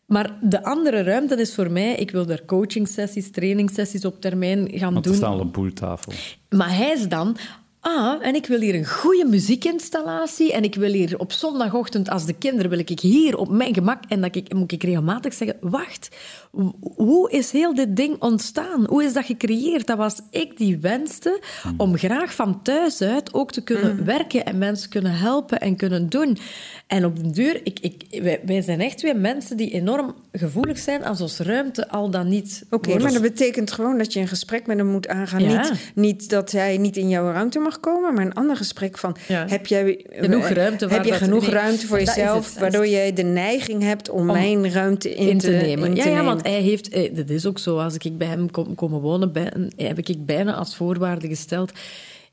Maar 0.07 0.31
de 0.41 0.65
andere 0.65 1.03
ruimte 1.03 1.37
is 1.37 1.55
voor 1.55 1.71
mij, 1.71 1.95
ik 1.95 2.11
wil 2.11 2.27
daar 2.27 2.45
coachingsessies, 2.45 3.31
trainingssessies 3.31 4.05
op 4.05 4.21
termijn 4.21 4.69
gaan 4.73 4.93
Want 4.93 5.05
er 5.05 5.11
doen. 5.11 5.21
staat 5.21 5.31
al 5.33 5.41
een 5.41 5.51
poeltafel. 5.51 6.13
Maar 6.49 6.77
hij 6.77 6.93
is 6.93 7.09
dan... 7.09 7.37
Ah, 7.85 8.27
en 8.27 8.35
ik 8.35 8.47
wil 8.47 8.61
hier 8.61 8.75
een 8.75 8.87
goede 8.87 9.25
muziekinstallatie. 9.25 10.53
En 10.53 10.63
ik 10.65 10.75
wil 10.75 10.93
hier 10.93 11.19
op 11.19 11.33
zondagochtend, 11.33 12.11
als 12.11 12.25
de 12.27 12.33
kinderen, 12.33 12.71
wil 12.71 12.79
ik 12.79 13.01
hier 13.01 13.37
op 13.37 13.49
mijn 13.49 13.75
gemak... 13.75 14.03
En 14.09 14.21
dat 14.21 14.37
ik, 14.37 14.55
moet 14.55 14.73
ik 14.73 14.83
regelmatig 14.83 15.35
zeggen, 15.35 15.57
wacht, 15.61 16.09
ho- 16.51 16.75
hoe 16.97 17.31
is 17.31 17.51
heel 17.51 17.75
dit 17.75 17.97
ding 17.97 18.17
ontstaan? 18.21 18.87
Hoe 18.87 19.05
is 19.05 19.13
dat 19.13 19.25
gecreëerd? 19.25 19.87
Dat 19.87 19.97
was 19.97 20.21
ik 20.31 20.57
die 20.57 20.79
wenste 20.79 21.41
om 21.77 21.97
graag 21.97 22.35
van 22.35 22.63
thuis 22.63 23.01
uit 23.01 23.35
ook 23.35 23.53
te 23.53 23.63
kunnen 23.63 24.05
werken 24.05 24.45
en 24.45 24.59
mensen 24.59 24.91
kunnen 24.91 25.13
helpen 25.13 25.61
en 25.61 25.77
kunnen 25.77 26.09
doen. 26.09 26.39
En 26.87 27.05
op 27.05 27.17
de 27.23 27.31
deur, 27.31 27.61
ik, 27.65 27.79
ik, 27.81 28.23
wij, 28.23 28.41
wij 28.47 28.63
zijn 28.63 28.81
echt 28.81 28.99
twee 28.99 29.15
mensen 29.15 29.57
die 29.57 29.71
enorm 29.71 30.15
gevoelig 30.33 30.79
zijn 30.79 31.05
als 31.05 31.21
onze 31.21 31.43
ruimte 31.43 31.89
al 31.89 32.11
dan 32.11 32.29
niet 32.29 32.65
Oké, 32.71 32.99
maar 32.99 33.13
dat 33.13 33.23
betekent 33.23 33.73
gewoon 33.73 33.99
dat 33.99 34.13
je 34.13 34.21
een 34.21 34.29
gesprek 34.29 34.67
met 34.67 34.77
hem 34.77 34.87
moet 34.87 35.09
aangaan. 35.09 35.43
Ja. 35.43 35.63
Niet, 35.63 35.93
niet 35.95 36.31
dat 36.31 36.51
hij 36.51 36.79
niet 36.79 36.97
in 36.97 37.09
jouw 37.09 37.33
ruimte 37.33 37.59
mag 37.59 37.72
komen, 37.81 38.15
maar 38.15 38.25
een 38.25 38.35
ander 38.35 38.57
gesprek 38.57 38.99
van... 38.99 39.17
Ja. 39.29 39.45
Heb 39.49 39.67
jij 39.67 40.07
Genoeg 40.11 40.49
ruimte 40.49 40.89
waar 40.89 40.97
Heb 40.97 41.07
je 41.07 41.13
genoeg 41.13 41.43
nee, 41.43 41.51
ruimte 41.51 41.87
voor 41.87 41.99
jezelf, 41.99 42.59
waardoor 42.59 42.87
jij 42.87 43.13
de 43.13 43.23
neiging 43.23 43.83
hebt 43.83 44.11
om, 44.11 44.21
Om 44.21 44.27
mijn 44.27 44.73
ruimte 44.73 45.15
in, 45.15 45.29
in 45.29 45.39
te 45.39 45.51
nemen. 45.51 45.89
in 45.89 45.95
ja, 45.97 46.03
te 46.03 46.09
ja, 46.09 46.15
nemen. 46.15 46.25
want 46.35 46.43
hij 46.47 46.61
heeft... 46.61 46.89
eh, 46.89 47.15
Dat 47.15 47.31
is 47.31 47.47
ook 47.47 47.59
zo. 47.59 47.79
Als 47.79 47.97
ik 47.97 48.19
bij 48.19 48.27
hem 48.29 48.51
kom 48.51 48.75
komen 48.75 49.01
wonen, 49.01 49.33
ben, 49.33 49.73
heb 49.77 49.99
ik 49.99 50.27
bijna 50.27 50.55
als 50.55 50.77
voorwaarde 50.77 51.29
gesteld... 51.29 51.73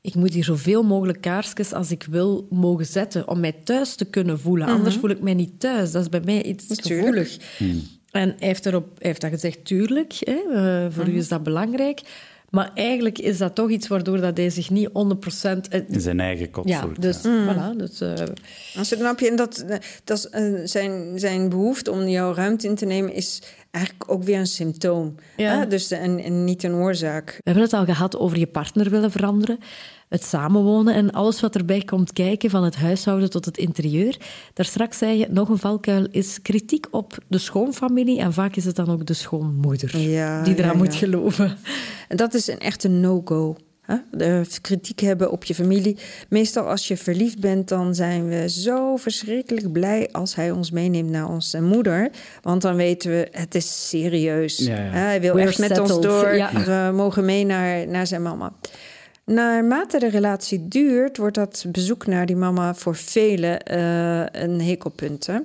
Ik 0.02 0.14
moet 0.14 0.34
hier 0.34 0.44
zoveel 0.44 0.82
mogelijk 0.82 1.20
kaarsjes 1.20 1.72
als 1.72 1.90
ik 1.90 2.06
wil 2.10 2.46
mogen 2.50 2.86
zetten 2.86 3.28
om 3.28 3.40
mij 3.40 3.54
thuis 3.64 3.94
te 3.94 4.04
kunnen 4.04 4.40
voelen. 4.40 4.66
Anders 4.68 4.96
voel 4.96 5.10
ik 5.10 5.20
mij 5.20 5.34
niet 5.34 5.60
thuis. 5.60 5.92
Dat 5.92 6.02
is 6.02 6.08
bij 6.08 6.20
mij 6.24 6.42
iets 6.42 6.66
Natuurlijk. 6.68 7.28
gevoelig. 7.28 7.38
En 8.10 8.34
hij 8.38 8.48
heeft, 8.48 8.66
erop, 8.66 8.86
hij 8.98 9.08
heeft 9.08 9.20
dat 9.20 9.30
gezegd, 9.30 9.64
tuurlijk, 9.64 10.12
hè, 10.20 10.32
eh, 10.52 10.86
voor 10.92 11.08
u 11.08 11.16
is 11.16 11.28
dat 11.28 11.42
belangrijk. 11.42 12.00
Maar 12.50 12.70
eigenlijk 12.74 13.18
is 13.18 13.38
dat 13.38 13.54
toch 13.54 13.70
iets 13.70 13.88
waardoor 13.88 14.20
dat 14.20 14.36
hij 14.36 14.50
zich 14.50 14.70
niet 14.70 14.88
100%... 14.88 14.92
eh, 14.92 15.80
In 15.88 16.00
zijn 16.00 16.20
eigen 16.20 16.50
kot 16.50 16.68
ja, 16.68 16.80
voelt. 16.80 17.02
dus 17.02 17.22
ja. 17.22 17.54
voilà. 17.74 17.76
Dus, 17.76 18.00
eh, 18.00 18.10
Als 18.76 18.90
het 18.90 18.98
snap 18.98 19.20
je, 19.20 19.28
en 19.30 19.36
dat, 19.36 19.64
dat 20.04 20.18
is, 20.18 20.28
eh, 20.28 20.42
zijn, 20.64 21.18
zijn 21.18 21.48
behoefte 21.48 21.90
om 21.90 22.08
jouw 22.08 22.34
ruimte 22.34 22.66
in 22.66 22.74
te 22.74 22.86
nemen 22.86 23.12
is 23.14 23.42
eigenlijk 23.70 24.10
ook 24.10 24.22
weer 24.22 24.38
een 24.38 24.46
symptoom. 24.46 25.14
Ja. 25.36 25.64
Dus 25.64 25.90
en, 25.90 26.18
en 26.18 26.44
niet 26.44 26.62
een 26.62 26.74
oorzaak. 26.74 27.30
We 27.30 27.40
hebben 27.42 27.62
het 27.62 27.72
al 27.72 27.84
gehad 27.84 28.18
over 28.18 28.38
je 28.38 28.46
partner 28.46 28.90
willen 28.90 29.10
veranderen, 29.10 29.58
het 30.08 30.24
samenwonen 30.24 30.94
en 30.94 31.10
alles 31.10 31.40
wat 31.40 31.54
erbij 31.54 31.80
komt 31.80 32.12
kijken, 32.12 32.50
van 32.50 32.64
het 32.64 32.76
huishouden 32.76 33.30
tot 33.30 33.44
het 33.44 33.56
interieur. 33.56 34.16
Daar 34.54 34.66
straks 34.66 34.98
zei 34.98 35.18
je, 35.18 35.26
nog 35.30 35.48
een 35.48 35.58
valkuil 35.58 36.06
is 36.10 36.42
kritiek 36.42 36.86
op 36.90 37.18
de 37.28 37.38
schoonfamilie 37.38 38.20
en 38.20 38.32
vaak 38.32 38.56
is 38.56 38.64
het 38.64 38.76
dan 38.76 38.88
ook 38.88 39.06
de 39.06 39.14
schoonmoeder 39.14 39.98
Ja, 39.98 40.42
die 40.42 40.54
eraan 40.58 40.70
ja, 40.70 40.76
moet 40.76 40.94
geloven. 40.94 41.58
En 42.08 42.16
dat 42.16 42.34
is 42.34 42.46
een 42.46 42.58
echte 42.58 42.88
no-go. 42.88 43.56
Hè? 43.80 43.96
De 44.10 44.42
kritiek 44.60 45.00
hebben 45.00 45.30
op 45.30 45.44
je 45.44 45.54
familie. 45.54 45.98
Meestal 46.28 46.64
als 46.64 46.88
je 46.88 46.96
verliefd 46.96 47.40
bent, 47.40 47.68
dan 47.68 47.94
zijn 47.94 48.28
we 48.28 48.48
zo 48.48 48.96
verschrikkelijk 48.96 49.72
blij 49.72 50.08
als 50.12 50.34
hij 50.34 50.50
ons 50.50 50.70
meeneemt 50.70 51.10
naar 51.10 51.28
onze 51.28 51.62
moeder. 51.62 52.10
Want 52.42 52.62
dan 52.62 52.76
weten 52.76 53.10
we, 53.10 53.28
het 53.30 53.54
is 53.54 53.88
serieus. 53.88 54.58
Ja, 54.58 54.74
ja. 54.74 54.80
Hè, 54.80 54.98
Hij 54.98 55.20
wil 55.20 55.34
We're 55.34 55.48
echt 55.48 55.58
met 55.58 55.78
ons 55.78 56.00
door. 56.00 56.34
Ja. 56.34 56.52
We 56.52 56.96
mogen 56.96 57.24
mee 57.24 57.44
naar, 57.44 57.86
naar 57.88 58.06
zijn 58.06 58.22
mama. 58.22 58.52
Naarmate 59.24 59.98
de 59.98 60.08
relatie 60.08 60.68
duurt, 60.68 61.16
wordt 61.16 61.34
dat 61.34 61.64
bezoek 61.68 62.06
naar 62.06 62.26
die 62.26 62.36
mama 62.36 62.74
voor 62.74 62.96
velen 62.96 63.62
eh, 63.62 64.42
een 64.42 64.60
hekelpunt. 64.60 65.26
hè. 65.26 65.38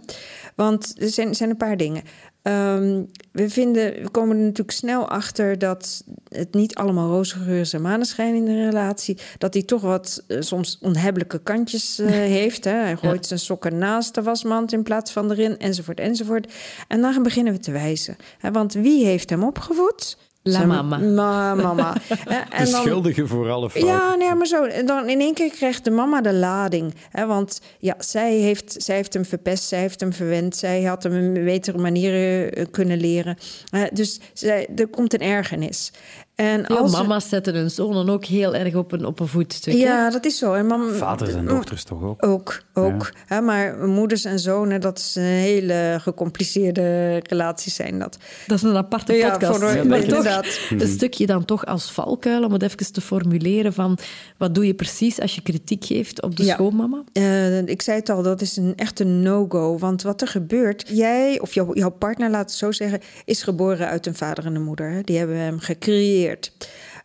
Want 0.56 0.96
er 0.98 1.10
zijn, 1.10 1.28
er 1.28 1.36
zijn 1.36 1.50
een 1.50 1.58
paar 1.58 1.78
dingen. 1.78 2.04
Ehm, 2.46 3.04
we, 3.32 3.50
vinden, 3.50 4.02
we 4.02 4.10
komen 4.10 4.38
er 4.38 4.44
natuurlijk 4.44 4.78
snel 4.78 5.10
achter 5.10 5.58
dat 5.58 6.04
het 6.30 6.54
niet 6.54 6.76
allemaal 6.76 7.10
roze 7.10 7.38
geur 7.38 7.60
is 7.60 7.74
en 7.74 7.82
maneschijn 7.82 8.36
in 8.36 8.46
de 8.46 8.66
relatie. 8.66 9.18
Dat 9.38 9.54
hij 9.54 9.64
toch 9.64 9.82
wat 9.82 10.24
eh, 10.28 10.42
soms 10.42 10.78
onhebbelijke 10.82 11.40
kantjes 11.40 12.00
eh, 12.00 12.10
heeft. 12.40 12.64
Hè. 12.64 12.72
Hij 12.72 12.96
gooit 12.96 13.26
zijn 13.26 13.40
sokken 13.40 13.78
naast 13.78 14.16
de 14.16 14.22
wasmand 14.22 14.74
in 14.74 14.84
plaats 14.84 15.12
van 15.12 15.32
erin, 15.32 15.58
enzovoort, 15.58 16.00
enzovoort. 16.00 16.54
En 16.88 17.02
dan 17.02 17.24
beginnen 17.24 17.54
we 17.54 17.60
te 17.60 17.72
wijzen. 17.72 18.18
Hè, 18.38 18.52
want 18.52 18.74
wie 18.74 19.06
heeft 19.06 19.30
hem 19.30 19.44
opgevoed? 19.44 20.18
La 20.48 20.54
Zijn 20.54 20.68
mama. 20.68 20.98
Ma 20.98 21.56
mama. 21.56 21.94
De 22.26 22.44
en 22.50 22.72
dan- 22.72 22.82
schuldige 22.82 23.28
voor 23.28 23.50
alle 23.50 23.70
fouten. 23.70 23.94
ja, 23.94 24.16
nee, 24.16 24.36
maar 24.36 24.46
zo. 24.46 24.64
En 24.64 24.86
Dan 24.86 25.10
in 25.10 25.20
één 25.20 25.34
keer 25.34 25.50
krijgt 25.50 25.84
de 25.84 25.92
mama 25.92 26.22
de 26.22 26.34
lading. 26.34 26.94
Hè, 27.10 27.26
want 27.26 27.62
ja, 27.80 27.96
zij 28.00 28.34
heeft, 28.34 28.76
zij 28.78 28.96
heeft 28.96 29.14
hem 29.14 29.26
verpest, 29.26 29.64
zij 29.64 29.80
heeft 29.80 30.00
hem 30.00 30.14
verwend. 30.14 30.56
Zij 30.56 30.84
had 30.84 31.04
hem 31.04 31.14
een 31.14 31.46
betere 31.46 31.78
manieren 31.78 32.52
eh, 32.54 32.66
kunnen 32.72 32.98
leren. 33.00 33.38
Eh, 33.72 33.82
dus 33.94 34.20
zij, 34.34 34.68
er 34.76 34.88
komt 34.88 35.14
een 35.14 35.20
ergernis. 35.28 35.92
En 36.36 36.66
als 36.68 36.92
mama's 36.92 37.30
zetten 37.30 37.56
hun 37.56 37.70
zonen 37.72 38.10
ook 38.10 38.26
heel 38.26 38.56
erg 38.56 38.76
op 38.76 38.92
een, 38.92 39.06
op 39.06 39.20
een 39.20 39.28
voetstuk. 39.28 39.74
hè? 39.74 39.80
Ja, 39.80 40.10
dat 40.10 40.26
is 40.26 40.38
zo. 40.38 40.54
En 40.54 40.66
mam, 40.66 40.90
Vaders 40.94 41.34
en 41.34 41.46
dochters 41.46 41.84
toch 41.84 42.04
ook? 42.04 42.26
Ook, 42.26 42.62
ook. 42.74 43.12
Hè, 43.26 43.42
maar 43.42 43.88
moeders 43.88 44.26
en 44.26 44.40
zonen, 44.40 44.82
dat 44.82 44.98
is 45.00 45.16
een 45.16 45.24
hele 45.24 45.98
gecompliceerde 46.02 47.18
relaties 47.24 47.76
zijn 47.76 48.00
dat. 48.00 48.18
Dat 48.48 48.58
is 48.58 48.64
een 48.64 48.76
aparte 48.76 49.14
Ja, 49.14 49.30
podcast. 49.32 49.60
voor- 49.60 49.88
maar 49.88 50.04
toch 50.04 50.26
een 50.70 50.88
stukje 50.88 51.26
dan 51.26 51.46
toch 51.46 51.66
als 51.66 51.92
valkuil, 51.92 52.44
om 52.44 52.52
het 52.54 52.62
even 52.64 52.92
te 52.94 53.02
formuleren 53.02 53.74
van 53.74 53.98
wat 54.38 54.56
doe 54.56 54.66
je 54.68 54.74
precies 54.74 55.20
als 55.20 55.36
je 55.36 55.42
kritiek 55.42 55.86
geeft 55.86 56.22
op 56.22 56.36
de 56.36 56.44
Ja. 56.46 56.54
schoonmama? 56.54 57.04
Eh, 57.14 57.66
ik 57.68 57.82
zei 57.82 57.98
het 58.00 58.10
al, 58.10 58.22
dat 58.24 58.42
is 58.42 58.58
een 58.58 58.74
echte 58.76 59.04
no-go. 59.04 59.78
Want 59.78 60.02
wat 60.02 60.22
er 60.22 60.28
gebeurt, 60.28 60.84
jij 60.88 61.40
of 61.40 61.54
jouw, 61.54 61.74
jouw 61.74 61.90
partner, 61.92 62.30
laat 62.30 62.50
het 62.50 62.60
zo 62.60 62.72
zeggen, 62.72 63.00
is 63.26 63.44
geboren 63.44 63.88
uit 63.88 64.06
een 64.06 64.16
vader 64.16 64.46
en 64.46 64.56
een 64.56 64.64
moeder. 64.64 64.92
hè. 64.92 65.02
Die 65.02 65.18
hebben 65.18 65.36
hem 65.38 65.60
gecreëerd. 65.60 66.24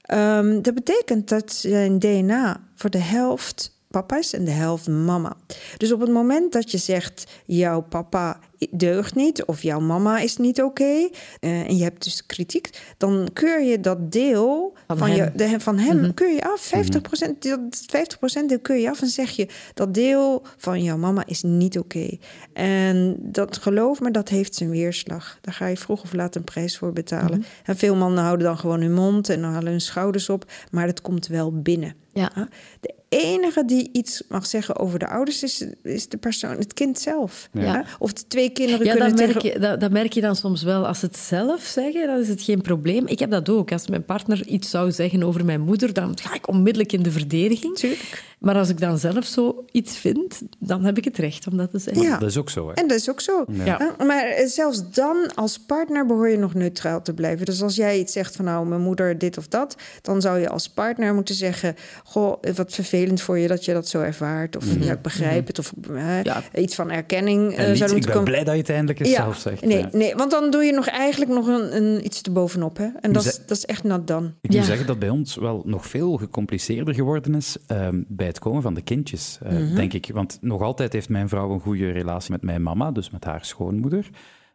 Ehm, 0.02 0.62
dat 0.62 0.74
betekent 0.74 1.28
dat 1.28 1.52
zijn 1.52 1.98
DNA 1.98 2.60
voor 2.74 2.90
de 2.90 2.98
helft 2.98 3.78
papa 3.90 4.18
is 4.18 4.32
en 4.32 4.44
de 4.44 4.50
helft 4.50 4.88
mama. 4.88 5.36
Dus 5.76 5.92
op 5.92 6.00
het 6.00 6.10
moment 6.10 6.52
dat 6.52 6.70
je 6.70 6.78
zegt, 6.78 7.30
jouw 7.46 7.80
papa 7.80 8.38
deugt 8.70 9.14
niet 9.14 9.44
of 9.44 9.62
jouw 9.62 9.80
mama 9.80 10.18
is 10.18 10.36
niet 10.36 10.62
oké 10.62 11.08
eh, 11.40 11.60
en 11.60 11.76
je 11.76 11.82
hebt 11.82 12.04
dus 12.04 12.26
kritiek, 12.26 12.94
dan 12.96 13.28
keur 13.32 13.62
je 13.62 13.80
dat 13.80 14.12
deel 14.12 14.76
Van 14.86 14.98
van, 14.98 15.08
hem. 15.10 15.16
je, 15.16 15.32
de, 15.34 15.60
van 15.60 15.78
hem 15.78 16.14
keur 16.14 16.34
je 16.34 16.44
af. 16.44 16.72
50%, 16.74 17.38
dat 17.38 17.60
50% 18.42 18.46
deel 18.46 18.60
keur 18.60 18.76
je 18.76 18.90
af 18.90 19.02
en 19.02 19.08
zeg 19.08 19.30
je 19.30 19.48
dat 19.74 19.94
deel 19.94 20.42
van 20.56 20.82
jouw 20.82 20.96
mama 20.96 21.26
is 21.26 21.42
niet 21.42 21.78
oké. 21.78 22.08
En 22.52 23.16
dat 23.18 23.56
geloof 23.56 24.00
me, 24.00 24.10
dat 24.10 24.28
heeft 24.28 24.54
zijn 24.54 24.70
weerslag. 24.70 25.38
Daar 25.40 25.54
ga 25.54 25.66
je 25.66 25.76
vroeg 25.76 26.02
of 26.02 26.12
laat 26.12 26.34
een 26.34 26.44
prijs 26.44 26.78
voor 26.78 26.92
betalen. 26.92 27.44
En 27.64 27.76
veel 27.76 27.94
mannen 27.96 28.24
houden 28.24 28.46
dan 28.46 28.58
gewoon 28.58 28.80
hun 28.80 28.94
mond 28.94 29.28
en 29.28 29.42
halen 29.42 29.70
hun 29.70 29.80
schouders 29.80 30.28
op, 30.28 30.52
maar 30.70 30.86
dat 30.86 31.00
komt 31.00 31.26
wel 31.26 31.60
binnen. 31.62 31.94
Ja. 32.12 32.30
Ja. 32.34 32.48
De 32.80 32.94
enige 33.18 33.64
die 33.64 33.88
iets 33.92 34.22
mag 34.28 34.46
zeggen 34.46 34.78
over 34.78 34.98
de 34.98 35.08
ouders 35.08 35.42
is, 35.42 35.64
is 35.82 36.08
de 36.08 36.16
persoon, 36.16 36.56
het 36.56 36.74
kind 36.74 36.98
zelf. 36.98 37.48
Ja. 37.52 37.62
Ja. 37.62 37.84
Of 37.98 38.12
de 38.12 38.26
twee 38.28 38.50
kinderen 38.50 38.86
Ja, 38.86 38.92
kunnen 38.92 39.08
dat 39.08 39.18
merk, 39.26 39.32
tegen... 39.40 39.52
je, 39.52 39.58
dat, 39.58 39.80
dat 39.80 39.90
merk 39.90 40.12
je 40.12 40.20
dan 40.20 40.36
soms 40.36 40.62
wel. 40.62 40.86
Als 40.86 40.98
ze 40.98 41.06
het 41.06 41.16
zelf 41.16 41.62
zeggen, 41.62 42.06
dan 42.06 42.18
is 42.18 42.28
het 42.28 42.42
geen 42.42 42.60
probleem. 42.60 43.06
Ik 43.06 43.18
heb 43.18 43.30
dat 43.30 43.48
ook. 43.48 43.72
Als 43.72 43.88
mijn 43.88 44.04
partner 44.04 44.46
iets 44.46 44.70
zou 44.70 44.92
zeggen 44.92 45.22
over 45.22 45.44
mijn 45.44 45.60
moeder, 45.60 45.92
dan 45.92 46.18
ga 46.22 46.34
ik 46.34 46.48
onmiddellijk 46.48 46.92
in 46.92 47.02
de 47.02 47.10
verdediging. 47.10 47.76
Tuurlijk. 47.76 48.28
Maar 48.38 48.54
als 48.54 48.68
ik 48.68 48.80
dan 48.80 48.98
zelf 48.98 49.24
zo 49.24 49.64
iets 49.72 49.96
vind, 49.96 50.42
dan 50.58 50.84
heb 50.84 50.98
ik 50.98 51.04
het 51.04 51.16
recht 51.18 51.46
om 51.46 51.56
dat 51.56 51.70
te 51.70 51.78
zeggen. 51.78 52.02
Ja. 52.02 52.18
Dat 52.18 52.28
is 52.28 52.36
ook 52.36 52.50
zo, 52.50 52.68
hè? 52.68 52.74
En 52.74 52.88
dat 52.88 52.98
is 52.98 53.10
ook 53.10 53.20
zo. 53.20 53.44
Ja. 53.48 53.64
Ja, 53.64 54.04
Maar 54.04 54.24
eh, 54.24 54.46
zelfs 54.46 54.90
dan, 54.90 55.34
als 55.34 55.58
partner, 55.58 56.06
behoor 56.06 56.28
je 56.28 56.38
nog 56.38 56.54
neutraal 56.54 57.02
te 57.02 57.14
blijven. 57.14 57.46
Dus 57.46 57.62
als 57.62 57.76
jij 57.76 57.98
iets 57.98 58.12
zegt 58.12 58.36
van 58.36 58.44
nou, 58.44 58.66
mijn 58.66 58.80
moeder 58.80 59.18
dit 59.18 59.38
of 59.38 59.48
dat, 59.48 59.76
dan 60.02 60.20
zou 60.20 60.38
je 60.38 60.48
als 60.48 60.68
partner 60.68 61.14
moeten 61.14 61.34
zeggen: 61.34 61.76
Goh, 62.04 62.42
wat 62.54 62.72
vervelend 62.72 62.98
voor 63.08 63.38
je 63.38 63.48
dat 63.48 63.64
je 63.64 63.72
dat 63.72 63.88
zo 63.88 64.00
ervaart. 64.00 64.56
Of 64.56 64.64
ja, 64.80 64.92
ik 64.92 65.02
begrijp 65.02 65.46
het. 65.46 65.58
Of 65.58 65.72
eh, 65.94 66.22
Ja. 66.22 66.42
iets 66.54 66.74
van 66.74 66.90
erkenning. 66.90 67.52
eh, 67.52 67.58
En 67.62 67.68
niet, 67.68 67.76
zou 67.78 67.90
ik 67.90 67.96
moeten 67.96 68.00
ben 68.00 68.08
komen. 68.10 68.24
blij 68.24 68.44
dat 68.44 68.54
je 68.54 68.60
het 68.60 68.70
eindelijk 68.70 69.00
eens 69.00 69.08
Ja, 69.10 69.16
zelf 69.22 69.36
zegt. 69.38 69.64
nee, 69.64 69.78
ja. 69.78 69.88
nee, 69.92 70.14
want 70.14 70.30
dan 70.30 70.50
doe 70.50 70.62
je 70.64 70.72
nog 70.72 70.86
eigenlijk 70.86 71.30
nog 71.30 71.46
een, 71.46 71.76
een, 71.76 72.04
iets 72.04 72.20
te 72.20 72.30
bovenop. 72.30 72.76
Hè? 72.76 72.86
En 73.00 73.12
dat 73.12 73.24
is, 73.24 73.34
Ze- 73.34 73.40
dat 73.46 73.56
is 73.56 73.64
echt 73.66 73.84
nat 73.84 74.06
dan. 74.06 74.24
Ik 74.24 74.50
moet 74.50 74.52
Ja. 74.60 74.62
zeggen 74.62 74.86
dat 74.86 74.98
bij 74.98 75.08
ons 75.10 75.34
wel 75.34 75.62
nog 75.64 75.86
veel 75.86 76.16
gecompliceerder 76.16 76.94
geworden 76.94 77.34
is 77.34 77.56
ehm, 77.66 78.02
bij 78.08 78.26
het 78.26 78.38
komen 78.38 78.62
van 78.62 78.74
de 78.74 78.82
kindjes, 78.82 79.38
eh, 79.42 79.52
Mhm. 79.52 79.74
denk 79.74 79.92
ik. 79.92 80.10
Want 80.12 80.38
nog 80.40 80.60
altijd 80.62 80.92
heeft 80.92 81.08
mijn 81.08 81.28
vrouw 81.28 81.50
een 81.52 81.60
goede 81.60 81.90
relatie 81.90 82.32
met 82.32 82.42
mijn 82.42 82.62
mama, 82.62 82.90
dus 82.92 83.10
met 83.10 83.24
haar 83.24 83.44
schoonmoeder. 83.44 84.06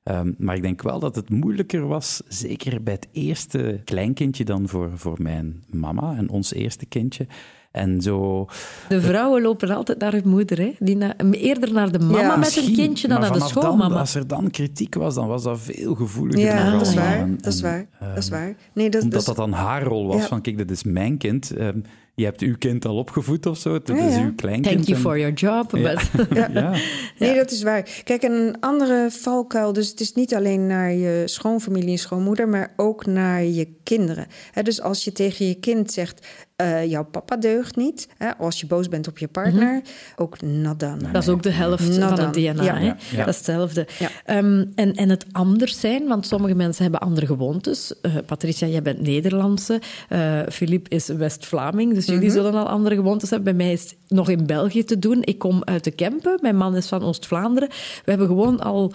Ehm, 0.04 0.32
maar 0.38 0.56
ik 0.56 0.62
denk 0.62 0.82
wel 0.82 1.00
dat 1.00 1.16
het 1.16 1.30
moeilijker 1.30 1.88
was, 1.88 2.22
zeker 2.28 2.84
bij 2.84 2.94
het 2.94 3.08
eerste 3.12 3.82
kleinkindje 3.84 4.44
dan 4.46 4.68
voor, 4.68 4.90
voor 4.96 5.22
mijn 5.22 5.64
mama 5.70 6.16
en 6.18 6.30
ons 6.30 6.54
eerste 6.54 6.86
kindje. 6.86 7.28
En 7.76 8.02
zo... 8.02 8.48
De 8.90 9.02
vrouwen 9.02 9.42
lopen 9.42 9.70
altijd 9.70 10.00
naar 10.00 10.12
hun 10.12 10.28
moeder. 10.30 10.58
Hè? 10.58 10.74
Die 10.80 10.96
na- 10.98 11.16
eerder 11.32 11.74
naar 11.74 11.92
de 11.92 12.00
mama 12.00 12.20
Ja, 12.20 12.36
met 12.36 12.58
een 12.58 12.74
kindje 12.74 13.08
dan 13.08 13.20
naar 13.22 13.32
de 13.34 13.40
dan, 13.40 13.48
schoonmama. 13.48 14.00
als 14.00 14.16
er 14.16 14.28
dan 14.28 14.52
kritiek 14.52 14.96
was, 14.96 15.16
dan 15.16 15.28
was 15.28 15.44
dat 15.44 15.60
veel 15.60 15.96
gevoeliger. 15.96 16.46
Ja, 16.46 16.72
dat 16.72 16.82
is 16.88 16.94
waar. 16.94 17.18
En- 17.18 17.38
Dat 17.42 17.54
is 17.54 17.62
waar. 17.62 17.86
Dat 18.00 18.18
is 18.18 18.30
ehm, 18.30 18.40
waar. 18.40 18.56
Nee, 18.74 18.90
dat, 18.90 19.04
omdat 19.04 19.26
dat 19.26 19.36
dat 19.36 19.46
is- 19.46 19.52
dan 19.52 19.60
haar 19.62 19.84
rol 19.84 20.08
was, 20.08 20.22
Ja. 20.22 20.28
van 20.28 20.42
kijk, 20.42 20.58
dit 20.58 20.72
is 20.72 20.84
mijn 20.84 21.18
kind. 21.18 21.52
ehm, 21.52 21.80
je 22.16 22.24
hebt 22.24 22.42
uw 22.42 22.56
kind 22.60 22.86
al 22.86 22.96
opgevoed 22.98 23.46
of 23.46 23.58
zo, 23.58 23.80
Ja, 23.86 23.94
is 23.96 24.16
ja. 24.16 24.22
uw 24.24 24.36
kleinkind. 24.36 24.74
Thank 24.76 24.88
you 24.88 25.00
for 25.00 25.20
your 25.20 25.34
job. 25.34 25.72
but- 25.72 26.10
Ja. 26.38 26.50
Ja. 26.54 26.72
Nee, 27.20 27.36
dat 27.36 27.52
is 27.52 27.64
waar. 27.64 27.90
Kijk, 28.04 28.24
en 28.24 28.32
een 28.32 28.56
andere 28.60 29.08
valkuil, 29.12 29.74
dus 29.74 29.90
het 29.90 30.00
is 30.00 30.14
niet 30.14 30.36
alleen 30.36 30.68
naar 30.68 30.92
je 30.94 31.22
schoonfamilie 31.26 31.92
en 31.92 31.98
schoonmoeder, 31.98 32.48
maar 32.50 32.74
ook 32.76 33.06
naar 33.06 33.44
je 33.44 33.68
kinderen. 33.84 34.28
Hè, 34.52 34.62
dus 34.62 34.82
als 34.82 35.04
je 35.04 35.12
tegen 35.12 35.48
je 35.48 35.56
kind 35.56 35.92
zegt, 35.92 36.28
eh, 36.56 36.90
jouw 36.90 37.06
papa 37.06 37.38
deugt 37.38 37.76
niet, 37.76 38.08
hè, 38.18 38.38
als 38.38 38.60
je 38.60 38.68
boos 38.68 38.90
bent 38.90 39.08
op 39.08 39.18
je 39.18 39.28
partner, 39.28 39.82
ook 40.16 40.42
nadan. 40.42 41.00
Dat 41.12 41.24
is 41.24 41.30
ook 41.30 41.44
de 41.44 41.50
helft 41.50 41.84
van 41.84 42.20
het 42.20 42.34
DNA. 42.34 42.64
Ja. 42.64 42.76
Hè? 42.76 42.86
Ja, 42.86 42.98
ja. 43.12 43.18
Dat 43.18 43.28
is 43.28 43.36
hetzelfde. 43.36 43.88
Ja. 44.00 44.10
Ehm, 44.26 44.66
en, 44.76 44.94
en 44.94 45.10
het 45.10 45.26
anders 45.32 45.80
zijn, 45.80 46.08
want 46.08 46.28
sommige 46.28 46.56
mensen 46.56 46.84
hebben 46.84 47.02
andere 47.02 47.26
gewoontes. 47.26 47.94
Eh, 48.02 48.16
Patricia, 48.26 48.68
jij 48.68 48.82
bent 48.82 49.02
Nederlandse. 49.02 49.82
Eh 50.10 50.42
Philippe 50.50 50.90
is 50.90 51.08
West-Vlaming, 51.08 51.94
dus 51.94 52.06
jullie 52.06 52.32
zullen 52.32 52.54
al 52.54 52.70
andere 52.70 52.96
gewoontes 52.96 53.30
hebben. 53.30 53.56
Bij 53.58 53.66
mij 53.66 53.74
is 53.74 53.82
het 53.82 53.96
nog 54.08 54.30
in 54.30 54.46
België 54.46 54.84
te 54.84 55.00
doen. 55.00 55.18
Ik 55.22 55.40
kom 55.40 55.62
uit 55.64 55.84
de 55.84 55.92
Kempen. 55.92 56.40
Mijn 56.42 56.58
man 56.58 56.76
is 56.76 56.88
van 56.88 57.04
Oost-Vlaanderen. 57.04 57.70
We 57.70 58.10
hebben 58.10 58.28
gewoon 58.28 58.60
al... 58.60 58.94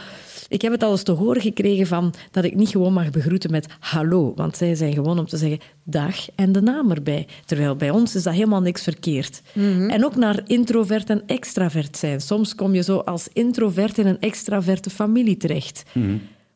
Ik 0.49 0.62
heb 0.62 0.73
het 0.73 0.83
al 0.83 0.90
eens 0.90 1.03
te 1.03 1.12
horen 1.12 1.42
gekregen 1.42 1.87
van 1.87 2.14
dat 2.31 2.44
ik 2.44 2.55
niet 2.55 2.68
gewoon 2.68 2.92
mag 2.92 3.11
begroeten 3.11 3.51
met 3.51 3.66
hallo. 3.79 4.33
Want 4.35 4.57
zij 4.57 4.75
zijn 4.75 4.92
gewoon 4.92 5.18
om 5.18 5.27
te 5.27 5.37
zeggen 5.37 5.59
dag 5.85 6.35
en 6.35 6.53
de 6.53 6.62
naam 6.62 6.90
erbij. 6.90 7.27
Terwijl 7.51 7.77
bij 7.77 7.91
ons 7.91 8.15
is 8.15 8.23
dat 8.23 8.35
helemaal 8.35 8.61
niks 8.61 8.83
verkeerd. 8.83 9.43
En 9.89 10.05
ook 10.05 10.17
naar 10.17 10.41
introvert 10.47 11.11
en 11.11 11.23
extravert 11.27 11.97
zijn. 11.97 12.21
Soms 12.21 12.55
kom 12.55 12.75
je 12.75 12.83
zo 12.83 12.99
als 12.99 13.29
introvert 13.33 13.99
in 13.99 14.07
een 14.07 14.21
extraverte 14.21 14.91
familie 14.91 15.37
terecht. 15.37 15.83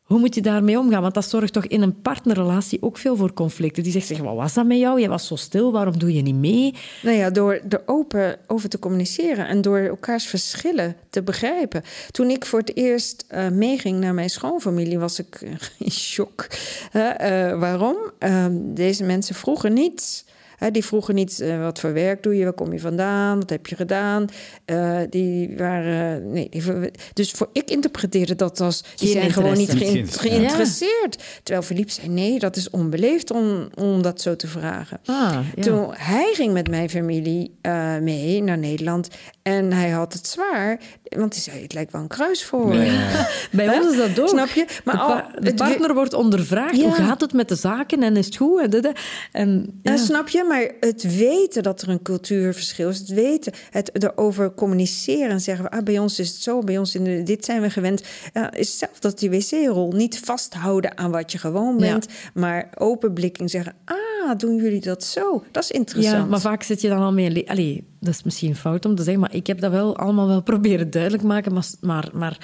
Hoe 0.03 0.19
moet 0.19 0.35
je 0.35 0.41
daarmee 0.41 0.79
omgaan? 0.79 1.01
Want 1.01 1.13
dat 1.13 1.29
zorgt 1.29 1.53
toch 1.53 1.65
in 1.65 1.81
een 1.81 2.01
partnerrelatie 2.01 2.81
ook 2.81 2.97
veel 2.97 3.15
voor 3.15 3.33
conflicten. 3.33 3.83
Die 3.83 3.91
zegt, 3.91 4.07
zeg, 4.07 4.17
wat 4.17 4.35
was 4.35 4.53
dat 4.53 4.65
met 4.65 4.77
jou? 4.77 5.01
Je 5.01 5.07
was 5.07 5.27
zo 5.27 5.35
stil, 5.35 5.71
waarom 5.71 5.99
doe 5.99 6.13
je 6.13 6.21
niet 6.21 6.35
mee? 6.35 6.73
Nou 7.01 7.17
ja, 7.17 7.29
door 7.29 7.61
er 7.69 7.81
open 7.85 8.37
over 8.47 8.69
te 8.69 8.79
communiceren 8.79 9.47
en 9.47 9.61
door 9.61 9.79
elkaars 9.79 10.25
verschillen 10.25 10.95
te 11.09 11.23
begrijpen. 11.23 11.83
Toen 12.11 12.29
ik 12.29 12.45
voor 12.45 12.59
het 12.59 12.75
eerst 12.75 13.25
eh, 13.27 13.49
meeging 13.49 13.99
naar 13.99 14.13
mijn 14.13 14.29
schoonfamilie, 14.29 14.99
was 14.99 15.19
ik 15.19 15.41
in 15.79 15.91
shock. 15.91 16.47
Hè, 16.91 17.07
eh, 17.07 17.59
waarom? 17.59 17.97
Ehm, 18.19 18.53
deze 18.73 19.03
mensen 19.03 19.35
vroegen 19.35 19.73
niets. 19.73 20.25
Hè, 20.57 20.71
die 20.71 20.85
vroegen 20.85 21.15
niet 21.15 21.39
eh, 21.39 21.61
wat 21.61 21.79
voor 21.79 21.93
werk 21.93 22.23
doe 22.23 22.37
je, 22.37 22.43
waar 22.43 22.53
kom 22.53 22.73
je 22.73 22.79
vandaan, 22.79 23.39
wat 23.39 23.49
heb 23.49 23.67
je 23.67 23.75
gedaan. 23.75 24.25
Uh, 24.65 24.97
die 25.09 25.53
waren, 25.57 26.31
nee, 26.31 26.49
die, 26.49 26.63
dus 27.13 27.31
voor 27.31 27.49
ik 27.53 27.69
interpreteerde 27.69 28.35
dat 28.35 28.59
als 28.61 28.83
die 28.95 29.09
zijn 29.11 29.31
gewoon 29.31 29.57
niet 29.57 29.71
geïnteresseerd. 30.09 31.23
Terwijl 31.43 31.65
Philippe 31.65 31.91
zei 31.91 32.07
nee, 32.09 32.39
dat 32.39 32.55
is 32.55 32.69
onbeleefd 32.69 33.31
om, 33.31 33.67
om 33.75 34.01
dat 34.01 34.21
zo 34.21 34.35
te 34.35 34.47
vragen. 34.47 34.99
Ah, 35.05 35.37
ja. 35.55 35.61
Toen 35.61 35.87
hij 35.93 36.31
ging 36.33 36.53
met 36.53 36.69
mijn 36.69 36.89
familie 36.89 37.57
eh, 37.61 37.97
mee 37.97 38.43
naar 38.43 38.57
Nederland 38.57 39.07
en 39.41 39.71
hij 39.73 39.89
had 39.89 40.13
het 40.13 40.27
zwaar, 40.27 40.79
want 41.03 41.33
hij 41.33 41.43
zei 41.43 41.61
het 41.61 41.73
lijkt 41.73 41.91
wel 41.91 42.01
een 42.01 42.07
kruisvoer. 42.07 42.69
Bij 43.51 43.65
Hè? 43.65 43.81
ons 43.81 43.91
is 43.91 43.97
dat 43.97 44.19
ook. 44.19 44.27
Snap 44.29 44.47
je? 44.47 44.65
Maar 44.83 44.95
de, 45.39 45.47
al- 45.49 45.53
partner 45.53 45.93
wordt 45.93 46.13
ondervraagd. 46.13 46.75
Ja. 46.75 46.83
Hoe 46.83 46.93
gaat 46.93 47.21
het 47.21 47.33
met 47.33 47.49
de 47.49 47.55
zaken 47.55 48.03
en 48.03 48.17
is 48.17 48.25
het 48.25 48.35
goed? 48.35 48.61
En, 48.75 48.93
en. 49.31 49.79
Ja, 49.81 49.97
snap 49.97 50.29
je? 50.29 50.43
Maar 50.47 50.71
het 50.79 51.15
weten 51.17 51.63
dat 51.63 51.81
er 51.81 51.89
een 51.89 52.01
cultuurverschil 52.01 52.89
is, 52.89 52.99
het 52.99 53.09
weten, 53.09 53.53
het 53.69 54.03
erover 54.03 54.53
communiceren 54.53 55.29
en 55.29 55.41
zeggen: 55.41 55.69
ah, 55.69 55.83
bij 55.83 55.99
ons 55.99 56.19
is 56.19 56.29
het 56.29 56.41
zo, 56.41 56.59
bij 56.59 56.77
ons 56.77 56.95
in 56.95 57.03
de, 57.03 57.23
dit 57.23 57.45
zijn 57.45 57.61
we 57.61 57.69
gewend. 57.69 58.03
Ja, 58.33 58.53
is 58.53 58.67
hetzelfde 58.69 59.07
als 59.07 59.15
die 59.15 59.29
wc-rol. 59.29 59.91
Niet 59.91 60.19
vasthouden 60.19 60.97
aan 60.97 61.11
wat 61.11 61.31
je 61.31 61.37
gewoon 61.37 61.79
Ja. 61.79 61.91
bent, 61.91 62.07
maar 62.33 62.69
openblikking 62.77 63.49
zeggen: 63.49 63.73
ah, 63.85 64.37
doen 64.37 64.55
jullie 64.55 64.81
dat 64.81 65.03
zo? 65.03 65.43
Dat 65.51 65.63
is 65.63 65.71
interessant. 65.71 66.15
Ja, 66.15 66.25
maar 66.25 66.39
vaak 66.41 66.63
zit 66.63 66.81
je 66.81 66.89
dan 66.89 67.01
al 67.01 67.13
mee... 67.13 67.29
le- 67.31 67.43
Allee, 67.45 67.87
dat 67.99 68.13
is 68.13 68.23
misschien 68.23 68.55
fout 68.55 68.85
om 68.85 68.95
te 68.95 69.03
zeggen, 69.03 69.21
maar 69.21 69.35
ik 69.35 69.47
heb 69.47 69.59
dat 69.59 69.71
wel 69.71 69.97
allemaal 69.97 70.27
wel 70.27 70.41
proberen 70.53 70.89
duidelijk 70.89 71.23
maken. 71.23 71.53
Maar, 71.53 71.65
maar, 71.81 72.09
maar 72.13 72.37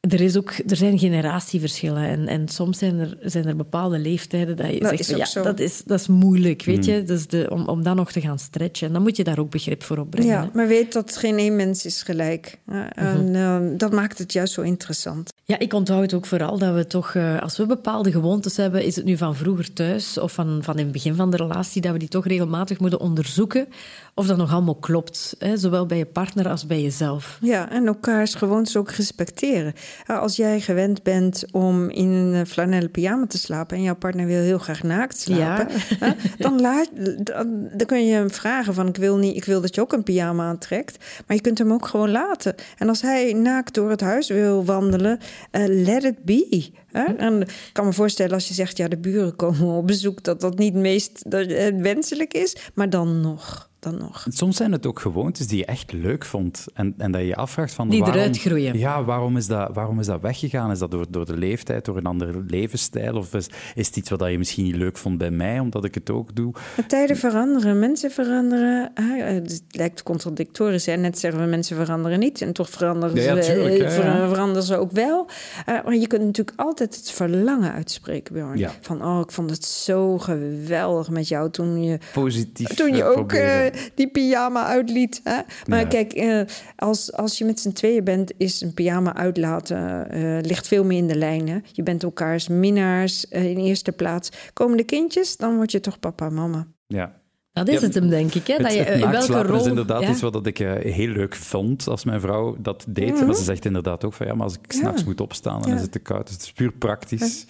er, 0.00 0.20
is 0.20 0.36
ook, 0.36 0.52
er 0.66 0.76
zijn 0.76 0.98
generatieverschillen 0.98 2.02
en, 2.04 2.28
en 2.28 2.48
soms 2.48 2.78
zijn 2.78 2.98
er, 2.98 3.16
zijn 3.22 3.46
er 3.46 3.56
bepaalde 3.56 3.98
leeftijden 3.98 4.56
dat 4.56 4.72
je 4.72 4.80
Dat 4.80 4.88
zegt, 4.88 5.00
is 5.00 5.16
ja, 5.16 5.24
zo. 5.24 5.42
dat 5.42 5.60
is, 5.60 5.82
dat 5.84 6.00
is 6.00 6.06
moeilijk, 6.06 6.62
weet 6.64 6.84
je. 6.84 7.02
Dus 7.02 7.26
de, 7.26 7.46
om, 7.50 7.68
om 7.68 7.82
dat 7.82 7.96
nog 7.96 8.12
te 8.12 8.20
gaan 8.20 8.38
stretchen. 8.38 8.86
En 8.86 8.92
dan 8.92 9.02
moet 9.02 9.16
je 9.16 9.24
daar 9.24 9.38
ook 9.38 9.50
begrip 9.50 9.82
voor 9.82 9.98
opbrengen. 9.98 10.30
hè. 10.32 10.40
Ja, 10.40 10.50
maar 10.54 10.68
weet 10.68 10.92
dat 10.92 11.16
geen 11.16 11.38
één 11.38 11.56
mens 11.56 11.84
is 11.84 12.02
gelijk. 12.02 12.58
Ja, 12.66 12.92
en, 12.92 13.34
eh, 13.34 13.78
dat 13.78 13.92
maakt 13.92 14.18
het 14.18 14.32
juist 14.32 14.52
zo 14.52 14.60
interessant. 14.62 15.32
Ja, 15.50 15.58
ik 15.58 15.72
onthoud 15.72 16.14
ook 16.14 16.26
vooral 16.26 16.58
dat 16.58 16.74
we 16.74 16.86
toch, 16.86 17.14
eh, 17.14 17.40
als 17.40 17.56
we 17.56 17.66
bepaalde 17.66 18.10
gewoontes 18.10 18.56
hebben, 18.56 18.84
is 18.84 18.96
het 18.96 19.04
nu 19.04 19.16
van 19.16 19.36
vroeger 19.36 19.72
thuis 19.72 20.18
of 20.18 20.32
van, 20.32 20.58
van 20.62 20.78
in 20.78 20.82
het 20.82 20.92
begin 20.92 21.14
van 21.14 21.30
de 21.30 21.36
relatie, 21.36 21.82
dat 21.82 21.92
we 21.92 21.98
die 21.98 22.08
toch 22.08 22.26
regelmatig 22.26 22.78
moeten 22.78 23.00
onderzoeken 23.00 23.68
of 24.14 24.26
dat 24.26 24.36
nog 24.36 24.52
allemaal 24.52 24.74
klopt. 24.74 25.36
Hè? 25.38 25.56
Zowel 25.56 25.86
bij 25.86 25.98
je 25.98 26.06
partner 26.06 26.48
als 26.48 26.66
bij 26.66 26.82
jezelf. 26.82 27.38
Ja, 27.40 27.70
en 27.70 27.86
elkaars 27.86 28.34
gewoontes 28.34 28.76
ook 28.76 28.90
respecteren. 28.90 29.72
Als 30.06 30.36
jij 30.36 30.60
gewend 30.60 31.02
bent 31.02 31.44
om 31.52 31.90
in 31.90 32.08
een 32.08 32.46
flanellen 32.46 32.90
pyjama 32.90 33.26
te 33.26 33.38
slapen 33.38 33.76
en 33.76 33.82
jouw 33.82 33.96
partner 33.96 34.26
wil 34.26 34.40
heel 34.40 34.58
graag 34.58 34.82
naakt 34.82 35.18
slapen, 35.18 35.66
dan, 36.38 36.60
laat, 36.60 36.90
dan, 37.24 37.68
dan 37.72 37.86
kun 37.86 38.06
je 38.06 38.12
hem 38.12 38.30
vragen 38.30 38.74
van 38.74 38.88
ik 38.88 38.96
wil, 38.96 39.16
niet, 39.16 39.36
ik 39.36 39.44
wil 39.44 39.60
dat 39.60 39.74
je 39.74 39.80
ook 39.80 39.92
een 39.92 40.02
pyjama 40.02 40.48
aantrekt, 40.48 41.04
maar 41.26 41.36
je 41.36 41.42
kunt 41.42 41.58
hem 41.58 41.72
ook 41.72 41.86
gewoon 41.86 42.10
laten. 42.10 42.54
En 42.78 42.88
als 42.88 43.02
hij 43.02 43.32
naakt 43.32 43.74
door 43.74 43.90
het 43.90 44.00
huis 44.00 44.28
wil 44.28 44.64
wandelen, 44.64 45.18
eh, 45.50 45.64
let 45.66 46.04
it 46.04 46.24
be. 46.24 46.70
Hè? 46.86 47.04
En 47.04 47.40
ik 47.40 47.70
kan 47.72 47.84
me 47.84 47.92
voorstellen 47.92 48.32
als 48.32 48.48
je 48.48 48.54
zegt 48.54 48.76
ja 48.76 48.88
de 48.88 48.98
buren 48.98 49.36
komen 49.36 49.76
op 49.76 49.86
bezoek, 49.86 50.22
dat 50.22 50.40
dat 50.40 50.58
niet 50.58 50.72
het 50.72 50.82
meest 50.82 51.30
dat, 51.30 51.46
eh, 51.46 51.76
wenselijk 51.76 52.34
is, 52.34 52.56
maar 52.74 52.90
dan 52.90 53.20
nog. 53.20 53.69
Dan 53.80 53.98
nog. 53.98 54.26
Soms 54.28 54.56
zijn 54.56 54.72
het 54.72 54.86
ook 54.86 55.00
gewoontes 55.00 55.46
die 55.46 55.58
je 55.58 55.64
echt 55.64 55.92
leuk 55.92 56.24
vond. 56.24 56.66
En, 56.74 56.94
en 56.98 57.12
dat 57.12 57.20
je 57.20 57.26
je 57.26 57.36
afvraagt 57.36 57.72
van... 57.72 57.88
Die 57.88 58.00
waarom, 58.00 58.16
eruit 58.18 58.38
groeien. 58.38 58.78
Ja, 58.78 59.04
waarom 59.04 59.36
is, 59.36 59.46
dat, 59.46 59.70
waarom 59.74 60.00
is 60.00 60.06
dat 60.06 60.20
weggegaan? 60.20 60.70
Is 60.70 60.78
dat 60.78 60.90
door, 60.90 61.06
door 61.10 61.26
de 61.26 61.36
leeftijd, 61.36 61.84
door 61.84 61.96
een 61.96 62.04
andere 62.06 62.42
levensstijl? 62.46 63.16
Of 63.16 63.34
is, 63.34 63.46
is 63.74 63.86
het 63.86 63.96
iets 63.96 64.10
wat 64.10 64.30
je 64.30 64.38
misschien 64.38 64.64
niet 64.64 64.76
leuk 64.76 64.96
vond 64.96 65.18
bij 65.18 65.30
mij, 65.30 65.58
omdat 65.58 65.84
ik 65.84 65.94
het 65.94 66.10
ook 66.10 66.34
doe? 66.36 66.52
Maar 66.76 66.86
Tijden 66.86 67.16
veranderen, 67.16 67.78
mensen 67.78 68.10
veranderen. 68.10 68.90
hè, 68.94 69.16
eh, 69.22 69.34
Het 69.34 69.62
lijkt 69.70 70.02
contradictorisch. 70.02 70.86
Hè? 70.86 70.96
Net 70.96 71.18
zeggen 71.18 71.40
we 71.40 71.46
mensen 71.46 71.76
veranderen 71.76 72.18
niet. 72.18 72.40
En 72.42 72.52
toch 72.52 72.70
veranderen, 72.70 73.16
Ja, 73.22 73.34
ja, 73.34 73.42
ze, 73.42 73.52
tuurlijk, 73.52 73.74
eh, 73.78 73.84
hè, 73.88 73.90
ver- 73.90 74.04
ja. 74.04 74.28
veranderen 74.28 74.62
ze 74.62 74.76
ook 74.76 74.90
wel. 74.92 75.28
Eh, 75.66 75.74
maar 75.84 75.94
je 75.96 76.06
kunt 76.06 76.24
natuurlijk 76.24 76.58
altijd 76.60 76.96
het 76.96 77.10
verlangen 77.10 77.72
uitspreken, 77.72 78.34
Bjorn. 78.34 78.58
Ja. 78.58 78.70
Van, 78.80 79.04
oh, 79.04 79.20
ik 79.20 79.30
vond 79.32 79.50
het 79.50 79.64
zo 79.64 80.18
geweldig 80.18 81.10
met 81.10 81.28
jou 81.28 81.50
toen 81.50 81.82
je 81.82 81.98
Positief 82.12 82.68
toen 82.68 82.94
je 82.96 83.04
ook 83.04 83.14
proberen. 83.14 83.69
Die 83.94 84.08
pyjama 84.08 84.64
uitliet. 84.66 85.20
Hè? 85.24 85.40
Maar 85.66 85.80
Ja. 85.80 85.86
kijk, 85.86 86.12
eh, 86.12 86.40
als, 86.76 87.12
als 87.12 87.38
je 87.38 87.44
met 87.44 87.60
z'n 87.60 87.72
tweeën 87.72 88.04
bent, 88.04 88.32
is 88.36 88.60
een 88.60 88.74
pyjama 88.74 89.14
uitlaten 89.16 90.10
eh, 90.10 90.38
ligt 90.40 90.68
veel 90.68 90.84
meer 90.84 90.98
in 90.98 91.08
de 91.08 91.16
lijn. 91.16 91.48
Hè? 91.48 91.58
Je 91.72 91.82
bent 91.82 92.02
elkaars 92.02 92.48
minnaars 92.48 93.28
eh, 93.28 93.50
in 93.50 93.58
eerste 93.58 93.92
plaats. 93.92 94.30
Komen 94.52 94.76
de 94.76 94.84
kindjes, 94.84 95.36
dan 95.36 95.56
word 95.56 95.72
je 95.72 95.80
toch 95.80 95.98
papa 96.00 96.26
en 96.26 96.34
mama. 96.34 96.66
Ja. 96.86 97.18
Dat 97.52 97.68
is 97.68 97.74
Ja, 97.74 97.80
het 97.86 97.94
hem, 97.94 98.08
denk 98.08 98.34
ik. 98.34 98.46
Hè? 98.46 98.52
Het, 98.54 98.62
dat 98.62 98.72
je, 98.72 98.82
het 98.82 99.00
in 99.02 99.10
welke 99.10 99.42
rol... 99.42 99.60
is 99.60 99.66
inderdaad 99.66 100.02
ja? 100.02 100.10
iets 100.10 100.20
wat 100.20 100.46
ik 100.46 100.58
heel 100.58 101.08
leuk 101.08 101.34
vond 101.34 101.88
als 101.88 102.04
mijn 102.04 102.20
vrouw 102.20 102.56
dat 102.58 102.84
deed. 102.88 103.26
Maar 103.26 103.34
ze 103.34 103.42
zegt 103.42 103.64
inderdaad 103.64 104.04
ook 104.04 104.12
van 104.12 104.26
ja, 104.26 104.34
maar 104.34 104.44
als 104.44 104.54
ik 104.62 104.72
s'nachts 104.72 105.04
moet 105.04 105.20
opstaan, 105.20 105.60
dan 105.60 105.70
Ja. 105.70 105.76
is 105.76 105.82
het 105.82 105.92
te 105.92 105.98
koud. 105.98 106.24
Dus 106.26 106.34
het 106.34 106.42
is 106.44 106.52
puur 106.52 106.72
praktisch. 106.72 107.46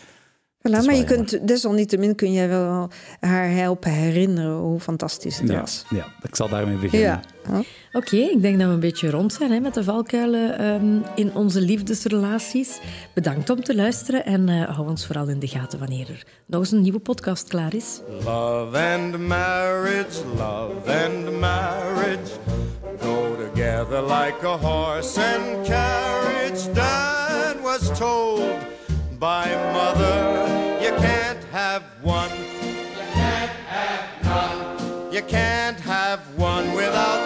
Voilà, 0.69 0.85
maar 0.85 0.95
je 0.95 1.05
kunt, 1.05 1.49
desalniettemin 1.49 2.15
kun 2.15 2.33
jij 2.33 2.49
wel 2.49 2.89
haar 3.21 3.51
helpen 3.51 3.91
herinneren 3.93 4.57
hoe 4.57 4.81
fantastisch 4.81 5.39
het 5.39 5.49
Ja, 5.49 5.61
was. 5.61 5.85
ja, 5.91 6.07
ik 6.23 6.37
zal 6.37 6.49
daarmee 6.49 6.77
beginnen. 6.77 7.09
Ja. 7.49 7.63
Oké, 7.93 8.17
ik 8.17 8.43
denk 8.43 8.59
dat 8.59 8.67
we 8.69 8.73
een 8.75 8.81
beetje 8.81 9.11
rond 9.11 9.33
zijn 9.33 9.51
hè, 9.53 9.61
met 9.61 9.75
de 9.75 9.85
valkuilen 9.85 10.59
ehm, 10.59 10.99
in 11.15 11.35
onze 11.35 11.61
liefdesrelaties. 11.61 12.79
Bedankt 13.15 13.51
om 13.51 13.65
te 13.65 13.75
luisteren 13.75 14.25
en 14.25 14.49
eh, 14.49 14.75
hou 14.77 14.89
ons 14.89 15.07
vooral 15.07 15.27
in 15.29 15.39
de 15.39 15.47
gaten 15.49 15.79
wanneer 15.79 16.09
er 16.09 16.23
nog 16.47 16.61
eens 16.61 16.71
een 16.71 16.81
nieuwe 16.81 16.99
podcast 16.99 17.49
klaar 17.49 17.75
is. 17.75 18.01
Love 18.25 18.79
and 18.79 19.19
marriage, 19.19 20.21
love 20.37 21.05
and 21.05 21.41
marriage 21.41 22.31
go 23.01 23.37
together 23.53 24.03
like 24.03 24.47
a 24.47 24.57
horse 24.57 25.21
and 25.21 25.67
carriage. 25.69 26.73
Dad 26.75 27.57
was 27.63 27.99
told 27.99 28.43
by 29.21 29.51
mother. 29.75 30.17
You 30.83 30.93
can't 30.93 31.45
have 31.53 31.83
one. 32.01 32.31
You 32.31 33.05
can't 33.13 33.51
have 33.69 34.25
none. 34.25 35.13
You 35.13 35.23
can't 35.23 35.79
have 35.81 36.21
one 36.39 36.73
without 36.73 37.20